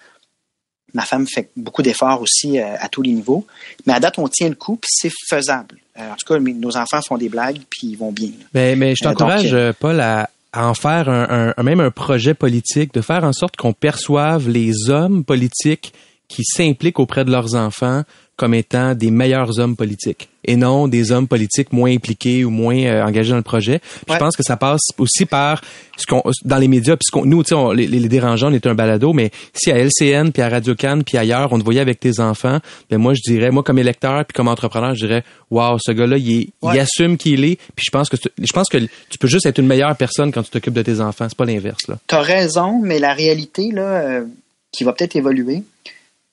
Ma 0.93 1.03
femme 1.03 1.27
fait 1.27 1.51
beaucoup 1.55 1.83
d'efforts 1.83 2.21
aussi 2.21 2.59
euh, 2.59 2.75
à 2.79 2.89
tous 2.89 3.01
les 3.01 3.11
niveaux. 3.11 3.45
Mais 3.85 3.93
à 3.93 3.99
date, 3.99 4.17
on 4.17 4.27
tient 4.27 4.49
le 4.49 4.55
coup, 4.55 4.77
puis 4.77 4.89
c'est 4.91 5.11
faisable. 5.29 5.77
Euh, 5.99 6.11
en 6.11 6.15
tout 6.15 6.33
cas, 6.33 6.39
nos 6.39 6.77
enfants 6.77 7.01
font 7.01 7.17
des 7.17 7.29
blagues, 7.29 7.59
puis 7.69 7.87
ils 7.87 7.95
vont 7.95 8.11
bien. 8.11 8.29
Ben, 8.53 8.77
mais 8.77 8.93
je 8.95 9.03
Euh, 9.05 9.09
t'encourage, 9.09 9.53
euh, 9.53 9.71
Paul, 9.79 9.99
à, 9.99 10.29
à 10.53 10.67
en 10.67 10.73
faire 10.73 11.09
un, 11.09 11.53
un- 11.57 11.63
même 11.63 11.79
un 11.79 11.91
projet 11.91 12.33
politique, 12.33 12.93
de 12.93 13.01
faire 13.01 13.23
en 13.23 13.33
sorte 13.33 13.55
qu'on 13.55 13.73
perçoive 13.73 14.47
les 14.49 14.89
hommes 14.89 15.23
politiques 15.23 15.93
qui 16.27 16.43
s'impliquent 16.43 16.99
auprès 16.99 17.25
de 17.25 17.31
leurs 17.31 17.55
enfants 17.55 18.03
comme 18.37 18.53
étant 18.53 18.95
des 18.95 19.11
meilleurs 19.11 19.59
hommes 19.59 19.75
politiques 19.75 20.29
et 20.45 20.55
non 20.55 20.87
des 20.87 21.11
hommes 21.11 21.27
politiques 21.27 21.73
moins 21.73 21.91
impliqués 21.91 22.45
ou 22.45 22.49
moins 22.49 22.77
euh, 22.77 23.03
engagés 23.03 23.31
dans 23.31 23.35
le 23.37 23.41
projet. 23.43 23.81
Je 24.07 24.13
pense 24.19 24.37
que 24.37 24.43
ça 24.43 24.55
passe 24.55 24.79
aussi 24.97 25.25
par 25.25 25.61
ce 25.97 26.05
qu'on 26.05 26.21
dans 26.45 26.57
les 26.57 26.69
médias 26.69 26.95
puisqu'on 26.95 27.25
nous 27.25 27.43
tu 27.43 27.49
sais 27.49 27.55
on- 27.55 27.71
les, 27.71 27.87
les 27.87 28.07
dérangeants 28.07 28.49
on 28.49 28.53
est 28.53 28.65
un 28.67 28.75
balado 28.75 29.11
mais 29.11 29.31
si 29.53 29.71
à 29.71 29.77
LCN 29.77 30.29
puis 30.31 30.41
à 30.41 30.47
Radio 30.49 30.73
Cannes 30.75 31.03
puis 31.03 31.17
ailleurs 31.17 31.51
on 31.51 31.59
te 31.59 31.63
voyait 31.65 31.81
avec 31.81 31.99
tes 31.99 32.19
enfants 32.21 32.59
ben 32.89 32.97
moi 32.97 33.13
je 33.13 33.21
dirais 33.29 33.49
moi 33.51 33.63
comme 33.63 33.79
électeur 33.79 34.23
puis 34.25 34.33
comme 34.35 34.47
entrepreneur 34.47 34.93
je 34.95 35.05
dirais 35.05 35.23
waouh 35.51 35.77
ce 35.81 35.91
gars-là 35.91 36.17
il, 36.17 36.31
est- 36.41 36.49
il 36.63 36.79
assume 36.79 37.17
qu'il 37.17 37.43
est 37.43 37.57
puis 37.75 37.83
je 37.85 37.91
pense 37.91 38.07
que 38.07 38.15
tu, 38.15 38.29
je 38.39 38.53
pense 38.53 38.69
que 38.69 38.77
tu 38.77 39.17
peux 39.19 39.27
juste 39.27 39.47
être 39.47 39.57
une 39.59 39.67
meilleure 39.67 39.95
personne 39.97 40.31
quand 40.31 40.43
tu 40.43 40.51
t'occupes 40.51 40.75
de 40.75 40.83
tes 40.83 41.01
enfants 41.01 41.25
c'est 41.27 41.37
pas 41.37 41.45
l'inverse 41.45 41.87
là. 41.89 41.97
T'as 42.07 42.21
raison, 42.21 42.79
mais 42.81 42.99
la 42.99 43.13
réalité, 43.13 43.71
là, 43.71 43.81
euh, 43.81 44.23
qui 44.71 44.83
va 44.83 44.93
peut-être 44.93 45.15
évoluer, 45.15 45.63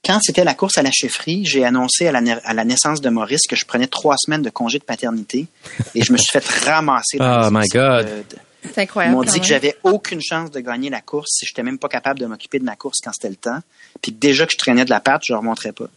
quand 0.05 0.19
c'était 0.23 0.45
la 0.45 0.55
course 0.55 0.79
à 0.79 0.83
la 0.83 0.91
chefferie, 0.93 1.45
j'ai 1.45 1.65
annoncé 1.65 2.07
à 2.07 2.13
la, 2.13 2.21
na- 2.21 2.41
à 2.45 2.53
la 2.55 2.65
naissance 2.65 3.01
de 3.01 3.09
Maurice 3.11 3.47
que 3.49 3.57
je 3.57 3.65
prenais 3.65 3.87
trois 3.87 4.17
semaines 4.19 4.43
de 4.43 4.51
congé 4.51 4.79
de 4.79 4.85
paternité 4.85 5.47
et 5.95 6.03
je 6.03 6.13
me 6.13 6.19
suis 6.19 6.31
fait 6.31 6.45
ramasser. 6.67 7.19
dans 7.19 7.47
Oh 7.47 7.51
les 7.51 7.57
my 7.61 7.69
God. 7.69 8.07
de- 8.07 8.11
de- 8.35 8.41
c'est 8.65 8.77
Ils 8.77 8.81
incroyable. 8.85 9.17
m'ont 9.17 9.23
quand 9.25 9.33
dit 9.33 9.41
que 9.41 9.47
j'avais 9.47 9.77
aucune 9.83 10.21
chance 10.23 10.51
de 10.51 10.61
gagner 10.61 10.89
la 10.91 11.01
course 11.01 11.31
si 11.39 11.47
j'étais 11.47 11.63
même 11.63 11.79
pas 11.79 11.89
capable 11.89 12.19
de 12.21 12.27
m'occuper 12.27 12.59
de 12.59 12.65
ma 12.65 12.77
course 12.77 12.99
quand 13.03 13.13
c'était 13.13 13.29
le 13.29 13.37
temps. 13.37 13.61
Puis 14.03 14.13
que 14.13 14.19
déjà 14.19 14.47
que 14.47 14.53
je 14.53 14.59
traînais 14.59 14.85
de 14.85 14.91
la 14.91 15.01
patte, 15.01 15.23
je 15.27 15.33
ne 15.33 15.39
remonterais 15.39 15.73
pas. 15.73 15.89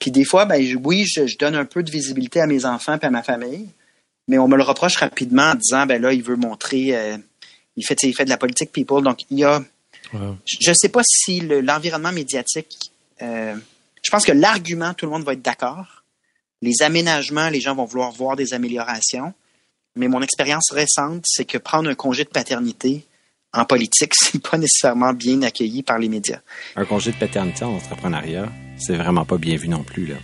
Puis 0.00 0.10
des 0.10 0.24
fois, 0.24 0.44
ben 0.44 0.62
je- 0.64 0.76
oui, 0.76 1.04
je, 1.06 1.26
je 1.26 1.36
donne 1.38 1.54
un 1.54 1.64
peu 1.64 1.82
de 1.82 1.90
visibilité 1.90 2.40
à 2.40 2.46
mes 2.46 2.64
enfants 2.64 2.98
et 3.00 3.04
à 3.06 3.10
ma 3.10 3.22
famille, 3.22 3.68
mais 4.28 4.38
on 4.38 4.48
me 4.48 4.56
le 4.56 4.62
reproche 4.62 4.96
rapidement 4.96 5.50
en 5.50 5.54
disant 5.54 5.86
ben 5.86 6.00
là, 6.02 6.12
il 6.12 6.22
veut 6.22 6.36
montrer, 6.36 6.94
euh, 6.96 7.16
il 7.76 7.84
fait, 7.86 7.96
il 8.02 8.12
de 8.14 8.28
la 8.28 8.36
politique 8.36 8.70
people. 8.72 9.02
Donc 9.02 9.20
il 9.30 9.38
y 9.38 9.44
a, 9.44 9.62
Wow. 10.12 10.36
je 10.44 10.68
ne 10.70 10.74
sais 10.74 10.90
pas 10.90 11.00
si 11.04 11.40
le- 11.40 11.60
l'environnement 11.62 12.12
médiatique, 12.12 12.90
euh, 13.22 13.54
je 14.02 14.10
pense 14.10 14.24
que 14.24 14.32
l'argument, 14.32 14.94
tout 14.94 15.06
le 15.06 15.12
monde 15.12 15.24
va 15.24 15.32
être 15.32 15.42
d'accord. 15.42 16.04
Les 16.62 16.82
aménagements, 16.82 17.48
les 17.48 17.60
gens 17.60 17.74
vont 17.74 17.84
vouloir 17.84 18.10
voir 18.12 18.36
des 18.36 18.54
améliorations. 18.54 19.32
Mais 19.96 20.08
mon 20.08 20.22
expérience 20.22 20.70
récente, 20.72 21.22
c'est 21.26 21.44
que 21.44 21.58
prendre 21.58 21.88
un 21.88 21.94
congé 21.94 22.24
de 22.24 22.28
paternité 22.28 23.04
en 23.52 23.64
politique, 23.64 24.12
c'est 24.18 24.42
pas 24.42 24.58
nécessairement 24.58 25.12
bien 25.12 25.42
accueilli 25.42 25.82
par 25.82 25.98
les 25.98 26.08
médias. 26.08 26.40
Un 26.76 26.84
congé 26.84 27.12
de 27.12 27.16
paternité 27.16 27.64
en 27.64 27.74
entrepreneuriat, 27.74 28.48
c'est 28.78 28.96
vraiment 28.96 29.24
pas 29.24 29.38
bien 29.38 29.56
vu 29.56 29.68
non 29.68 29.84
plus. 29.84 30.06
Là. 30.06 30.16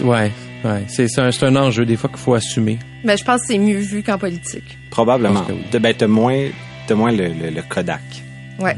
Ouais, 0.00 0.32
ouais, 0.64 0.84
c'est 0.88 1.06
c'est 1.06 1.20
un, 1.20 1.30
un 1.42 1.56
enjeu 1.56 1.86
des 1.86 1.96
fois 1.96 2.10
qu'il 2.10 2.18
faut 2.18 2.34
assumer. 2.34 2.80
Mais 3.04 3.16
je 3.16 3.22
pense 3.24 3.42
que 3.42 3.46
c'est 3.48 3.58
mieux 3.58 3.78
vu 3.78 4.02
qu'en 4.02 4.18
politique. 4.18 4.76
Probablement. 4.90 5.44
Que 5.44 5.52
oui. 5.52 5.62
De- 5.70 5.78
ben, 5.78 5.94
t'as 5.96 6.08
moins, 6.08 6.48
t'as 6.88 6.96
moins 6.96 7.12
le, 7.12 7.28
le- 7.28 7.50
le 7.50 7.62
Kodak. 7.62 8.02
Ouais. 8.58 8.76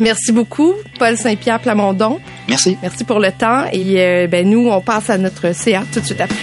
Merci 0.00 0.32
beaucoup, 0.32 0.74
Paul 0.98 1.16
Saint-Pierre 1.16 1.60
Plamondon. 1.60 2.20
Merci. 2.50 2.76
Merci 2.82 3.04
pour 3.04 3.20
le 3.20 3.30
temps. 3.30 3.64
Et 3.72 4.00
euh, 4.00 4.26
ben 4.26 4.46
nous, 4.46 4.68
on 4.68 4.80
passe 4.80 5.08
à 5.08 5.16
notre 5.16 5.54
CA 5.54 5.84
tout 5.92 6.00
de 6.00 6.04
suite 6.04 6.20
après. 6.20 6.34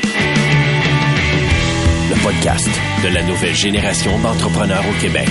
Le 2.09 2.23
podcast 2.23 2.69
de 3.03 3.13
la 3.13 3.21
nouvelle 3.23 3.53
génération 3.53 4.17
d'entrepreneurs 4.19 4.83
au 4.89 5.01
Québec. 5.01 5.27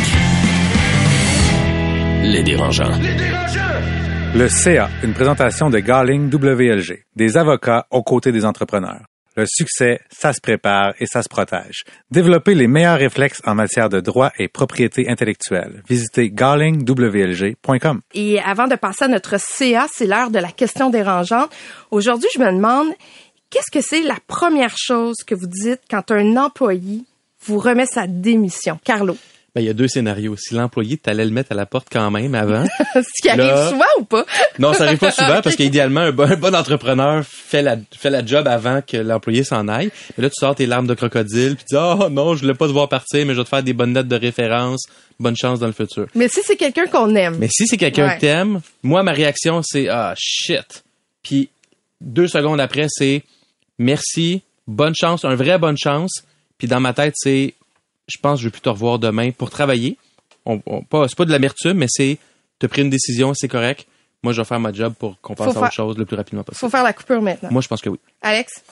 Les 2.25 2.43
dérangeants. 2.43 2.93
Le 4.35 4.49
CA, 4.49 4.91
une 5.03 5.15
présentation 5.15 5.71
de 5.71 5.79
Garling 5.79 6.31
WLG, 6.31 7.07
des 7.17 7.39
avocats 7.39 7.87
aux 7.91 8.03
côtés 8.03 8.31
des 8.31 8.45
entrepreneurs. 8.45 9.07
Le 9.37 9.45
succès, 9.47 10.01
ça 10.11 10.33
se 10.33 10.41
prépare 10.41 10.95
et 10.99 11.05
ça 11.07 11.23
se 11.23 11.29
protège. 11.29 11.85
Développez 12.11 12.55
les 12.55 12.67
meilleurs 12.67 12.99
réflexes 12.99 13.43
en 13.45 13.55
matière 13.55 13.91
de 13.91 14.01
droit 14.01 14.33
et 14.39 14.49
propriété 14.49 15.11
intellectuelle. 15.11 15.83
Visitez 15.89 16.31
garlingwlg.com. 16.31 18.01
Et 18.15 18.41
avant 18.41 18.67
de 18.67 18.77
passer 18.77 19.05
à 19.05 19.09
notre 19.09 19.39
CA, 19.39 19.87
c'est 19.93 20.07
l'heure 20.07 20.31
de 20.31 20.39
la 20.39 20.53
question 20.53 20.89
dérangeante. 20.89 21.51
Aujourd'hui, 21.91 22.31
je 22.35 22.41
me 22.41 22.51
demande, 22.51 22.89
qu'est-ce 23.51 23.71
que 23.71 23.85
c'est 23.87 24.03
la 24.03 24.17
première 24.27 24.75
chose 24.79 25.17
que 25.27 25.35
vous 25.35 25.47
dites 25.47 25.83
quand 25.91 26.11
un 26.11 26.37
employé 26.39 27.03
vous 27.45 27.59
remet 27.59 27.87
sa 27.87 28.07
démission? 28.07 28.79
Carlo. 28.85 29.17
Ben, 29.57 29.63
il 29.63 29.69
y 29.69 29.71
a 29.71 29.73
deux 29.73 29.89
scénarios. 29.89 30.37
Si 30.37 30.53
l'employé, 30.53 30.99
t'allais 30.99 31.25
le 31.25 31.31
mettre 31.31 31.53
à 31.53 31.55
la 31.55 31.65
porte 31.65 31.89
quand 31.91 32.11
même 32.11 32.35
avant. 32.35 32.67
Ce 32.95 33.23
qui 33.23 33.31
arrive 33.31 33.47
Là- 33.47 33.71
souvent 33.71 33.85
ou 33.99 34.05
pas? 34.05 34.27
non, 34.59 34.75
ça 34.75 34.85
arrive 34.85 34.99
pas 34.99 35.11
souvent 35.13 35.41
parce 35.41 35.57
qu'idéalement, 35.57 36.01
un 36.01 36.13
bon, 36.13 36.31
un 36.31 36.37
bon 36.37 36.55
entrepreneur 36.55 37.25
fait 37.25 37.63
la, 37.63 37.79
fait 37.97 38.11
la 38.11 38.23
job 38.23 38.47
avant 38.49 38.83
que 38.83 38.99
l'employé 38.99 39.45
s'en 39.45 39.67
aille. 39.69 39.91
Mais 40.19 40.25
là, 40.25 40.29
tu 40.29 40.35
sors 40.39 40.55
tes 40.55 40.67
larmes 40.67 40.87
de 40.87 40.93
crocodile 40.93 41.57
puis 41.57 41.65
tu 41.71 41.75
dis, 41.75 41.81
oh 41.83 42.11
non, 42.11 42.35
je 42.35 42.43
voulais 42.43 42.53
pas 42.53 42.67
te 42.67 42.73
voir 42.73 42.91
partir, 42.91 43.25
mais 43.25 43.33
je 43.33 43.39
vais 43.39 43.45
te 43.45 43.49
faire 43.49 43.63
des 43.63 43.73
bonnes 43.73 43.95
notes 43.95 44.09
de 44.09 44.17
référence. 44.17 44.83
Bonne 45.19 45.37
chance 45.39 45.59
dans 45.59 45.67
le 45.69 45.73
futur. 45.73 46.07
Mais 46.15 46.29
si 46.29 46.41
c'est 46.45 46.57
quelqu'un 46.57 46.85
qu'on 46.85 47.15
aime. 47.15 47.39
Mais 47.39 47.49
si 47.51 47.67
c'est 47.67 47.79
quelqu'un 47.79 48.09
Ouais. 48.09 48.17
que 48.17 48.21
t'aimes, 48.21 48.61
moi, 48.83 49.03
ma 49.03 49.13
réaction, 49.13 49.63
c'est, 49.65 49.89
ah, 49.89 50.13
shit. 50.19 50.85
Puis, 51.23 51.49
deux 52.03 52.29
secondes 52.29 52.61
après, 52.61 52.89
c'est, 52.91 53.23
merci, 53.79 54.43
bonne 54.67 54.95
chance, 54.95 55.25
un 55.25 55.35
vrai 55.35 55.59
bonne 55.59 55.79
chance. 55.79 56.13
Puis 56.59 56.69
dans 56.69 56.81
ma 56.81 56.93
tête, 56.93 57.15
c'est, 57.17 57.55
je 58.09 58.19
pense 58.19 58.39
que 58.39 58.43
je 58.43 58.47
vais 58.49 58.53
plus 58.53 58.61
te 58.61 58.69
revoir 58.69 58.99
demain 58.99 59.31
pour 59.33 59.51
travailler. 59.51 59.97
On, 60.45 60.61
on- 60.67 60.83
pas, 60.83 61.09
c'est 61.09 61.17
pas 61.17 61.25
de 61.25 61.33
l'amertume, 61.33 61.75
mais 61.75 61.87
c'est, 61.89 62.19
t'as 62.59 62.69
pris 62.69 62.83
une 62.83 62.91
décision, 62.91 63.33
c'est 63.35 63.49
correct. 63.49 63.87
Moi, 64.23 64.33
je 64.33 64.41
vais 64.41 64.45
faire 64.47 64.61
ma 64.61 64.73
job 64.73 64.95
pour 64.99 65.21
qu'on 65.21 65.35
passe 65.35 65.53
Faut 65.53 65.59
à 65.59 65.63
autre 65.67 65.73
chose 65.75 65.99
le 65.99 66.05
plus 66.05 66.17
rapidement 66.17 66.43
Faut 66.43 66.53
possible. 66.53 66.71
faire 66.71 66.83
la 66.85 66.93
coupure 66.93 67.21
maintenant. 67.23 67.51
Moi, 67.53 67.63
je 67.63 67.69
pense 67.69 67.81
que 67.81 67.89
oui. 67.91 67.99
Alex? 68.23 68.63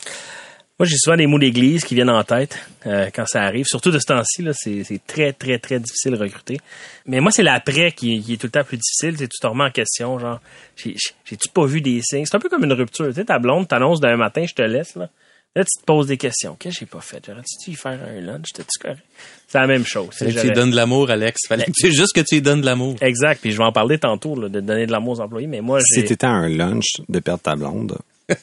Moi, 0.76 0.86
j'ai 0.88 0.96
souvent 0.96 1.16
des 1.16 1.28
mots 1.28 1.38
d'église 1.38 1.84
qui 1.84 1.94
viennent 1.94 2.10
en 2.10 2.24
tête 2.24 2.58
euh, 2.86 3.08
quand 3.14 3.26
ça 3.26 3.42
arrive. 3.42 3.64
Surtout 3.64 3.92
de 3.92 3.98
ce 4.00 4.06
temps-ci, 4.06 4.42
là, 4.42 4.50
c'est 4.52 4.82
c'est 4.82 5.00
très, 5.06 5.32
très, 5.32 5.58
très 5.60 5.78
difficile 5.78 6.12
de 6.12 6.16
recruter. 6.18 6.58
Mais 7.06 7.20
moi, 7.20 7.30
c'est 7.30 7.44
l'après 7.44 7.92
qui, 7.92 8.20
qui 8.20 8.32
est 8.32 8.36
tout 8.36 8.48
le 8.48 8.50
temps 8.50 8.64
plus 8.64 8.78
difficile. 8.78 9.16
Tu 9.16 9.28
te 9.28 9.46
remets 9.46 9.64
en 9.64 9.70
question, 9.70 10.18
genre, 10.18 10.40
j'ai- 10.76 10.94
j'ai- 10.96 11.14
j'ai-tu 11.24 11.48
pas 11.50 11.64
vu 11.66 11.80
des 11.80 12.00
signes? 12.02 12.24
C'est 12.26 12.34
un 12.34 12.40
peu 12.40 12.48
comme 12.48 12.64
une 12.64 12.72
rupture. 12.72 13.06
Tu 13.06 13.14
sais, 13.14 13.24
ta 13.24 13.38
blonde 13.38 13.68
t'annonce 13.68 14.00
d'un 14.00 14.16
matin, 14.16 14.44
je 14.48 14.54
te 14.54 14.62
laisse, 14.62 14.96
là. 14.96 15.08
Là, 15.56 15.62
tu 15.64 15.80
te 15.80 15.84
poses 15.84 16.08
des 16.08 16.16
questions. 16.16 16.56
Qu'est-ce 16.58 16.74
que 16.74 16.80
j'ai 16.80 16.86
pas 16.86 17.00
fait? 17.00 17.24
J'aurais-tu 17.24 17.64
dû 17.64 17.70
y 17.70 17.76
faire 17.76 18.00
un 18.02 18.20
lunch? 18.20 18.52
T'es-tu 18.52 18.76
correct? 18.80 19.02
C'est 19.46 19.58
la 19.58 19.68
même 19.68 19.86
chose. 19.86 20.08
Fallait 20.12 20.32
que 20.32 20.40
tu 20.40 20.46
lui 20.48 20.52
donnes 20.52 20.72
de 20.72 20.76
l'amour, 20.76 21.10
Alex. 21.10 21.46
Fallait 21.46 21.64
que 21.66 21.70
tu, 21.70 21.92
juste 21.92 22.12
que 22.12 22.22
tu 22.22 22.34
lui 22.36 22.42
donnes 22.42 22.60
de 22.60 22.66
l'amour. 22.66 22.96
Exact. 23.00 23.40
Puis 23.40 23.52
je 23.52 23.58
vais 23.58 23.64
en 23.64 23.70
parler 23.70 23.98
tantôt, 23.98 24.34
là, 24.34 24.48
de 24.48 24.58
donner 24.60 24.86
de 24.86 24.90
l'amour 24.90 25.18
aux 25.18 25.20
employés. 25.20 25.46
Mais 25.46 25.60
moi, 25.60 25.78
Si 25.80 26.02
t'étais 26.02 26.26
à 26.26 26.30
un 26.30 26.48
lunch 26.48 26.96
de 27.08 27.20
perdre 27.20 27.42
ta 27.42 27.54
blonde. 27.54 27.96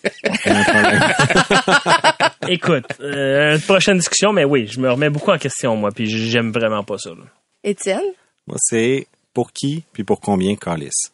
Écoute, 2.48 2.86
euh, 3.02 3.56
une 3.56 3.62
prochaine 3.62 3.98
discussion, 3.98 4.32
mais 4.32 4.46
oui, 4.46 4.68
je 4.68 4.80
me 4.80 4.90
remets 4.90 5.10
beaucoup 5.10 5.32
en 5.32 5.38
question, 5.38 5.76
moi. 5.76 5.92
Puis 5.92 6.08
j'aime 6.08 6.52
vraiment 6.52 6.84
pas 6.84 6.98
ça, 6.98 7.10
là. 7.10 7.26
Étienne? 7.64 8.14
Moi, 8.48 8.56
c'est 8.60 9.08
pour 9.34 9.52
qui 9.52 9.84
puis 9.92 10.06
pour 10.06 10.22
combien 10.22 10.56
calice. 10.56 11.12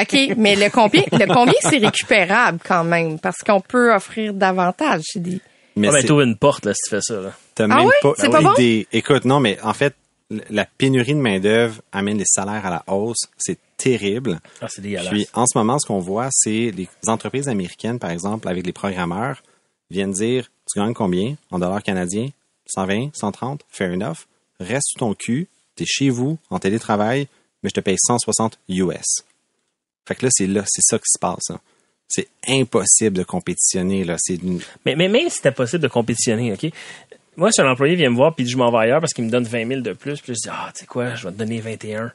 OK, 0.00 0.16
mais 0.36 0.56
le 0.56 0.70
combien, 0.70 1.02
le 1.12 1.32
combien 1.32 1.54
c'est 1.60 1.78
récupérable 1.78 2.58
quand 2.64 2.84
même, 2.84 3.18
parce 3.18 3.38
qu'on 3.38 3.60
peut 3.60 3.94
offrir 3.94 4.32
davantage. 4.34 5.02
C'est 5.04 5.22
des... 5.22 5.40
Mais 5.76 5.88
Ah, 5.88 5.92
ben, 5.92 6.04
t'ouvres 6.04 6.22
une 6.22 6.36
porte, 6.36 6.66
là, 6.66 6.72
si 6.74 6.80
tu 6.84 6.90
fais 6.90 7.00
ça, 7.02 7.20
là. 7.20 7.32
t'as 7.54 7.64
Ah 7.64 7.68
même 7.68 7.86
oui? 7.86 7.92
pas, 8.02 8.12
C'est 8.16 8.30
pas 8.30 8.40
bon? 8.42 8.54
Écoute, 8.92 9.24
non, 9.24 9.40
mais 9.40 9.58
en 9.62 9.72
fait, 9.74 9.94
la 10.48 10.64
pénurie 10.64 11.14
de 11.14 11.20
main-d'œuvre 11.20 11.80
amène 11.92 12.18
les 12.18 12.24
salaires 12.26 12.64
à 12.66 12.70
la 12.70 12.84
hausse. 12.86 13.20
C'est 13.36 13.58
terrible. 13.76 14.40
Ah, 14.60 14.66
c'est 14.68 14.82
dégueulasse. 14.82 15.08
Puis, 15.08 15.26
en 15.34 15.46
ce 15.46 15.56
moment, 15.58 15.78
ce 15.78 15.86
qu'on 15.86 15.98
voit, 16.00 16.28
c'est 16.30 16.70
les 16.76 16.88
entreprises 17.06 17.48
américaines, 17.48 17.98
par 17.98 18.10
exemple, 18.10 18.48
avec 18.48 18.64
les 18.66 18.72
programmeurs, 18.72 19.42
viennent 19.90 20.12
dire, 20.12 20.46
tu 20.72 20.78
gagnes 20.80 20.94
combien 20.94 21.36
en 21.50 21.58
dollars 21.58 21.82
canadiens? 21.82 22.28
120, 22.66 23.10
130, 23.14 23.62
fair 23.68 23.92
enough. 23.92 24.26
Reste 24.60 24.88
sous 24.92 24.98
ton 24.98 25.14
cul, 25.14 25.48
t'es 25.74 25.84
chez 25.86 26.10
vous, 26.10 26.38
en 26.50 26.58
télétravail, 26.58 27.26
mais 27.62 27.70
je 27.70 27.74
te 27.74 27.80
paye 27.80 27.96
160 27.98 28.58
US. 28.68 29.24
Fait 30.10 30.16
que 30.16 30.26
là, 30.26 30.30
c'est 30.32 30.48
là, 30.48 30.64
c'est 30.66 30.82
ça 30.82 30.98
qui 30.98 31.04
se 31.06 31.20
passe. 31.20 31.52
C'est 32.08 32.26
impossible 32.48 33.16
de 33.16 33.22
compétitionner, 33.22 34.02
là. 34.02 34.16
Mais, 34.84 34.96
mais 34.96 35.06
même 35.06 35.28
si 35.28 35.36
c'était 35.36 35.52
possible 35.52 35.84
de 35.84 35.86
compétitionner, 35.86 36.52
OK? 36.52 36.68
Moi, 37.36 37.52
si 37.52 37.60
un 37.60 37.70
employé 37.70 37.94
vient 37.94 38.10
me 38.10 38.16
voir 38.16 38.34
puis 38.34 38.44
je 38.44 38.56
m'en 38.56 38.72
vais 38.72 38.78
ailleurs 38.78 38.98
parce 38.98 39.12
qu'il 39.12 39.24
me 39.24 39.30
donne 39.30 39.44
20 39.44 39.68
000 39.68 39.80
de 39.82 39.92
plus, 39.92 40.20
puis 40.20 40.34
je 40.34 40.40
dis, 40.40 40.48
ah, 40.50 40.72
tu 40.74 40.80
sais 40.80 40.86
quoi, 40.86 41.14
je 41.14 41.28
vais 41.28 41.32
te 41.32 41.38
donner 41.38 41.60
21. 41.60 42.10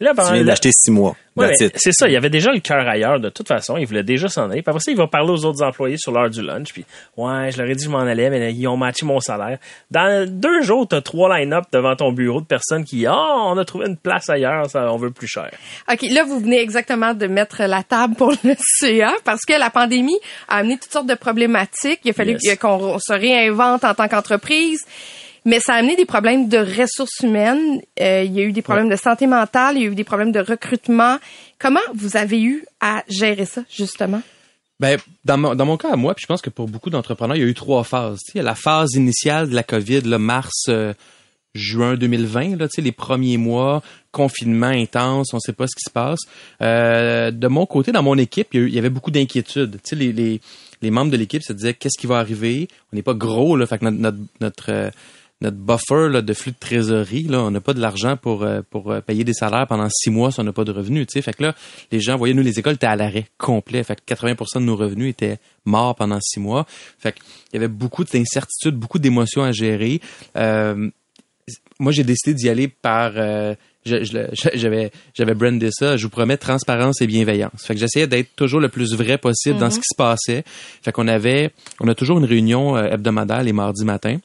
Là, 0.00 0.12
tu 0.16 0.32
viens 0.34 0.44
d'acheter 0.44 0.70
six 0.72 0.90
mois. 0.90 1.14
Ouais, 1.36 1.52
c'est 1.56 1.92
ça, 1.92 2.08
il 2.08 2.16
avait 2.16 2.30
déjà 2.30 2.52
le 2.52 2.60
cœur 2.60 2.86
ailleurs 2.88 3.18
de 3.18 3.28
toute 3.28 3.48
façon, 3.48 3.76
il 3.76 3.86
voulait 3.86 4.02
déjà 4.04 4.28
s'en 4.28 4.50
aller. 4.50 4.62
Puis 4.62 4.70
après 4.70 4.80
ça, 4.80 4.90
il 4.92 4.96
va 4.96 5.06
parler 5.08 5.30
aux 5.30 5.44
autres 5.44 5.62
employés 5.64 5.96
sur 5.98 6.12
l'heure 6.12 6.30
du 6.30 6.42
lunch, 6.42 6.72
puis 6.72 6.84
ouais, 7.16 7.50
je 7.50 7.58
leur 7.58 7.68
ai 7.68 7.74
dit 7.74 7.84
que 7.84 7.90
je 7.90 7.90
m'en 7.90 8.00
allais, 8.02 8.30
mais 8.30 8.38
là, 8.38 8.50
ils 8.50 8.66
ont 8.68 8.76
matché 8.76 9.04
mon 9.04 9.18
salaire. 9.18 9.58
Dans 9.90 10.28
deux 10.28 10.62
jours, 10.62 10.86
t'as 10.86 11.00
trois 11.00 11.36
line-up 11.38 11.64
devant 11.72 11.96
ton 11.96 12.12
bureau 12.12 12.40
de 12.40 12.46
personnes 12.46 12.84
qui, 12.84 13.06
oh, 13.08 13.12
on 13.46 13.56
a 13.58 13.64
trouvé 13.64 13.86
une 13.86 13.96
place 13.96 14.28
ailleurs, 14.30 14.68
ça, 14.70 14.92
on 14.92 14.96
veut 14.96 15.10
plus 15.10 15.26
cher. 15.28 15.50
OK, 15.92 16.02
là, 16.10 16.22
vous 16.24 16.38
venez 16.38 16.60
exactement 16.60 17.14
de 17.14 17.26
mettre 17.26 17.62
la 17.64 17.82
table 17.82 18.14
pour 18.14 18.32
le 18.44 18.54
CA 18.78 19.12
parce 19.24 19.40
que 19.44 19.58
la 19.58 19.70
pandémie 19.70 20.18
a 20.48 20.58
amené 20.58 20.78
toutes 20.78 20.92
sortes 20.92 21.08
de 21.08 21.14
problématiques. 21.16 22.00
Il 22.04 22.10
a 22.10 22.14
fallu 22.14 22.36
Yes. 22.42 22.58
qu'on 22.58 22.98
se 23.00 23.12
réinvente 23.12 23.82
en 23.84 23.94
tant 23.94 24.06
qu'entreprise. 24.08 24.84
Mais 25.44 25.60
ça 25.60 25.74
a 25.74 25.76
amené 25.76 25.94
des 25.96 26.06
problèmes 26.06 26.48
de 26.48 26.58
ressources 26.58 27.20
humaines. 27.22 27.80
Euh, 28.00 28.22
il 28.24 28.32
y 28.32 28.40
a 28.40 28.44
eu 28.44 28.52
des 28.52 28.62
problèmes 28.62 28.88
de 28.88 28.96
santé 28.96 29.26
mentale. 29.26 29.76
Il 29.76 29.82
y 29.82 29.86
a 29.86 29.90
eu 29.90 29.94
des 29.94 30.04
problèmes 30.04 30.32
de 30.32 30.40
recrutement. 30.40 31.18
Comment 31.58 31.80
vous 31.94 32.16
avez 32.16 32.42
eu 32.42 32.64
à 32.80 33.04
gérer 33.08 33.44
ça, 33.44 33.62
justement? 33.70 34.22
Ben, 34.80 34.98
dans 35.24 35.36
mon, 35.38 35.54
dans 35.54 35.66
mon 35.66 35.76
cas 35.76 35.92
à 35.92 35.96
moi, 35.96 36.14
puis 36.14 36.22
je 36.22 36.26
pense 36.26 36.42
que 36.42 36.50
pour 36.50 36.66
beaucoup 36.66 36.90
d'entrepreneurs, 36.90 37.36
il 37.36 37.40
y 37.42 37.44
a 37.44 37.48
eu 37.48 37.54
trois 37.54 37.84
phases. 37.84 38.18
Tu 38.20 38.24
sais, 38.26 38.32
il 38.36 38.38
y 38.38 38.40
a 38.40 38.44
la 38.44 38.54
phase 38.54 38.94
initiale 38.94 39.48
de 39.50 39.54
la 39.54 39.62
COVID, 39.62 40.00
là, 40.02 40.18
mars, 40.18 40.64
euh, 40.68 40.94
juin 41.54 41.94
2020, 41.94 42.56
là, 42.58 42.66
tu 42.66 42.76
sais, 42.76 42.82
les 42.82 42.90
premiers 42.90 43.36
mois, 43.36 43.82
confinement 44.10 44.66
intense, 44.66 45.32
on 45.32 45.38
sait 45.38 45.52
pas 45.52 45.66
ce 45.68 45.76
qui 45.76 45.84
se 45.86 45.90
passe. 45.92 46.18
Euh, 46.62 47.30
de 47.30 47.46
mon 47.48 47.66
côté, 47.66 47.92
dans 47.92 48.02
mon 48.02 48.18
équipe, 48.18 48.48
il 48.52 48.60
y, 48.60 48.62
a 48.62 48.66
eu- 48.66 48.68
il 48.68 48.74
y 48.74 48.78
avait 48.78 48.90
beaucoup 48.90 49.10
d'inquiétudes. 49.12 49.76
Tu 49.84 49.90
sais, 49.90 49.96
les, 49.96 50.12
les, 50.12 50.40
les 50.82 50.90
membres 50.90 51.12
de 51.12 51.16
l'équipe 51.16 51.42
se 51.44 51.52
disaient 51.52 51.74
qu'est-ce 51.74 51.98
qui 52.00 52.08
va 52.08 52.18
arriver? 52.18 52.66
On 52.92 52.96
n'est 52.96 53.02
pas 53.02 53.14
gros, 53.14 53.56
là, 53.56 53.66
fait 53.66 53.78
que 53.78 53.84
notre 53.84 53.98
notre 54.00 54.18
notre, 54.40 54.90
notre 55.44 55.56
buffer 55.58 56.08
là, 56.08 56.22
de 56.22 56.32
flux 56.32 56.52
de 56.52 56.56
trésorerie, 56.58 57.24
là, 57.24 57.40
on 57.40 57.50
n'a 57.50 57.60
pas 57.60 57.74
de 57.74 57.80
l'argent 57.80 58.16
pour 58.16 58.42
euh, 58.42 58.62
pour 58.68 58.90
euh, 58.90 59.00
payer 59.00 59.24
des 59.24 59.34
salaires 59.34 59.66
pendant 59.66 59.88
six 59.90 60.10
mois 60.10 60.32
si 60.32 60.40
on 60.40 60.44
n'a 60.44 60.52
pas 60.52 60.64
de 60.64 60.72
revenus. 60.72 61.06
Fait 61.12 61.32
que 61.32 61.42
là, 61.42 61.54
les 61.92 62.00
gens 62.00 62.16
voyaient 62.16 62.34
nous 62.34 62.42
les 62.42 62.58
écoles 62.58 62.74
étaient 62.74 62.86
à 62.86 62.96
l'arrêt 62.96 63.26
complet. 63.38 63.84
Fait 63.84 63.96
que 63.96 64.14
80% 64.14 64.56
de 64.56 64.60
nos 64.60 64.76
revenus 64.76 65.10
étaient 65.10 65.38
morts 65.64 65.94
pendant 65.94 66.18
six 66.20 66.40
mois. 66.40 66.66
Fait 66.98 67.12
que 67.12 67.18
il 67.52 67.56
y 67.56 67.58
avait 67.58 67.68
beaucoup 67.68 68.04
d'incertitudes, 68.04 68.74
beaucoup 68.74 68.98
d'émotions 68.98 69.44
à 69.44 69.52
gérer. 69.52 70.00
Euh, 70.36 70.90
moi, 71.78 71.92
j'ai 71.92 72.04
décidé 72.04 72.34
d'y 72.34 72.48
aller 72.48 72.68
par. 72.68 73.12
euh, 73.16 73.54
j'avais 73.84 74.90
j'avais 75.12 75.34
brandé 75.34 75.68
ça. 75.70 75.98
Je 75.98 76.04
vous 76.04 76.10
promets 76.10 76.38
transparence 76.38 77.02
et 77.02 77.06
bienveillance. 77.06 77.66
Fait 77.66 77.74
que 77.74 77.80
j'essayais 77.80 78.06
d'être 78.06 78.34
toujours 78.34 78.60
le 78.60 78.70
plus 78.70 78.94
vrai 78.94 79.18
possible 79.18 79.58
dans 79.58 79.68
ce 79.68 79.76
qui 79.76 79.86
se 79.92 79.96
passait. 79.96 80.42
Fait 80.82 80.90
qu'on 80.90 81.06
avait, 81.06 81.50
on 81.80 81.88
a 81.88 81.94
toujours 81.94 82.18
une 82.18 82.24
réunion 82.24 82.78
hebdomadaire 82.78 83.42
les 83.42 83.52
mardis 83.52 83.84
matins 83.84 84.16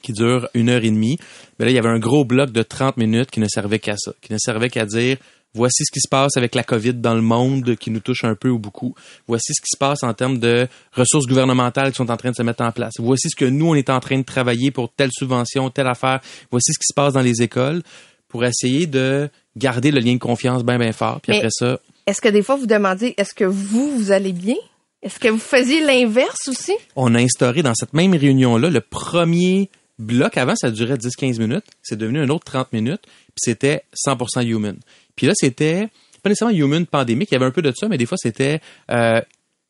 qui 0.00 0.12
dure 0.12 0.48
une 0.54 0.68
heure 0.68 0.82
et 0.84 0.90
demie. 0.90 1.18
Mais 1.58 1.66
là, 1.66 1.70
il 1.70 1.74
y 1.74 1.78
avait 1.78 1.88
un 1.88 1.98
gros 1.98 2.24
bloc 2.24 2.50
de 2.50 2.62
30 2.62 2.96
minutes 2.96 3.30
qui 3.30 3.40
ne 3.40 3.48
servait 3.48 3.78
qu'à 3.78 3.96
ça, 3.98 4.12
qui 4.20 4.32
ne 4.32 4.38
servait 4.38 4.70
qu'à 4.70 4.86
dire 4.86 5.16
voici 5.54 5.84
ce 5.84 5.92
qui 5.92 6.00
se 6.00 6.08
passe 6.08 6.38
avec 6.38 6.54
la 6.54 6.62
COVID 6.64 6.94
dans 6.94 7.14
le 7.14 7.20
monde 7.20 7.76
qui 7.76 7.90
nous 7.90 8.00
touche 8.00 8.24
un 8.24 8.34
peu 8.34 8.48
ou 8.48 8.58
beaucoup. 8.58 8.94
Voici 9.28 9.52
ce 9.52 9.60
qui 9.60 9.68
se 9.70 9.76
passe 9.78 10.02
en 10.02 10.14
termes 10.14 10.38
de 10.38 10.66
ressources 10.94 11.26
gouvernementales 11.26 11.90
qui 11.90 11.96
sont 11.96 12.10
en 12.10 12.16
train 12.16 12.30
de 12.30 12.36
se 12.36 12.42
mettre 12.42 12.64
en 12.64 12.72
place. 12.72 12.94
Voici 12.98 13.28
ce 13.28 13.36
que 13.36 13.44
nous, 13.44 13.66
on 13.68 13.74
est 13.74 13.90
en 13.90 14.00
train 14.00 14.16
de 14.18 14.24
travailler 14.24 14.70
pour 14.70 14.90
telle 14.90 15.10
subvention, 15.12 15.68
telle 15.68 15.88
affaire. 15.88 16.20
Voici 16.50 16.72
ce 16.72 16.78
qui 16.78 16.86
se 16.88 16.94
passe 16.94 17.12
dans 17.12 17.20
les 17.20 17.42
écoles 17.42 17.82
pour 18.28 18.46
essayer 18.46 18.86
de 18.86 19.28
garder 19.54 19.90
le 19.90 20.00
lien 20.00 20.14
de 20.14 20.18
confiance 20.18 20.64
bien, 20.64 20.78
bien 20.78 20.92
fort. 20.92 21.20
Puis 21.20 21.32
Mais- 21.32 21.36
après 21.38 21.50
ça, 21.52 21.78
Est-ce 22.06 22.22
que 22.22 22.30
des 22.30 22.42
fois, 22.42 22.56
vous 22.56 22.66
demandez, 22.66 23.12
est-ce 23.18 23.34
que 23.34 23.44
vous, 23.44 23.94
vous 23.98 24.10
allez 24.10 24.32
bien? 24.32 24.56
Est-ce 25.02 25.18
que 25.18 25.28
vous 25.28 25.36
faisiez 25.38 25.84
l'inverse 25.84 26.48
aussi? 26.48 26.72
on 26.96 27.14
a 27.14 27.20
instauré 27.20 27.62
dans 27.62 27.74
cette 27.74 27.92
même 27.92 28.14
réunion-là 28.14 28.70
le 28.70 28.80
premier 28.80 29.68
bloc. 29.98 30.36
Avant, 30.36 30.54
ça 30.56 30.70
durait 30.70 30.96
10-15 30.96 31.38
minutes. 31.38 31.64
C'est 31.82 31.96
devenu 31.96 32.20
un 32.20 32.28
autre 32.28 32.44
30 32.44 32.72
minutes. 32.72 33.02
Puis 33.04 33.36
c'était 33.38 33.82
100% 34.06 34.44
human. 34.46 34.76
Puis 35.16 35.26
là, 35.26 35.32
c'était 35.36 35.88
pas 36.22 36.28
nécessairement 36.30 36.56
human 36.56 36.86
pandémique. 36.86 37.30
Il 37.30 37.34
y 37.34 37.36
avait 37.36 37.46
un 37.46 37.50
peu 37.50 37.62
de 37.62 37.72
ça, 37.76 37.88
mais 37.88 37.98
des 37.98 38.06
fois, 38.06 38.16
c'était 38.20 38.60
euh, 38.90 39.20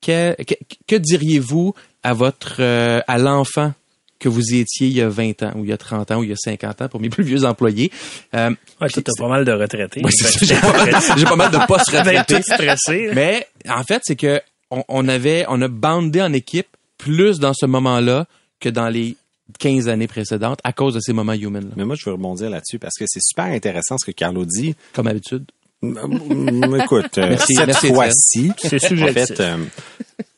que, 0.04 0.34
que, 0.42 0.54
que 0.86 0.96
diriez-vous 0.96 1.74
à 2.02 2.12
votre 2.12 2.56
euh, 2.60 3.00
à 3.06 3.18
l'enfant 3.18 3.72
que 4.18 4.28
vous 4.28 4.54
étiez 4.54 4.86
il 4.86 4.92
y 4.92 5.00
a 5.00 5.08
20 5.08 5.42
ans 5.42 5.52
ou 5.56 5.64
il 5.64 5.70
y 5.70 5.72
a 5.72 5.76
30 5.76 6.10
ans 6.12 6.18
ou 6.18 6.24
il 6.24 6.30
y 6.30 6.32
a 6.32 6.36
50 6.36 6.82
ans 6.82 6.88
pour 6.88 7.00
mes 7.00 7.08
plus 7.10 7.24
vieux 7.24 7.44
employés? 7.44 7.90
Euh, 8.34 8.50
Ouais, 8.80 8.88
t'as 8.88 9.02
pas 9.18 9.28
mal 9.28 9.44
de 9.44 9.52
retraités. 9.52 10.02
ouais, 10.04 10.10
j'ai 10.42 10.54
pas 10.54 10.70
pas 11.30 11.36
mal 11.36 11.50
de 11.50 11.66
postes 11.66 11.90
Vous 11.90 11.96
êtes 11.96 12.06
retraités. 12.06 12.36
tous 12.42 12.54
stressés. 12.54 13.06
là. 13.08 13.14
Mais 13.14 13.46
en 13.68 13.82
fait, 13.82 14.02
c'est 14.04 14.16
que 14.16 14.40
on, 14.70 14.84
on 14.88 15.08
avait, 15.08 15.44
on 15.48 15.60
a 15.62 15.68
bandé 15.68 16.20
en 16.22 16.32
équipe 16.32 16.68
plus 16.98 17.40
dans 17.40 17.52
ce 17.54 17.66
moment-là 17.66 18.26
que 18.60 18.68
dans 18.68 18.88
les 18.88 19.16
15 19.58 19.88
années 19.88 20.06
précédentes 20.06 20.60
à 20.64 20.72
cause 20.72 20.94
de 20.94 21.00
ces 21.00 21.12
moments 21.12 21.32
human 21.32 21.64
là 21.64 21.74
Mais 21.76 21.84
moi, 21.84 21.96
je 21.98 22.04
veux 22.06 22.12
rebondir 22.12 22.50
là-dessus 22.50 22.78
parce 22.78 22.94
que 22.98 23.04
c'est 23.06 23.22
super 23.22 23.46
intéressant 23.46 23.96
ce 23.98 24.04
que 24.06 24.12
Carlo 24.12 24.44
dit. 24.44 24.74
comme 24.92 25.06
d'habitude. 25.06 25.44
Mm, 25.82 26.76
Écoute, 26.82 27.18
euh, 27.18 27.30
Merci, 27.30 27.54
cette 27.54 27.74
fois-ci, 27.74 28.52
C'est 28.58 29.02
en 29.02 29.06
fait, 29.08 29.40
euh, 29.40 29.64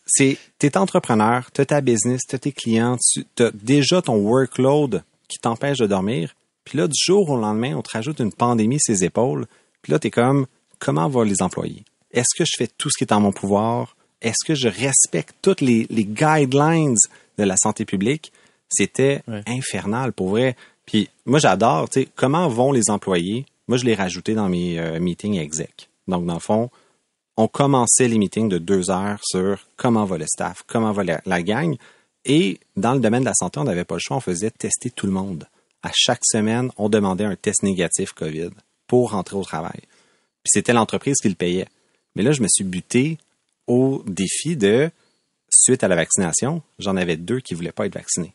c'est 0.07 0.39
t'es 0.59 0.77
entrepreneur, 0.79 1.51
t'as 1.53 1.67
ta 1.67 1.81
business, 1.81 2.23
t'as 2.27 2.39
tes 2.39 2.53
clients, 2.53 2.97
tu 3.13 3.25
as 3.43 3.51
déjà 3.53 4.01
ton 4.01 4.17
workload 4.17 5.03
qui 5.29 5.39
t'empêche 5.39 5.79
de 5.79 5.87
dormir. 5.87 6.35
Puis 6.65 6.79
là, 6.79 6.87
du 6.89 6.95
jour 6.99 7.29
au 7.29 7.37
lendemain, 7.37 7.75
on 7.77 7.83
te 7.83 7.91
rajoute 7.91 8.21
une 8.21 8.33
pandémie 8.33 8.79
sur 8.81 8.95
ses 8.95 9.05
épaules. 9.05 9.47
Puis 9.83 9.93
là, 9.93 9.99
t'es 9.99 10.11
comme, 10.11 10.47
comment 10.79 11.09
vont 11.09 11.23
les 11.23 11.43
employés? 11.43 11.85
Est-ce 12.11 12.35
que 12.39 12.45
je 12.47 12.53
fais 12.57 12.69
tout 12.79 12.89
ce 12.91 12.97
qui 12.97 13.05
est 13.05 13.13
en 13.13 13.21
mon 13.21 13.33
pouvoir? 13.33 13.97
Est-ce 14.23 14.47
que 14.47 14.55
je 14.55 14.69
respecte 14.69 15.35
toutes 15.43 15.61
les, 15.61 15.87
les 15.91 16.05
guidelines 16.05 16.97
de 17.37 17.45
la 17.45 17.57
santé 17.59 17.85
publique? 17.85 18.33
C'était 18.75 19.23
Ouais. 19.29 19.43
infernal. 19.47 20.13
Pour 20.13 20.29
vrai, 20.31 20.57
Puis 20.87 21.09
moi, 21.25 21.39
j'adore, 21.39 21.89
tu 21.89 22.03
sais, 22.03 22.09
comment 22.15 22.47
vont 22.49 22.71
les 22.71 22.91
employés? 22.91 23.47
Moi, 23.69 23.79
je 23.79 23.85
l'ai 23.87 23.95
rajouté 23.95 24.35
dans 24.35 24.51
mes 24.51 24.79
euh, 24.79 25.01
meetings 25.01 25.39
exec. 25.39 25.89
Donc, 26.09 26.27
dans 26.27 26.35
le 26.35 26.41
fond, 26.41 26.69
on 27.39 27.49
commençait 27.49 28.07
les 28.07 28.19
meetings 28.19 28.51
de 28.51 28.59
deux 28.59 28.91
heures 28.91 29.19
sur 29.23 29.59
comment 29.77 30.05
va 30.05 30.19
le 30.19 30.27
staff, 30.27 30.63
comment 30.67 30.93
va 30.93 31.03
la, 31.05 31.23
la 31.25 31.43
gang. 31.43 31.75
Et 32.27 32.61
dans 32.77 32.93
le 32.93 33.01
domaine 33.01 33.23
de 33.23 33.27
la 33.29 33.35
santé, 33.35 33.59
on 33.61 33.65
n'avait 33.65 33.85
pas 33.85 33.95
le 33.95 34.01
choix, 34.01 34.19
on 34.19 34.21
faisait 34.21 34.51
tester 34.51 34.91
tout 34.91 35.07
le 35.07 35.13
monde. 35.13 35.49
À 35.83 35.91
chaque 35.95 36.25
semaine, 36.25 36.71
on 36.77 36.91
demandait 36.91 37.25
un 37.25 37.37
test 37.37 37.63
négatif 37.63 38.13
COVID 38.13 38.51
pour 38.87 39.13
rentrer 39.13 39.37
au 39.37 39.43
travail. 39.45 39.81
Puis 40.43 40.51
c'était 40.53 40.75
l'entreprise 40.75 41.17
qui 41.23 41.31
le 41.31 41.35
payait. 41.35 41.69
Mais 42.15 42.23
là, 42.23 42.33
je 42.33 42.43
me 42.43 42.49
suis 42.49 42.65
buté 42.65 43.17
au 43.67 44.03
défi 44.07 44.57
de, 44.57 44.91
suite 45.51 45.83
à 45.83 45.89
la 45.89 45.97
vaccination, 45.97 46.61
j'en 46.79 46.97
avais 46.97 47.17
deux 47.17 47.41
qui 47.41 47.55
voulaient 47.55 47.73
pas 47.73 47.87
être 47.87 47.95
vaccinés. 47.95 48.35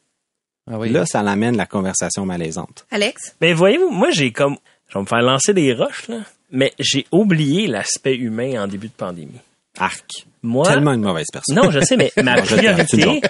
Ah 0.70 0.78
oui. 0.78 0.90
Là, 0.90 1.06
ça 1.06 1.24
l'amène 1.24 1.58
la 1.58 1.66
conversation 1.66 2.26
malaisante. 2.26 2.86
Alex? 2.92 3.36
Mais 3.42 3.54
voyez-vous, 3.54 3.90
moi, 3.90 4.12
j'ai 4.12 4.32
comme. 4.32 4.58
Je 4.88 4.96
vais 4.96 5.02
me 5.02 5.06
faire 5.08 5.22
lancer 5.22 5.54
des 5.54 5.74
roches, 5.74 6.08
là. 6.08 6.20
Mais 6.52 6.74
j'ai 6.80 7.06
oublié 7.12 7.68
l'aspect 7.68 8.16
humain 8.16 8.64
en 8.64 8.68
début 8.68 8.88
de 8.88 8.94
pandémie. 8.94 9.40
Arc. 9.78 10.26
Moi. 10.42 10.66
Tellement 10.66 10.94
une 10.94 11.02
mauvaise 11.02 11.28
personne. 11.32 11.56
Non, 11.56 11.70
je 11.70 11.80
sais, 11.80 11.98
mais 11.98 12.12
ma 12.24 12.42
priorité, 12.42 13.22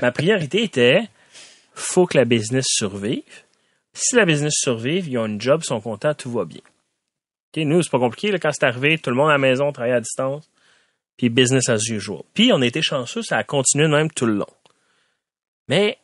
ma 0.00 0.12
priorité 0.12 0.62
était, 0.62 1.08
faut 1.74 2.06
que 2.06 2.16
la 2.16 2.24
business 2.24 2.66
survive. 2.68 3.22
Si 3.92 4.14
la 4.14 4.24
business 4.24 4.54
survive, 4.56 5.08
ils 5.08 5.18
ont 5.18 5.26
une 5.26 5.40
job, 5.40 5.62
ils 5.64 5.66
sont 5.66 5.80
contents, 5.80 6.14
tout 6.14 6.30
va 6.30 6.44
bien. 6.44 6.60
OK, 6.60 7.64
nous, 7.64 7.82
c'est 7.82 7.90
pas 7.90 7.98
compliqué, 7.98 8.30
là, 8.30 8.38
quand 8.38 8.50
c'est 8.52 8.66
arrivé, 8.66 8.98
tout 8.98 9.10
le 9.10 9.16
monde 9.16 9.30
à 9.30 9.32
la 9.32 9.38
maison, 9.38 9.72
travaille 9.72 9.92
à 9.92 10.00
distance, 10.00 10.48
puis 11.16 11.30
business 11.30 11.68
as 11.68 11.88
usual. 11.88 12.20
Puis 12.34 12.52
on 12.52 12.60
a 12.60 12.66
été 12.66 12.82
chanceux, 12.82 13.22
ça 13.22 13.38
a 13.38 13.44
continué 13.44 13.86
de 13.86 13.92
même 13.92 14.10
tout 14.10 14.26
le 14.26 14.34
long. 14.34 14.46
Mais, 15.66 15.98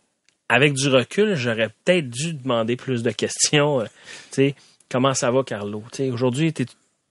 avec 0.48 0.74
du 0.74 0.88
recul, 0.88 1.34
j'aurais 1.34 1.70
peut-être 1.84 2.08
dû 2.08 2.34
demander 2.34 2.76
plus 2.76 3.02
de 3.02 3.10
questions. 3.10 3.80
euh, 3.80 4.50
comment 4.90 5.14
ça 5.14 5.30
va, 5.30 5.42
Carlo? 5.42 5.82
Tu 5.92 5.96
sais, 5.98 6.10
aujourd'hui, 6.10 6.52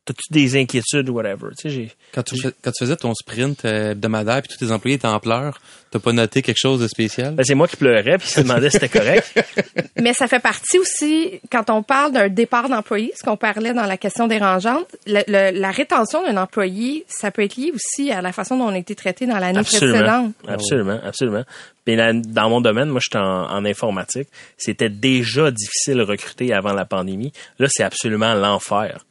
t'as-tu 0.05 0.31
des 0.33 0.59
inquiétudes 0.59 1.07
ou 1.09 1.13
whatever? 1.13 1.49
Tu 1.57 1.63
sais, 1.63 1.69
j'ai, 1.69 1.91
Quand 2.13 2.23
tu, 2.23 2.37
fais- 2.39 2.53
quand 2.61 2.71
tu 2.71 2.83
faisais 2.83 2.95
ton 2.97 3.13
sprint 3.13 3.63
euh, 3.65 3.91
hebdomadaire 3.91 4.41
puis 4.41 4.49
tous 4.57 4.65
tes 4.65 4.71
employés 4.71 4.95
étaient 4.97 5.07
en 5.07 5.19
pleurs, 5.19 5.61
t'as 5.91 5.99
pas 5.99 6.11
noté 6.11 6.41
quelque 6.41 6.57
chose 6.59 6.79
de 6.81 6.87
spécial? 6.87 7.35
ben, 7.35 7.43
c'est 7.43 7.55
moi 7.55 7.67
qui 7.67 7.77
pleurais, 7.77 8.17
puis 8.17 8.27
il 8.27 8.31
se 8.33 8.41
demandait 8.41 8.69
si 8.69 8.79
c'était 8.79 8.89
correct. 8.99 9.31
Mais 9.99 10.13
ça 10.13 10.27
fait 10.27 10.39
partie 10.41 10.77
aussi, 10.79 11.39
quand 11.51 11.69
on 11.69 11.83
parle 11.83 12.11
d'un 12.11 12.27
départ 12.29 12.67
d'employé, 12.69 13.13
ce 13.15 13.23
qu'on 13.23 13.37
parlait 13.37 13.73
dans 13.73 13.85
la 13.85 13.97
question 13.97 14.27
dérangeante, 14.27 14.87
le- 15.07 15.23
le- 15.27 15.57
la 15.59 15.71
rétention 15.71 16.23
d'un 16.25 16.35
employé, 16.37 17.05
ça 17.07 17.31
peut 17.31 17.43
être 17.43 17.55
lié 17.55 17.71
aussi 17.73 18.11
à 18.11 18.21
la 18.21 18.31
façon 18.33 18.57
dont 18.57 18.65
on 18.65 18.73
a 18.73 18.77
été 18.77 18.95
traité 18.95 19.25
dans 19.25 19.39
l'année 19.39 19.59
Absolument. 19.59 19.97
précédente. 19.97 20.33
Absolument, 20.47 20.99
absolument. 21.05 21.43
Puis 21.85 21.95
là, 21.95 22.11
dans 22.13 22.49
mon 22.49 22.61
domaine, 22.61 22.89
moi, 22.89 22.99
j'étais 23.03 23.17
en, 23.23 23.49
en 23.49 23.65
informatique. 23.65 24.27
C'était 24.57 24.89
déjà 24.89 25.51
difficile 25.51 25.95
de 25.97 26.03
recruter 26.03 26.53
avant 26.53 26.73
la 26.73 26.85
pandémie. 26.85 27.31
Là, 27.59 27.67
c'est 27.69 27.83
absolument 27.83 28.33
l'enfer. 28.33 29.05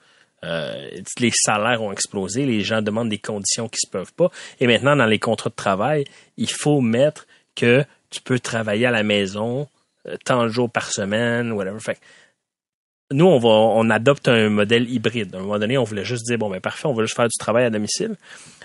Euh, 0.45 0.91
les 1.21 1.31
salaires 1.33 1.83
ont 1.83 1.93
explosé, 1.93 2.45
les 2.47 2.63
gens 2.63 2.83
demandent 2.83 3.09
des 3.09 3.19
conditions 3.19 3.69
qui 3.69 3.79
se 3.85 3.91
peuvent 3.91 4.13
pas. 4.13 4.31
Et 4.61 4.67
maintenant, 4.67 4.97
dans 4.97 5.07
les 5.07 5.19
contrats 5.19 5.51
de 5.51 5.55
travail, 5.55 6.05
il 6.37 6.51
faut 6.51 6.81
mettre 6.81 7.27
que 7.55 7.85
tu 8.11 8.21
peux 8.21 8.39
travailler 8.39 8.87
à 8.87 8.91
la 8.91 9.03
maison 9.03 9.69
euh, 10.09 10.17
tant 10.25 10.45
de 10.45 10.49
jours 10.49 10.71
par 10.71 10.91
semaine, 10.93 11.53
whatever. 11.53 11.79
Fait 11.79 11.95
que 11.95 12.01
nous, 13.13 13.27
on 13.27 13.39
va, 13.39 13.49
on 13.49 13.89
adopte 13.91 14.29
un 14.29 14.49
modèle 14.49 14.91
hybride. 14.91 15.35
À 15.35 15.39
un 15.39 15.43
moment 15.43 15.59
donné, 15.59 15.79
on 15.79 15.85
voulait 15.85 16.05
juste 16.05 16.27
dire, 16.27 16.39
bon, 16.39 16.51
ben, 16.51 16.61
parfait, 16.61 16.87
on 16.87 16.95
va 16.95 17.03
juste 17.03 17.17
faire 17.17 17.29
du 17.29 17.39
travail 17.39 17.65
à 17.65 17.71
domicile. 17.71 18.17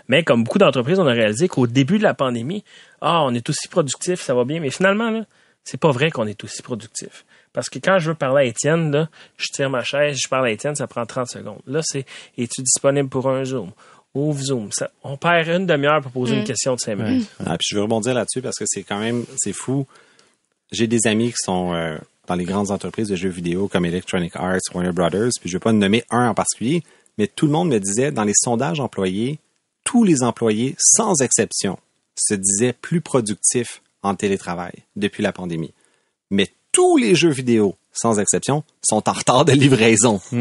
Mais 0.07 0.23
comme 0.23 0.43
beaucoup 0.43 0.57
d'entreprises, 0.57 0.99
on 0.99 1.07
a 1.07 1.11
réalisé 1.11 1.47
qu'au 1.47 1.67
début 1.67 1.97
de 1.97 2.03
la 2.03 2.13
pandémie, 2.13 2.63
ah, 3.01 3.23
on 3.23 3.33
est 3.33 3.49
aussi 3.49 3.67
productif, 3.67 4.21
ça 4.21 4.33
va 4.33 4.45
bien. 4.45 4.59
Mais 4.59 4.69
finalement, 4.69 5.09
là, 5.09 5.25
c'est 5.63 5.79
pas 5.79 5.91
vrai 5.91 6.11
qu'on 6.11 6.27
est 6.27 6.43
aussi 6.43 6.61
productif. 6.61 7.25
Parce 7.57 7.69
que 7.69 7.79
quand 7.79 7.97
je 7.97 8.11
veux 8.11 8.15
parler 8.15 8.43
à 8.43 8.45
Étienne, 8.45 8.91
là, 8.91 9.09
je 9.35 9.47
tire 9.51 9.71
ma 9.71 9.83
chaise, 9.83 10.19
je 10.23 10.27
parle 10.29 10.45
à 10.45 10.51
Étienne, 10.51 10.75
ça 10.75 10.85
prend 10.85 11.03
30 11.07 11.27
secondes. 11.27 11.57
Là, 11.65 11.81
c'est 11.83 12.05
es-tu 12.37 12.61
disponible 12.61 13.09
pour 13.09 13.27
un 13.27 13.43
Zoom? 13.43 13.71
Ouvre 14.13 14.39
Zoom. 14.39 14.71
Ça- 14.71 14.91
on 15.03 15.17
perd 15.17 15.47
une 15.47 15.65
demi-heure 15.65 15.99
pour 16.03 16.11
poser 16.11 16.35
une 16.37 16.43
question 16.43 16.75
de 16.75 16.79
5 16.79 16.95
minutes. 16.97 17.27
Ah, 17.43 17.57
puis 17.57 17.65
je 17.71 17.75
veux 17.75 17.81
rebondir 17.81 18.13
là-dessus 18.13 18.43
parce 18.43 18.57
que 18.57 18.65
c'est 18.67 18.83
quand 18.83 18.99
même, 18.99 19.25
c'est 19.37 19.53
fou. 19.53 19.87
J'ai 20.71 20.85
des 20.85 21.07
amis 21.07 21.29
qui 21.29 21.37
sont 21.39 21.73
euh, 21.73 21.97
dans 22.27 22.35
les 22.35 22.45
grandes 22.45 22.69
entreprises 22.69 23.09
de 23.09 23.15
jeux 23.15 23.29
vidéo 23.29 23.67
comme 23.67 23.85
Electronic 23.87 24.35
Arts, 24.35 24.59
Warner 24.75 24.91
Brothers, 24.91 25.31
puis 25.41 25.49
je 25.49 25.55
ne 25.55 25.59
vais 25.59 25.63
pas 25.63 25.71
nommer 25.73 26.03
un 26.11 26.29
en 26.29 26.35
particulier, 26.35 26.83
mais 27.17 27.25
tout 27.25 27.47
le 27.47 27.53
monde 27.53 27.69
me 27.69 27.79
disait, 27.79 28.11
dans 28.11 28.23
les 28.23 28.35
sondages 28.35 28.79
employés, 28.79 29.39
tous 29.83 30.03
les 30.03 30.21
employés, 30.21 30.75
sans 30.77 31.21
exception, 31.23 31.79
se 32.15 32.35
disaient 32.35 32.73
plus 32.73 33.01
productifs 33.01 33.81
en 34.03 34.13
télétravail 34.13 34.73
depuis 34.95 35.23
la 35.23 35.31
pandémie. 35.31 35.73
Mais 36.29 36.49
tous 36.77 36.97
les 36.97 37.15
jeux 37.15 37.31
vidéo, 37.31 37.75
sans 37.91 38.19
exception, 38.19 38.63
sont 38.83 39.09
en 39.09 39.13
retard 39.13 39.45
de 39.45 39.51
livraison. 39.53 40.21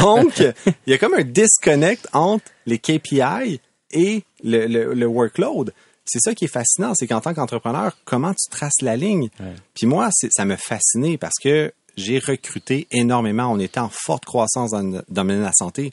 Donc, 0.00 0.38
il 0.40 0.90
y 0.90 0.94
a 0.94 0.98
comme 0.98 1.12
un 1.14 1.22
disconnect 1.22 2.08
entre 2.14 2.44
les 2.66 2.78
KPI 2.78 3.60
et 3.90 4.22
le, 4.42 4.66
le- 4.66 4.94
le 4.94 5.06
workload. 5.06 5.74
C'est 6.06 6.20
ça 6.20 6.34
qui 6.34 6.46
est 6.46 6.48
fascinant, 6.48 6.92
c'est 6.94 7.06
qu'en 7.06 7.20
tant 7.20 7.34
qu'entrepreneur, 7.34 7.96
comment 8.06 8.32
tu 8.32 8.48
traces 8.50 8.80
la 8.80 8.96
ligne? 8.96 9.28
Puis 9.74 9.86
moi, 9.86 10.08
ça 10.12 10.44
me 10.46 10.56
fasciné 10.56 11.18
parce 11.18 11.36
que 11.42 11.72
j'ai 11.96 12.18
recruté 12.18 12.88
énormément. 12.90 13.52
On 13.52 13.58
était 13.58 13.80
en 13.80 13.90
forte 13.90 14.24
croissance 14.24 14.70
dans 14.70 14.80
le 14.82 15.02
domaine 15.10 15.38
de 15.40 15.44
la 15.44 15.52
santé 15.52 15.92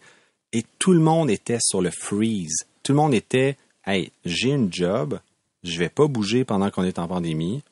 et 0.53 0.63
tout 0.79 0.93
le 0.93 0.99
monde 1.01 1.29
était 1.29 1.59
sur 1.61 1.81
le 1.81 1.91
freeze. 1.91 2.55
Tout 2.83 2.93
le 2.93 2.97
monde 2.97 3.13
était, 3.13 3.57
hey, 3.85 4.11
j'ai 4.25 4.51
une 4.51 4.71
job, 4.73 5.19
je 5.63 5.77
vais 5.77 5.89
pas 5.89 6.07
bouger 6.07 6.45
pendant 6.45 6.69
qu'on 6.71 6.83
est 6.85 6.99
en 6.99 7.07
pandémie. 7.09 7.63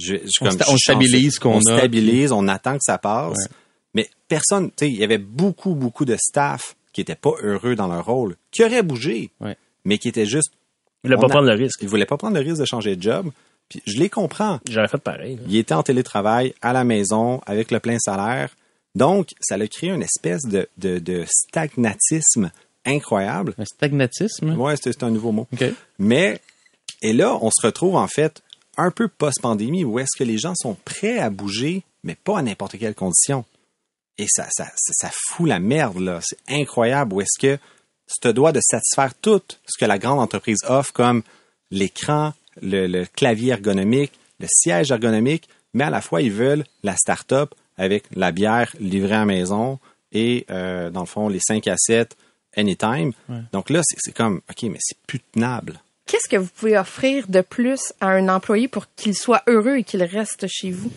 Je, 0.00 0.16
je- 0.16 0.20
On 0.40 0.46
comme, 0.48 0.58
je 0.58 0.76
stabilise 0.76 1.34
ce 1.34 1.40
qu'on 1.40 1.54
On 1.56 1.58
a, 1.72 1.78
stabilise, 1.78 2.32
on 2.32 2.48
attend 2.48 2.74
que 2.74 2.82
ça 2.84 2.98
passe. 2.98 3.36
Ouais. 3.38 3.56
Mais 3.94 4.08
personne, 4.28 4.70
tu 4.70 4.86
sais, 4.86 4.90
il 4.90 4.96
y 4.96 5.04
avait 5.04 5.18
beaucoup, 5.18 5.74
beaucoup 5.74 6.04
de 6.04 6.16
staff 6.16 6.76
qui 6.92 7.00
étaient 7.00 7.14
pas 7.14 7.32
heureux 7.42 7.74
dans 7.76 7.88
leur 7.88 8.04
rôle, 8.06 8.36
qui 8.50 8.64
auraient 8.64 8.82
bougé, 8.82 9.30
Ouais. 9.40 9.56
mais 9.84 9.98
qui 9.98 10.08
étaient 10.08 10.26
juste, 10.26 10.50
Il 11.02 11.08
voulait 11.08 11.16
On 11.16 11.20
pas 11.20 11.26
a- 11.26 11.30
prendre 11.30 11.46
le 11.48 11.54
risque. 11.54 11.78
ils 11.82 11.88
voulaient 11.88 12.04
pas 12.06 12.16
prendre 12.18 12.36
le 12.36 12.42
risque 12.42 12.60
de 12.60 12.66
changer 12.66 12.94
de 12.96 13.02
job. 13.02 13.30
Puis 13.68 13.82
je 13.86 13.98
les 13.98 14.08
comprends. 14.10 14.58
J'aurais 14.68 14.88
fait 14.88 14.98
pareil. 14.98 15.36
là. 15.36 15.42
Ils 15.48 15.56
étaient 15.58 15.74
en 15.74 15.82
télétravail, 15.82 16.52
à 16.60 16.72
la 16.72 16.84
maison, 16.84 17.40
avec 17.46 17.70
le 17.70 17.78
plein 17.80 17.98
salaire. 18.00 18.50
Donc, 18.96 19.28
ça 19.40 19.54
a 19.54 19.66
créé 19.68 19.90
une 19.90 20.02
espèce 20.02 20.42
de, 20.42 20.68
de, 20.76 20.98
de 20.98 21.24
stagnatisme 21.74 22.50
incroyable. 22.84 23.54
Un 23.58 23.64
stagnatisme? 23.64 24.58
Ouais, 24.58 24.74
c'est 24.82 25.02
un 25.02 25.10
nouveau 25.10 25.32
mot. 25.32 25.46
Mais, 25.98 26.40
et 27.02 27.12
là, 27.12 27.38
on 27.40 27.50
se 27.50 27.64
retrouve 27.66 27.96
en 27.96 28.08
fait 28.08 28.42
un 28.76 28.90
peu 28.90 29.08
post-pandémie 29.08 29.84
où 29.84 29.98
est-ce 29.98 30.16
que 30.18 30.24
les 30.24 30.38
gens 30.38 30.54
sont 30.56 30.76
prêts 30.84 31.18
à 31.18 31.30
bouger, 31.30 31.82
mais 32.02 32.14
pas 32.14 32.38
à 32.38 32.42
n'importe 32.42 32.78
quelle 32.78 32.94
condition. 32.94 33.44
Et 34.18 34.26
ça, 34.28 34.46
ça, 34.50 34.66
ça, 34.76 34.92
ça 34.92 35.10
fout 35.28 35.48
la 35.48 35.58
merde, 35.58 35.98
là. 35.98 36.20
C'est 36.22 36.38
incroyable 36.48 37.14
où 37.14 37.20
est-ce 37.20 37.38
que 37.38 37.56
tu 38.06 38.20
te 38.20 38.28
dois 38.28 38.52
de 38.52 38.60
satisfaire 38.62 39.14
tout 39.14 39.42
ce 39.66 39.78
que 39.78 39.84
la 39.84 39.98
grande 39.98 40.18
entreprise 40.18 40.58
offre 40.66 40.92
comme 40.92 41.22
l'écran, 41.70 42.34
le, 42.60 42.86
le 42.86 43.06
clavier 43.06 43.52
ergonomique, 43.52 44.12
le 44.40 44.46
siège 44.50 44.90
ergonomique, 44.90 45.48
mais 45.74 45.84
à 45.84 45.90
la 45.90 46.00
fois, 46.00 46.22
ils 46.22 46.32
veulent 46.32 46.64
la 46.82 46.96
start-up 46.96 47.54
avec 47.76 48.04
la 48.14 48.32
bière 48.32 48.74
livrée 48.78 49.14
à 49.14 49.20
la 49.20 49.26
maison 49.26 49.78
et, 50.12 50.44
euh, 50.50 50.90
dans 50.90 51.00
le 51.00 51.06
fond, 51.06 51.28
les 51.28 51.40
5 51.40 51.66
à 51.68 51.76
7 51.78 52.16
anytime. 52.56 53.12
Donc 53.52 53.70
là, 53.70 53.80
c'est 53.84 53.96
c'est 53.98 54.14
comme, 54.14 54.40
OK, 54.50 54.62
mais 54.64 54.78
c'est 54.80 54.98
plus 55.06 55.20
tenable. 55.20 55.80
Qu'est-ce 56.10 56.28
que 56.28 56.36
vous 56.36 56.48
pouvez 56.56 56.76
offrir 56.76 57.26
de 57.28 57.40
plus 57.40 57.92
à 58.00 58.08
un 58.08 58.28
employé 58.28 58.66
pour 58.66 58.92
qu'il 58.96 59.14
soit 59.14 59.44
heureux 59.46 59.76
et 59.76 59.84
qu'il 59.84 60.02
reste 60.02 60.48
chez 60.48 60.72
vous? 60.72 60.90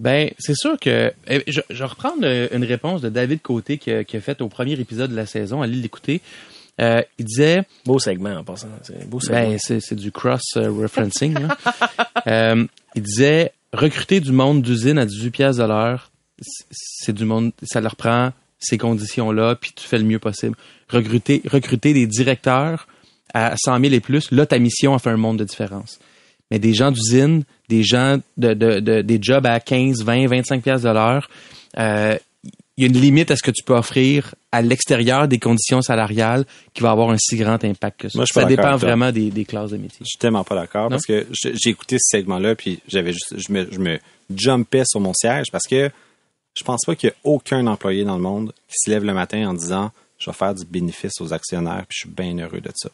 Ben, 0.00 0.32
c'est 0.40 0.56
sûr 0.56 0.76
que 0.76 1.12
eh, 1.28 1.44
je, 1.46 1.84
reprendre 1.84 2.22
euh, 2.24 2.48
une 2.50 2.64
réponse 2.64 3.00
de 3.00 3.10
David 3.10 3.42
Côté 3.42 3.78
qui 3.78 3.92
a, 3.92 4.02
qui 4.02 4.16
a 4.16 4.20
fait 4.20 4.40
au 4.40 4.48
premier 4.48 4.72
épisode 4.72 5.12
de 5.12 5.14
la 5.14 5.26
saison. 5.26 5.62
Allez 5.62 5.76
l'écouter. 5.76 6.20
Euh, 6.80 7.00
il 7.18 7.26
disait, 7.26 7.62
Beau 7.84 8.00
segment 8.00 8.38
en 8.38 8.42
passant. 8.42 8.66
C'est 8.82 9.08
beau 9.08 9.20
segment. 9.20 9.50
ben, 9.50 9.58
c'est, 9.60 9.78
c'est 9.78 9.94
du 9.94 10.10
cross-referencing. 10.10 11.34
là. 11.34 11.56
Euh, 12.26 12.66
il 12.96 13.02
disait, 13.02 13.52
recruter 13.72 14.20
du 14.20 14.32
monde 14.32 14.60
d'usine 14.60 14.98
à 14.98 15.06
18 15.06 15.30
pièces 15.30 15.56
de 15.56 15.64
l'heure, 15.64 16.10
c'est 16.70 17.14
du 17.14 17.24
monde, 17.24 17.52
ça 17.62 17.80
leur 17.80 17.96
prend 17.96 18.32
ces 18.58 18.76
conditions-là, 18.76 19.54
puis 19.54 19.72
tu 19.74 19.86
fais 19.86 19.96
le 19.96 20.04
mieux 20.04 20.18
possible. 20.18 20.54
Recruter, 20.90 21.40
recruter 21.50 21.94
des 21.94 22.06
directeurs 22.06 22.88
à 23.34 23.54
100 23.56 23.80
000 23.80 23.94
et 23.94 24.00
plus, 24.00 24.30
là, 24.30 24.46
ta 24.46 24.58
mission 24.58 24.94
a 24.94 24.98
fait 24.98 25.10
un 25.10 25.16
monde 25.16 25.38
de 25.38 25.44
différence. 25.44 25.98
Mais 26.50 26.58
des 26.58 26.74
gens 26.74 26.90
d'usine, 26.90 27.44
des 27.68 27.82
gens 27.84 28.18
de, 28.36 28.54
de, 28.54 28.80
de- 28.80 29.02
des 29.02 29.18
jobs 29.22 29.46
à 29.46 29.60
15, 29.60 30.02
20, 30.02 30.26
25 30.26 30.62
pièces 30.62 30.82
de 30.82 30.88
l'heure, 30.90 31.28
euh, 31.78 32.16
il 32.76 32.84
y 32.84 32.86
a 32.86 32.88
une 32.88 33.00
limite 33.00 33.30
à 33.30 33.36
ce 33.36 33.42
que 33.42 33.50
tu 33.50 33.62
peux 33.62 33.74
offrir 33.76 34.34
à 34.52 34.62
l'extérieur 34.62 35.28
des 35.28 35.38
conditions 35.38 35.82
salariales 35.82 36.46
qui 36.72 36.82
va 36.82 36.90
avoir 36.92 37.10
un 37.10 37.18
si 37.18 37.36
grand 37.36 37.62
impact 37.62 38.00
que 38.00 38.08
ça. 38.08 38.18
Moi, 38.18 38.24
je 38.24 38.32
suis 38.32 38.40
ça 38.40 38.46
dépend 38.48 38.62
vraiment 38.86 39.12
des, 39.12 39.30
des 39.30 39.44
classes 39.44 39.70
de 39.72 39.76
métier. 39.76 39.98
Je 40.00 40.06
suis 40.08 40.18
tellement 40.18 40.44
pas 40.44 40.54
d'accord 40.54 40.88
parce 40.88 41.04
que 41.04 41.26
j'ai 41.42 41.70
écouté 41.70 41.96
ce 42.00 42.16
segment-là 42.18 42.54
puis 42.54 42.80
j'avais 42.88 43.12
juste, 43.12 43.34
je 43.36 43.52
me, 43.52 43.68
je 43.70 43.78
me 43.78 43.98
jumpais 44.34 44.82
sur 44.86 44.98
mon 45.00 45.12
siège 45.12 45.46
parce 45.52 45.66
que 45.68 45.90
je 46.58 46.64
pense 46.64 46.80
pas 46.86 46.94
qu'il 46.96 47.10
y 47.10 47.12
a 47.12 47.16
aucun 47.22 47.66
employé 47.66 48.02
dans 48.04 48.16
le 48.16 48.22
monde 48.22 48.52
qui 48.66 48.74
se 48.78 48.90
lève 48.90 49.04
le 49.04 49.12
matin 49.14 49.46
en 49.48 49.54
disant 49.54 49.90
je 50.18 50.30
vais 50.30 50.36
faire 50.36 50.54
du 50.54 50.64
bénéfice 50.64 51.20
aux 51.20 51.32
actionnaires 51.34 51.84
puis 51.88 51.98
je 52.02 52.08
suis 52.08 52.14
bien 52.16 52.36
heureux 52.38 52.60
de 52.60 52.70
ça. 52.74 52.88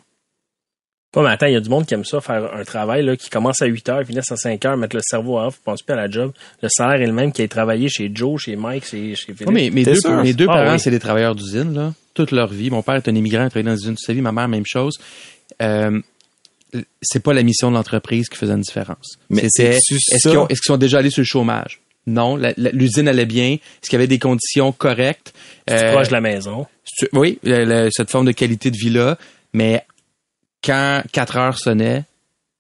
Ouais, 1.17 1.23
mais 1.23 1.31
attends, 1.31 1.47
il 1.47 1.55
y 1.55 1.57
a 1.57 1.61
du 1.61 1.69
monde 1.71 1.87
qui 1.87 1.95
aime 1.95 2.05
ça, 2.05 2.21
faire 2.21 2.53
un 2.55 2.63
travail 2.65 3.03
là, 3.05 3.17
qui 3.17 3.31
commence 3.31 3.63
à 3.63 3.67
8 3.67 3.89
heures, 3.89 4.05
finit 4.07 4.19
à 4.19 4.23
5 4.23 4.65
heures, 4.67 4.77
mettre 4.77 4.95
le 4.95 5.03
cerveau 5.03 5.39
à 5.39 5.47
off, 5.47 5.59
pense 5.65 5.83
plus 5.83 5.95
à 5.95 5.97
la 5.97 6.11
job. 6.11 6.33
Le 6.63 6.69
salaire 6.69 7.01
est 7.01 7.07
le 7.07 7.13
même 7.13 7.33
qui 7.33 7.43
a 7.43 7.49
travaillé 7.49 7.89
chez 7.89 8.11
Joe, 8.15 8.41
chez 8.41 8.55
Mike, 8.55 8.85
chez, 8.85 9.15
chez 9.15 9.33
Philippe. 9.33 9.49
Ouais, 9.49 9.53
mais 9.55 9.71
mes 9.71 9.83
deux, 9.85 9.99
mes 10.23 10.35
deux 10.35 10.47
Ah 10.49 10.53
parents, 10.55 10.73
oui. 10.75 10.79
c'est 10.81 10.91
des 10.91 10.99
travailleurs 11.01 11.35
d'usine, 11.35 11.73
là. 11.75 11.95
Toute 12.15 12.31
leur 12.33 12.49
vie. 12.49 12.71
Mon 12.71 12.83
père 12.83 12.97
est 12.97 13.09
un 13.09 13.15
immigrant, 13.15 13.43
il 13.43 13.47
a 13.47 13.51
travaillé 13.51 13.65
dans 13.65 13.77
une 13.77 13.83
usine 13.83 13.95
toute 13.97 14.05
sa 14.05 14.13
vie. 14.13 14.21
Ma 14.21 14.33
mère, 14.33 14.47
même 14.49 14.67
chose. 14.67 14.99
Euh, 15.63 16.01
c'est 17.01 17.23
pas 17.23 17.33
la 17.33 17.43
mission 17.43 17.71
de 17.71 17.77
l'entreprise 17.77 18.29
qui 18.29 18.37
faisait 18.37 18.53
une 18.53 18.61
différence. 18.61 19.19
Mais 19.31 19.43
C'était, 19.49 19.77
est-ce 19.77 20.29
qu'ils, 20.29 20.37
ont- 20.39 20.49
est-ce 20.49 20.61
qu'ils 20.61 20.67
sont 20.73 20.77
déjà 20.77 20.99
allés 20.99 21.11
sur 21.11 21.21
le 21.23 21.27
chômage? 21.27 21.81
Non. 22.07 22.37
La- 22.37 22.53
la- 22.57 22.71
l'usine 22.71 23.09
allait 23.09 23.27
bien. 23.27 23.53
Est-ce 23.55 23.89
qu'il 23.89 23.95
y 23.95 23.97
avait 23.97 24.07
des 24.07 24.19
conditions 24.19 24.73
correctes? 24.73 25.33
C'est 25.67 25.85
Euh, 25.87 25.93
proche 25.93 26.09
de 26.09 26.13
la 26.13 26.21
maison. 26.21 26.67
oui, 27.13 27.39
le- 27.43 27.65
le- 27.65 27.89
cette 27.91 28.11
forme 28.11 28.27
de 28.27 28.33
qualité 28.33 28.71
de 28.71 28.77
vie-là. 28.77 29.17
Mais 29.55 29.83
quand 30.67 31.03
4 31.13 31.37
heures 31.37 31.59
sonnaient, 31.59 32.03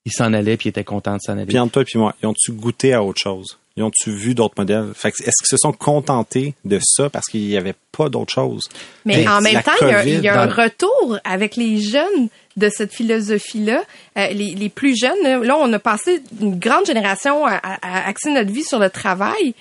ils 0.04 0.12
s'en 0.12 0.32
allaient 0.32 0.56
puis 0.56 0.68
ils 0.68 0.70
étaient 0.70 0.84
contents 0.84 1.16
de 1.16 1.20
s'en 1.20 1.32
aller. 1.32 1.46
Puis 1.46 1.58
entre 1.58 1.82
toi 1.82 1.84
et 1.92 1.98
moi, 1.98 2.14
ils 2.22 2.26
ont-tu 2.26 2.52
goûté 2.52 2.94
à 2.94 3.02
autre 3.02 3.20
chose? 3.20 3.58
Ils 3.76 3.82
ont-tu 3.82 4.10
vu 4.10 4.34
d'autres 4.34 4.54
modèles? 4.56 4.92
Fait 4.94 5.10
que 5.12 5.18
est-ce 5.22 5.42
qu'ils 5.42 5.48
se 5.50 5.56
sont 5.58 5.72
contentés 5.72 6.54
de 6.64 6.78
ça 6.82 7.10
parce 7.10 7.26
qu'il 7.26 7.42
n'y 7.46 7.56
avait 7.58 7.74
pas 7.92 8.08
d'autre 8.08 8.32
chose? 8.32 8.62
Mais 9.04 9.24
Ben, 9.24 9.28
en 9.32 9.40
même 9.42 9.62
temps, 9.62 9.72
il 9.82 9.88
y 9.88 9.90
a, 9.90 9.98
COVID, 10.00 10.12
il 10.14 10.22
y 10.22 10.28
a 10.28 10.40
un 10.40 10.46
dans- 10.46 10.62
retour 10.62 11.18
avec 11.24 11.56
les 11.56 11.78
jeunes 11.82 12.28
de 12.56 12.70
cette 12.70 12.90
philosophie-là. 12.94 13.82
Euh, 14.16 14.28
les, 14.28 14.54
les 14.54 14.68
plus 14.70 14.96
jeunes, 14.98 15.22
là, 15.22 15.38
là, 15.40 15.56
on 15.58 15.70
a 15.74 15.78
passé 15.78 16.22
une 16.40 16.58
grande 16.58 16.86
génération 16.86 17.44
à, 17.44 17.56
à- 17.56 17.78
à 17.82 18.08
axer 18.08 18.30
notre 18.32 18.50
vie 18.50 18.64
sur 18.64 18.78
le 18.78 18.88
travail. 18.88 19.54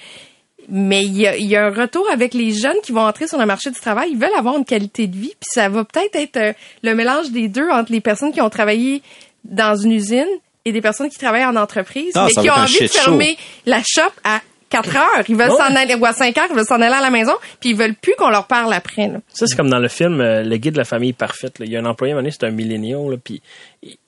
Mais 0.70 1.03
il 1.03 1.18
y, 1.18 1.28
a, 1.28 1.38
il 1.38 1.45
y 1.45 1.55
a 1.55 1.66
un 1.66 1.70
retour 1.72 2.07
avec 2.11 2.34
les 2.34 2.51
jeunes 2.51 2.78
qui 2.84 2.91
vont 2.91 3.01
entrer 3.01 3.28
sur 3.28 3.38
le 3.38 3.45
marché 3.45 3.70
du 3.72 3.80
travail. 3.80 4.09
Ils 4.11 4.18
veulent 4.18 4.36
avoir 4.38 4.57
une 4.57 4.66
qualité 4.66 5.07
de 5.07 5.16
vie. 5.16 5.34
Puis 5.39 5.47
ça 5.53 5.70
va 5.70 5.84
peut-être 5.84 6.16
être 6.16 6.38
euh, 6.38 6.53
le 6.84 6.93
mélange 6.95 7.30
des 7.32 7.47
deux 7.47 7.70
entre 7.70 7.91
les 7.91 8.01
personnes 8.01 8.32
qui 8.32 8.41
ont 8.41 8.49
travaillé 8.49 9.01
dans 9.43 9.76
une 9.76 9.91
usine 9.91 10.28
et 10.66 10.72
des 10.72 10.82
personnes 10.82 11.09
qui 11.09 11.20
travaillent 11.20 11.45
en 11.45 11.55
entreprise, 11.55 12.11
Ah, 12.16 12.26
mais 12.28 12.41
qui 12.41 12.49
ont 12.49 12.53
envie 12.53 12.80
de 12.80 12.88
show. 12.88 12.93
fermer 13.01 13.38
la 13.68 13.82
shop 13.88 14.11
à 14.24 14.41
4 14.70 14.95
heures. 14.95 15.24
Ils 15.30 15.36
veulent 15.36 15.51
Ouais. 15.51 15.57
s'en 15.57 15.76
aller, 15.76 15.93
ou 15.93 16.03
à 16.05 16.13
5 16.13 16.36
heures, 16.39 16.47
ils 16.49 16.55
veulent 16.55 16.66
s'en 16.66 16.82
aller 16.82 16.95
à 16.95 17.01
la 17.01 17.11
maison, 17.11 17.34
puis 17.59 17.70
ils 17.70 17.76
veulent 17.76 17.93
plus 17.93 18.16
qu'on 18.18 18.30
leur 18.30 18.47
parle 18.47 18.74
après. 18.74 19.07
Là. 19.07 19.20
Ça, 19.32 19.45
c'est 19.45 19.55
comme 19.55 19.70
dans 19.70 19.78
le 19.80 19.88
film 19.88 20.20
euh, 20.20 20.41
Le 20.43 20.57
guide 20.57 20.74
de 20.74 20.80
la 20.80 20.84
famille 20.86 21.13
parfaite. 21.13 21.59
là. 21.59 21.66
Il 21.68 21.72
y 21.72 21.78
a 21.78 21.80
un 21.82 21.86
employé, 21.86 22.13
à 22.13 22.16
un 22.16 22.18
moment 22.18 22.24
donné, 22.24 22.36
c'est 22.38 22.47
un 22.47 22.51
millénial, 22.51 23.11
là, 23.11 23.18
puis 23.24 23.43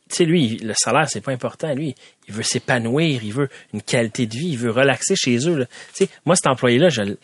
tu 0.09 0.15
sais, 0.15 0.25
lui, 0.25 0.57
le 0.57 0.73
salaire, 0.75 1.07
c'est 1.09 1.21
pas 1.21 1.31
important. 1.31 1.73
Lui, 1.73 1.95
il 2.27 2.33
veut 2.33 2.43
s'épanouir, 2.43 3.21
il 3.23 3.33
veut 3.33 3.49
une 3.73 3.81
qualité 3.81 4.25
de 4.25 4.33
vie, 4.35 4.49
il 4.49 4.57
veut 4.57 4.71
relaxer 4.71 5.15
chez 5.15 5.37
eux. 5.49 5.55
là. 5.57 5.65
Tu 5.95 6.05
sais, 6.05 6.09
moi, 6.25 6.35
cet 6.35 6.47
employé-là, 6.47 6.89
je, 6.89 7.01
le- 7.01 7.17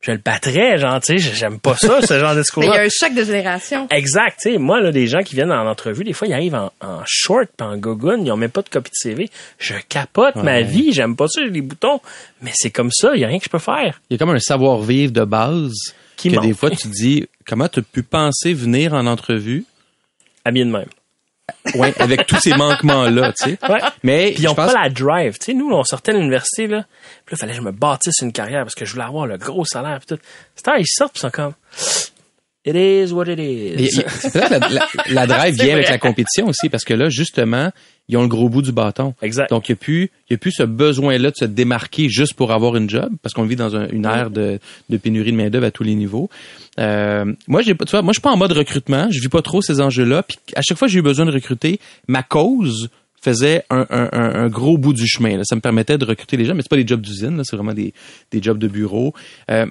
je 0.00 0.12
le 0.12 0.18
battrais, 0.18 0.76
genre, 0.78 1.00
tu 1.00 1.18
sais, 1.18 1.32
j'aime 1.34 1.58
pas 1.60 1.76
ça, 1.76 2.02
ce 2.02 2.18
genre 2.18 2.34
de 2.34 2.36
Mais 2.36 2.36
il 2.36 2.36
y 2.36 2.40
discours-là. 2.42 2.72
a 2.74 2.84
un 2.84 2.88
choc 2.90 3.14
de 3.14 3.24
génération. 3.24 3.86
Exact, 3.90 4.38
tu 4.42 4.52
sais, 4.52 4.58
moi, 4.58 4.80
là, 4.80 4.92
des 4.92 5.06
gens 5.06 5.20
qui 5.20 5.34
viennent 5.34 5.50
en 5.50 5.66
entrevue, 5.66 6.04
des 6.04 6.12
fois, 6.12 6.28
ils 6.28 6.34
arrivent 6.34 6.54
en, 6.56 6.70
en 6.82 7.00
short 7.06 7.48
pis 7.56 7.64
en 7.64 7.76
gogoon, 7.78 8.22
ils 8.24 8.30
ont 8.30 8.36
même 8.36 8.50
pas 8.50 8.60
de 8.62 8.68
copie 8.68 8.90
de 8.90 8.96
CV. 8.96 9.30
Je 9.58 9.74
capote 9.88 10.36
ma 10.36 10.60
vie, 10.60 10.92
j'aime 10.92 11.16
pas 11.16 11.26
ça, 11.28 11.40
j'ai 11.42 11.50
les 11.50 11.62
boutons. 11.62 12.00
Mais 12.42 12.50
c'est 12.54 12.70
comme 12.70 12.90
ça, 12.90 13.12
il 13.14 13.20
y 13.22 13.24
a 13.24 13.28
rien 13.28 13.38
que 13.38 13.44
je 13.44 13.50
peux 13.50 13.58
faire. 13.58 14.00
Il 14.10 14.14
y 14.14 14.16
a 14.16 14.18
comme 14.18 14.34
un 14.34 14.38
savoir-vivre 14.38 15.12
de 15.12 15.24
base 15.24 15.72
Qui 16.16 16.28
que 16.28 16.34
manque. 16.36 16.44
des 16.44 16.52
fois 16.52 16.68
tu 16.70 16.76
te 16.76 16.88
dis 16.88 17.26
comment 17.46 17.68
tu 17.68 17.80
as 17.80 17.82
pu 17.82 18.02
penser 18.02 18.52
venir 18.52 18.92
en 18.92 19.06
entrevue? 19.06 19.64
Habillé 20.44 20.66
de 20.66 20.70
même. 20.70 20.88
Ouais, 21.74 21.94
avec 22.00 22.26
tous 22.26 22.40
ces 22.40 22.54
manquements-là, 22.54 23.32
tu 23.32 23.50
sais. 23.50 23.58
Ouais. 23.68 23.80
Mais 24.02 24.32
Puis 24.32 24.42
ils 24.42 24.48
ont 24.48 24.54
pense 24.54 24.72
pas 24.72 24.82
la 24.82 24.88
drive. 24.88 25.38
Tu 25.38 25.46
sais, 25.46 25.54
nous, 25.54 25.70
on 25.70 25.84
sortait 25.84 26.12
de 26.12 26.18
l'université, 26.18 26.66
là. 26.66 26.84
Puis 27.24 27.32
là, 27.32 27.36
il 27.36 27.36
fallait 27.38 27.52
que 27.52 27.58
je 27.58 27.62
me 27.62 27.72
bâtisse 27.72 28.20
une 28.22 28.32
carrière 28.32 28.62
parce 28.62 28.74
que 28.74 28.84
je 28.84 28.92
voulais 28.92 29.04
avoir 29.04 29.26
le 29.26 29.36
gros 29.36 29.64
salaire. 29.64 30.00
Puis 30.00 30.16
tout. 30.16 30.70
Heure, 30.70 30.78
ils 30.78 30.86
sortent, 30.86 31.12
puis 31.12 31.20
ils 31.20 31.22
sont 31.22 31.30
comme... 31.30 31.54
It 32.66 32.74
is 32.76 33.12
what 33.12 33.26
it 33.26 33.38
is. 33.38 34.00
c'est 34.08 34.34
la, 34.36 34.58
la- 34.58 34.88
la 35.10 35.26
drive 35.28 35.54
vient 35.54 35.74
avec 35.74 35.90
la 35.90 35.98
compétition 35.98 36.46
aussi 36.48 36.68
parce 36.70 36.84
que 36.84 36.94
là 36.94 37.10
justement, 37.10 37.70
ils 38.08 38.16
ont 38.16 38.22
le 38.22 38.28
gros 38.28 38.48
bout 38.48 38.62
du 38.62 38.72
bâton. 38.72 39.14
Exact. 39.20 39.50
Donc 39.50 39.68
il 39.68 39.72
y 39.72 39.74
a 39.74 39.76
plus 39.76 40.10
il 40.30 40.32
y 40.32 40.34
a 40.34 40.38
plus 40.38 40.52
ce 40.52 40.62
besoin-là 40.62 41.30
de 41.30 41.36
se 41.36 41.44
démarquer 41.44 42.08
juste 42.08 42.34
pour 42.34 42.52
avoir 42.52 42.76
une 42.76 42.88
job 42.88 43.10
parce 43.22 43.34
qu'on 43.34 43.44
vit 43.44 43.56
dans 43.56 43.76
un- 43.76 43.88
une 43.88 44.06
ère 44.06 44.30
de, 44.30 44.58
de 44.88 44.96
pénurie 44.96 45.32
de 45.32 45.36
main-d'œuvre 45.36 45.66
à 45.66 45.70
tous 45.70 45.82
les 45.84 45.94
niveaux. 45.94 46.30
Euh, 46.78 47.26
moi 47.48 47.60
j'ai 47.62 47.74
pas 47.74 47.84
tu 47.84 47.90
vois, 47.90 48.02
moi 48.02 48.12
je 48.12 48.18
suis 48.18 48.22
pas 48.22 48.32
en 48.32 48.36
mode 48.38 48.52
recrutement, 48.52 49.08
je 49.10 49.20
vis 49.20 49.28
pas 49.28 49.42
trop 49.42 49.60
ces 49.60 49.80
enjeux-là 49.80 50.22
puis 50.22 50.38
à 50.56 50.62
chaque 50.62 50.78
fois 50.78 50.88
que 50.88 50.92
j'ai 50.92 51.00
eu 51.00 51.02
besoin 51.02 51.26
de 51.26 51.32
recruter, 51.32 51.78
ma 52.08 52.22
cause 52.22 52.88
faisait 53.22 53.64
un, 53.70 53.86
un- 53.90 54.08
un- 54.12 54.48
gros 54.48 54.76
bout 54.76 54.92
du 54.92 55.06
chemin. 55.06 55.36
là. 55.38 55.44
Ça 55.44 55.54
me 55.56 55.62
permettait 55.62 55.96
de 55.96 56.04
recruter 56.04 56.36
les 56.36 56.44
gens, 56.44 56.54
mais 56.54 56.60
c'est 56.60 56.68
pas 56.68 56.76
des 56.76 56.86
jobs 56.86 57.00
d'usine, 57.00 57.40
c'est 57.44 57.56
vraiment 57.56 57.72
des, 57.72 57.94
des 58.30 58.42
jobs 58.42 58.58
de 58.58 58.68
bureau. 58.68 59.14
Euh, 59.50 59.64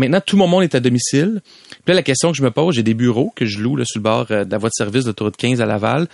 Maintenant, 0.00 0.20
tout 0.24 0.36
mon 0.36 0.46
monde 0.46 0.62
est 0.62 0.74
à 0.74 0.80
domicile. 0.80 1.40
Puis 1.70 1.82
là, 1.88 1.94
la 1.94 2.02
question 2.02 2.30
que 2.30 2.36
je 2.36 2.42
me 2.42 2.50
pose, 2.50 2.74
j'ai 2.74 2.82
des 2.82 2.94
bureaux 2.94 3.32
que 3.36 3.44
je 3.44 3.58
loue 3.60 3.76
là, 3.76 3.84
sur 3.84 3.98
le 3.98 4.02
bord 4.02 4.26
euh, 4.30 4.44
de 4.44 4.50
la 4.50 4.58
voie 4.58 4.68
de 4.68 4.74
service 4.74 5.04
de 5.04 5.10
l'autoroute 5.10 5.36
15 5.36 5.60
à 5.60 5.66
Laval. 5.66 6.08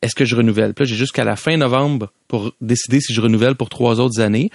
Est-ce 0.00 0.14
que 0.14 0.24
je 0.24 0.34
renouvelle? 0.34 0.74
Puis 0.74 0.84
là, 0.84 0.88
j'ai 0.90 0.96
jusqu'à 0.96 1.24
la 1.24 1.36
fin 1.36 1.56
novembre 1.56 2.12
pour 2.28 2.52
décider 2.60 3.00
si 3.00 3.12
je 3.14 3.20
renouvelle 3.20 3.54
pour 3.54 3.68
trois 3.68 4.00
autres 4.00 4.20
années. 4.20 4.50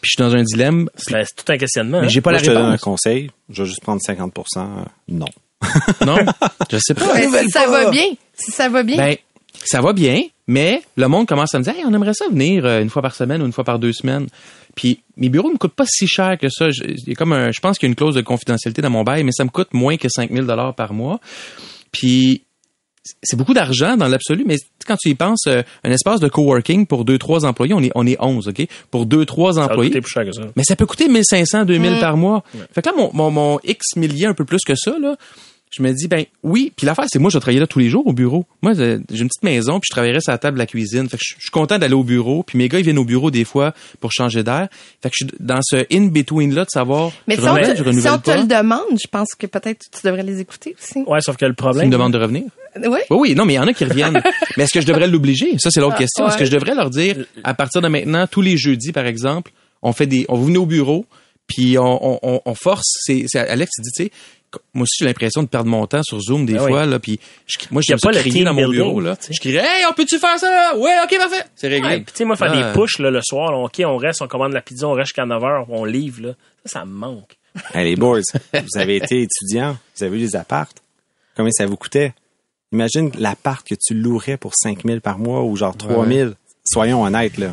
Puis 0.00 0.10
je 0.14 0.22
suis 0.22 0.22
dans 0.22 0.34
un 0.34 0.42
dilemme. 0.42 0.88
C'est 0.96 1.12
tout 1.36 1.52
un 1.52 1.58
questionnement. 1.58 2.00
Mais 2.00 2.06
hein? 2.06 2.10
j'ai 2.10 2.20
pas 2.20 2.30
Moi, 2.30 2.38
la 2.38 2.44
je 2.44 2.50
te 2.50 2.54
donne 2.54 2.64
un 2.64 2.70
réponse. 2.70 2.82
conseil. 2.82 3.30
Je 3.50 3.62
vais 3.62 3.68
juste 3.68 3.82
prendre 3.82 4.00
50 4.00 4.32
euh, 4.56 4.60
Non. 5.08 5.26
Non, 6.04 6.16
je 6.70 6.78
sais 6.80 6.94
pas. 6.94 7.14
Mais 7.14 7.44
si 7.44 7.50
ça 7.50 7.68
va 7.68 7.90
bien, 7.90 8.06
si 8.34 8.50
ça 8.50 8.68
va 8.68 8.82
bien, 8.82 8.96
Ben, 8.96 9.16
ça 9.64 9.80
va 9.80 9.92
bien, 9.92 10.22
mais 10.48 10.82
le 10.96 11.06
monde 11.06 11.28
commence 11.28 11.54
à 11.54 11.58
me 11.58 11.64
dire, 11.64 11.74
hey, 11.76 11.84
on 11.86 11.94
aimerait 11.94 12.14
ça 12.14 12.24
venir 12.28 12.64
euh, 12.64 12.82
une 12.82 12.90
fois 12.90 13.02
par 13.02 13.14
semaine 13.14 13.42
ou 13.42 13.46
une 13.46 13.52
fois 13.52 13.64
par 13.64 13.78
deux 13.78 13.92
semaines. 13.92 14.26
Puis 14.74 15.02
mes 15.16 15.28
bureaux 15.28 15.48
ne 15.48 15.54
me 15.54 15.58
coûtent 15.58 15.74
pas 15.74 15.86
si 15.86 16.06
cher 16.06 16.38
que 16.38 16.48
ça. 16.48 16.70
Je, 16.70 16.84
il 16.84 17.08
y 17.08 17.12
a 17.12 17.14
comme 17.14 17.32
un, 17.32 17.50
je 17.52 17.60
pense 17.60 17.78
qu'il 17.78 17.86
y 17.86 17.90
a 17.90 17.92
une 17.92 17.96
clause 17.96 18.14
de 18.14 18.20
confidentialité 18.22 18.82
dans 18.82 18.90
mon 18.90 19.02
bail, 19.04 19.24
mais 19.24 19.32
ça 19.32 19.44
me 19.44 19.50
coûte 19.50 19.74
moins 19.74 19.96
que 19.96 20.08
5000 20.08 20.44
dollars 20.46 20.74
par 20.74 20.92
mois. 20.94 21.20
Puis 21.90 22.42
c'est 23.22 23.36
beaucoup 23.36 23.52
d'argent 23.52 23.96
dans 23.96 24.06
l'absolu, 24.06 24.44
mais 24.46 24.56
quand 24.86 24.96
tu 24.96 25.08
y 25.10 25.14
penses, 25.16 25.46
euh, 25.48 25.62
un 25.82 25.90
espace 25.90 26.20
de 26.20 26.28
coworking 26.28 26.86
pour 26.86 27.04
deux 27.04 27.18
trois 27.18 27.44
employés, 27.44 27.74
on 27.74 27.82
est 27.82 27.90
on 27.96 28.06
est 28.06 28.16
11, 28.20 28.46
ok, 28.48 28.66
pour 28.92 29.06
deux 29.06 29.26
trois 29.26 29.54
Ça 29.54 29.64
employés. 29.64 29.90
coûter 29.90 30.00
plus 30.00 30.10
cher 30.12 30.24
que 30.24 30.32
ça. 30.32 30.42
Mais 30.54 30.62
ça 30.62 30.76
peut 30.76 30.86
coûter 30.86 31.08
1500, 31.08 31.64
2000 31.64 31.98
par 31.98 32.16
mois. 32.16 32.44
Fait 32.72 32.80
que 32.80 32.88
là, 32.88 32.94
mon, 32.96 33.10
mon, 33.12 33.30
mon 33.30 33.60
X 33.64 33.96
milliers, 33.96 34.26
un 34.26 34.34
peu 34.34 34.44
plus 34.44 34.60
que 34.64 34.74
ça, 34.76 34.96
là, 35.00 35.16
je 35.74 35.82
me 35.82 35.92
dis, 35.92 36.06
ben 36.08 36.24
oui. 36.42 36.72
Puis 36.76 36.86
l'affaire, 36.86 37.06
c'est 37.10 37.18
moi, 37.18 37.30
je 37.30 37.36
vais 37.36 37.40
travailler 37.40 37.60
là 37.60 37.66
tous 37.66 37.78
les 37.78 37.88
jours 37.88 38.06
au 38.06 38.12
bureau. 38.12 38.44
Moi, 38.62 38.74
j'ai 38.74 38.98
j'ai 39.10 39.22
une 39.22 39.28
petite 39.28 39.42
maison, 39.42 39.80
puis 39.80 39.88
je 39.90 39.92
travaillerais 39.94 40.20
sur 40.20 40.32
la 40.32 40.38
table 40.38 40.56
de 40.56 40.58
la 40.58 40.66
cuisine. 40.66 41.08
Fait 41.08 41.16
que 41.16 41.22
je 41.26 41.34
je 41.38 41.42
suis 41.42 41.50
content 41.50 41.78
d'aller 41.78 41.94
au 41.94 42.04
bureau. 42.04 42.42
Puis 42.42 42.58
mes 42.58 42.68
gars, 42.68 42.78
ils 42.78 42.84
viennent 42.84 42.98
au 42.98 43.04
bureau 43.04 43.30
des 43.30 43.44
fois 43.44 43.72
pour 44.00 44.12
changer 44.12 44.42
d'air. 44.42 44.68
Fait 45.02 45.08
que 45.10 45.14
je 45.18 45.24
suis 45.26 45.34
dans 45.40 45.60
ce 45.62 45.84
in-between-là 45.92 46.64
de 46.64 46.70
savoir, 46.70 47.10
mais 47.26 47.36
je 47.36 47.40
si 47.42 47.48
on, 47.48 47.54
te, 47.56 47.64
je 47.70 47.74
si 47.76 47.82
renouvelle 47.82 48.12
on 48.12 48.18
te 48.18 48.24
pas. 48.30 48.36
le 48.36 48.46
demande, 48.46 48.98
je 49.02 49.08
pense 49.08 49.28
que 49.38 49.46
peut-être 49.46 49.86
tu 49.90 50.06
devrais 50.06 50.22
les 50.22 50.40
écouter 50.40 50.76
aussi. 50.80 51.04
Ouais, 51.06 51.20
sauf 51.20 51.36
que 51.36 51.44
le 51.46 51.54
problème. 51.54 51.84
une 51.86 51.90
demande 51.90 52.12
de 52.12 52.18
revenir. 52.18 52.44
Oui. 52.76 52.98
Oui, 53.10 53.16
oui, 53.18 53.34
non, 53.34 53.44
mais 53.44 53.54
il 53.54 53.56
y 53.56 53.60
en 53.60 53.66
a 53.66 53.72
qui 53.74 53.84
reviennent. 53.84 54.22
mais 54.56 54.64
est-ce 54.64 54.72
que 54.72 54.80
je 54.80 54.86
devrais 54.86 55.06
l'obliger? 55.06 55.58
Ça, 55.58 55.70
c'est 55.70 55.80
l'autre 55.80 55.94
Ah, 55.96 56.00
question. 56.00 56.26
Est-ce 56.28 56.38
que 56.38 56.44
je 56.46 56.50
devrais 56.50 56.74
leur 56.74 56.88
dire, 56.90 57.16
à 57.44 57.52
partir 57.54 57.82
de 57.82 57.88
maintenant, 57.88 58.26
tous 58.26 58.40
les 58.40 58.56
jeudis, 58.56 58.92
par 58.92 59.04
exemple, 59.06 59.52
on 59.82 59.92
fait 59.92 60.06
des, 60.06 60.24
on 60.28 60.36
vous 60.36 60.46
venez 60.46 60.58
au 60.58 60.64
bureau, 60.66 61.04
puis 61.46 61.76
on, 61.78 62.18
on, 62.26 62.40
on- 62.44 62.54
force, 62.54 62.86
c'est, 63.04 63.26
Alex 63.36 63.70
qui 63.76 63.82
dit, 63.82 63.90
tu 63.94 64.04
sais, 64.04 64.10
moi 64.74 64.82
aussi, 64.82 64.96
j'ai 65.00 65.04
l'impression 65.06 65.42
de 65.42 65.48
perdre 65.48 65.68
mon 65.70 65.86
temps 65.86 66.02
sur 66.02 66.20
Zoom 66.20 66.46
des 66.46 66.56
Ah 66.56 66.66
fois, 66.66 66.86
là, 66.86 66.98
puis 66.98 67.18
je- 67.46 67.58
moi, 67.70 67.82
ça 67.82 67.96
pas 67.96 68.10
le 68.12 68.18
crier 68.20 68.44
dans 68.44 68.52
mon 68.54 68.62
building, 68.62 68.84
bureau, 68.84 69.00
là. 69.00 69.16
Je 69.30 69.38
crierais, 69.40 69.64
hey, 69.80 69.84
on 69.90 69.92
peut-tu 69.94 70.18
faire 70.18 70.38
ça? 70.38 70.72
Ouais, 70.76 70.96
ok, 71.04 71.16
parfait. 71.18 71.44
C'est 71.56 71.68
réglé. 71.68 71.88
Ouais, 71.88 71.96
puis 72.00 72.12
tu 72.12 72.18
sais, 72.18 72.24
moi, 72.24 72.36
faire 72.36 72.52
Ah. 72.54 72.72
des 72.72 72.78
pushs 72.80 72.98
là, 72.98 73.10
le 73.10 73.20
soir, 73.22 73.52
là, 73.52 73.58
OK, 73.58 73.80
on 73.84 73.96
reste, 73.96 74.22
on 74.22 74.28
commande 74.28 74.52
la 74.52 74.60
pizza, 74.62 74.86
on 74.86 74.92
reste 74.92 75.08
jusqu'à 75.08 75.26
9 75.26 75.42
h, 75.42 75.64
on 75.68 75.84
livre, 75.84 76.22
là. 76.28 76.34
Ça, 76.64 76.80
ça 76.80 76.84
me 76.84 76.92
manque. 76.92 77.36
Hey, 77.74 77.84
les 77.84 77.96
boys, 77.96 78.20
vous 78.54 78.80
avez 78.80 78.96
été 78.96 79.22
étudiant, 79.22 79.76
vous 79.96 80.04
avez 80.04 80.16
eu 80.16 80.20
des 80.20 80.36
appartes. 80.36 80.82
Combien 81.36 81.50
ça 81.52 81.66
vous 81.66 81.76
coûtait? 81.76 82.12
Imagine 82.72 83.10
l'appart 83.18 83.66
que 83.66 83.74
tu 83.74 83.92
louerais 83.94 84.38
pour 84.38 84.52
5 84.54 84.84
000 84.86 85.00
par 85.00 85.18
mois 85.18 85.42
ou 85.42 85.56
genre 85.56 85.76
3 85.76 86.06
000. 86.06 86.30
Soyons 86.64 87.02
honnêtes, 87.04 87.36
là. 87.38 87.52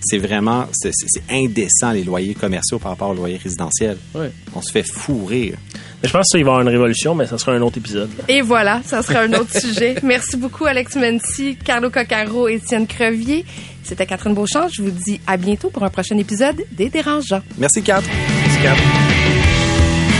C'est 0.00 0.18
vraiment, 0.18 0.66
c'est 0.72 0.90
c'est- 0.94 1.06
c'est 1.08 1.22
indécent 1.34 1.90
les 1.92 2.04
loyers 2.04 2.34
commerciaux 2.34 2.78
par 2.78 2.92
rapport 2.92 3.10
aux 3.10 3.14
loyers 3.14 3.36
résidentiels. 3.42 3.98
Ouais. 4.14 4.30
On 4.54 4.62
se 4.62 4.70
fait 4.72 4.84
fourrer. 4.86 5.54
Mais 6.02 6.08
je 6.08 6.12
pense 6.12 6.28
qu'il 6.30 6.44
va 6.44 6.50
y 6.50 6.52
avoir 6.52 6.60
une 6.62 6.68
révolution, 6.68 7.14
mais 7.16 7.26
ça 7.26 7.36
sera 7.38 7.52
un 7.52 7.60
autre 7.62 7.78
épisode. 7.78 8.08
là. 8.16 8.24
Et 8.28 8.40
voilà, 8.40 8.80
ça 8.84 9.02
sera 9.02 9.20
un 9.20 9.32
autre 9.32 9.52
sujet. 9.60 9.96
Merci 10.04 10.36
beaucoup, 10.36 10.66
Alex 10.66 10.94
Mency, 10.96 11.56
Carlo 11.64 11.90
Coccaro, 11.90 12.46
Étienne 12.48 12.86
Crevier. 12.86 13.44
C'était 13.82 14.06
Catherine 14.06 14.34
Beauchamp. 14.34 14.68
Je 14.72 14.82
vous 14.82 14.90
dis 14.90 15.20
à 15.26 15.36
bientôt 15.36 15.70
pour 15.70 15.82
un 15.82 15.90
prochain 15.90 16.16
épisode 16.18 16.62
des 16.72 16.88
Dérangeants. 16.90 17.42
Merci, 17.58 17.82
Kat. 17.82 18.02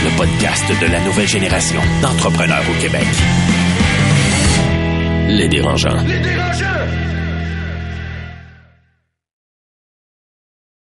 Le 0.03 0.17
podcast 0.17 0.63
de 0.81 0.87
la 0.91 0.99
nouvelle 1.05 1.27
génération 1.27 1.79
d'entrepreneurs 2.01 2.63
au 2.69 2.81
Québec. 2.81 3.03
Les 5.29 5.47
dérangeants. 5.47 6.01
Les 6.07 6.19
dérangeants! 6.19 7.08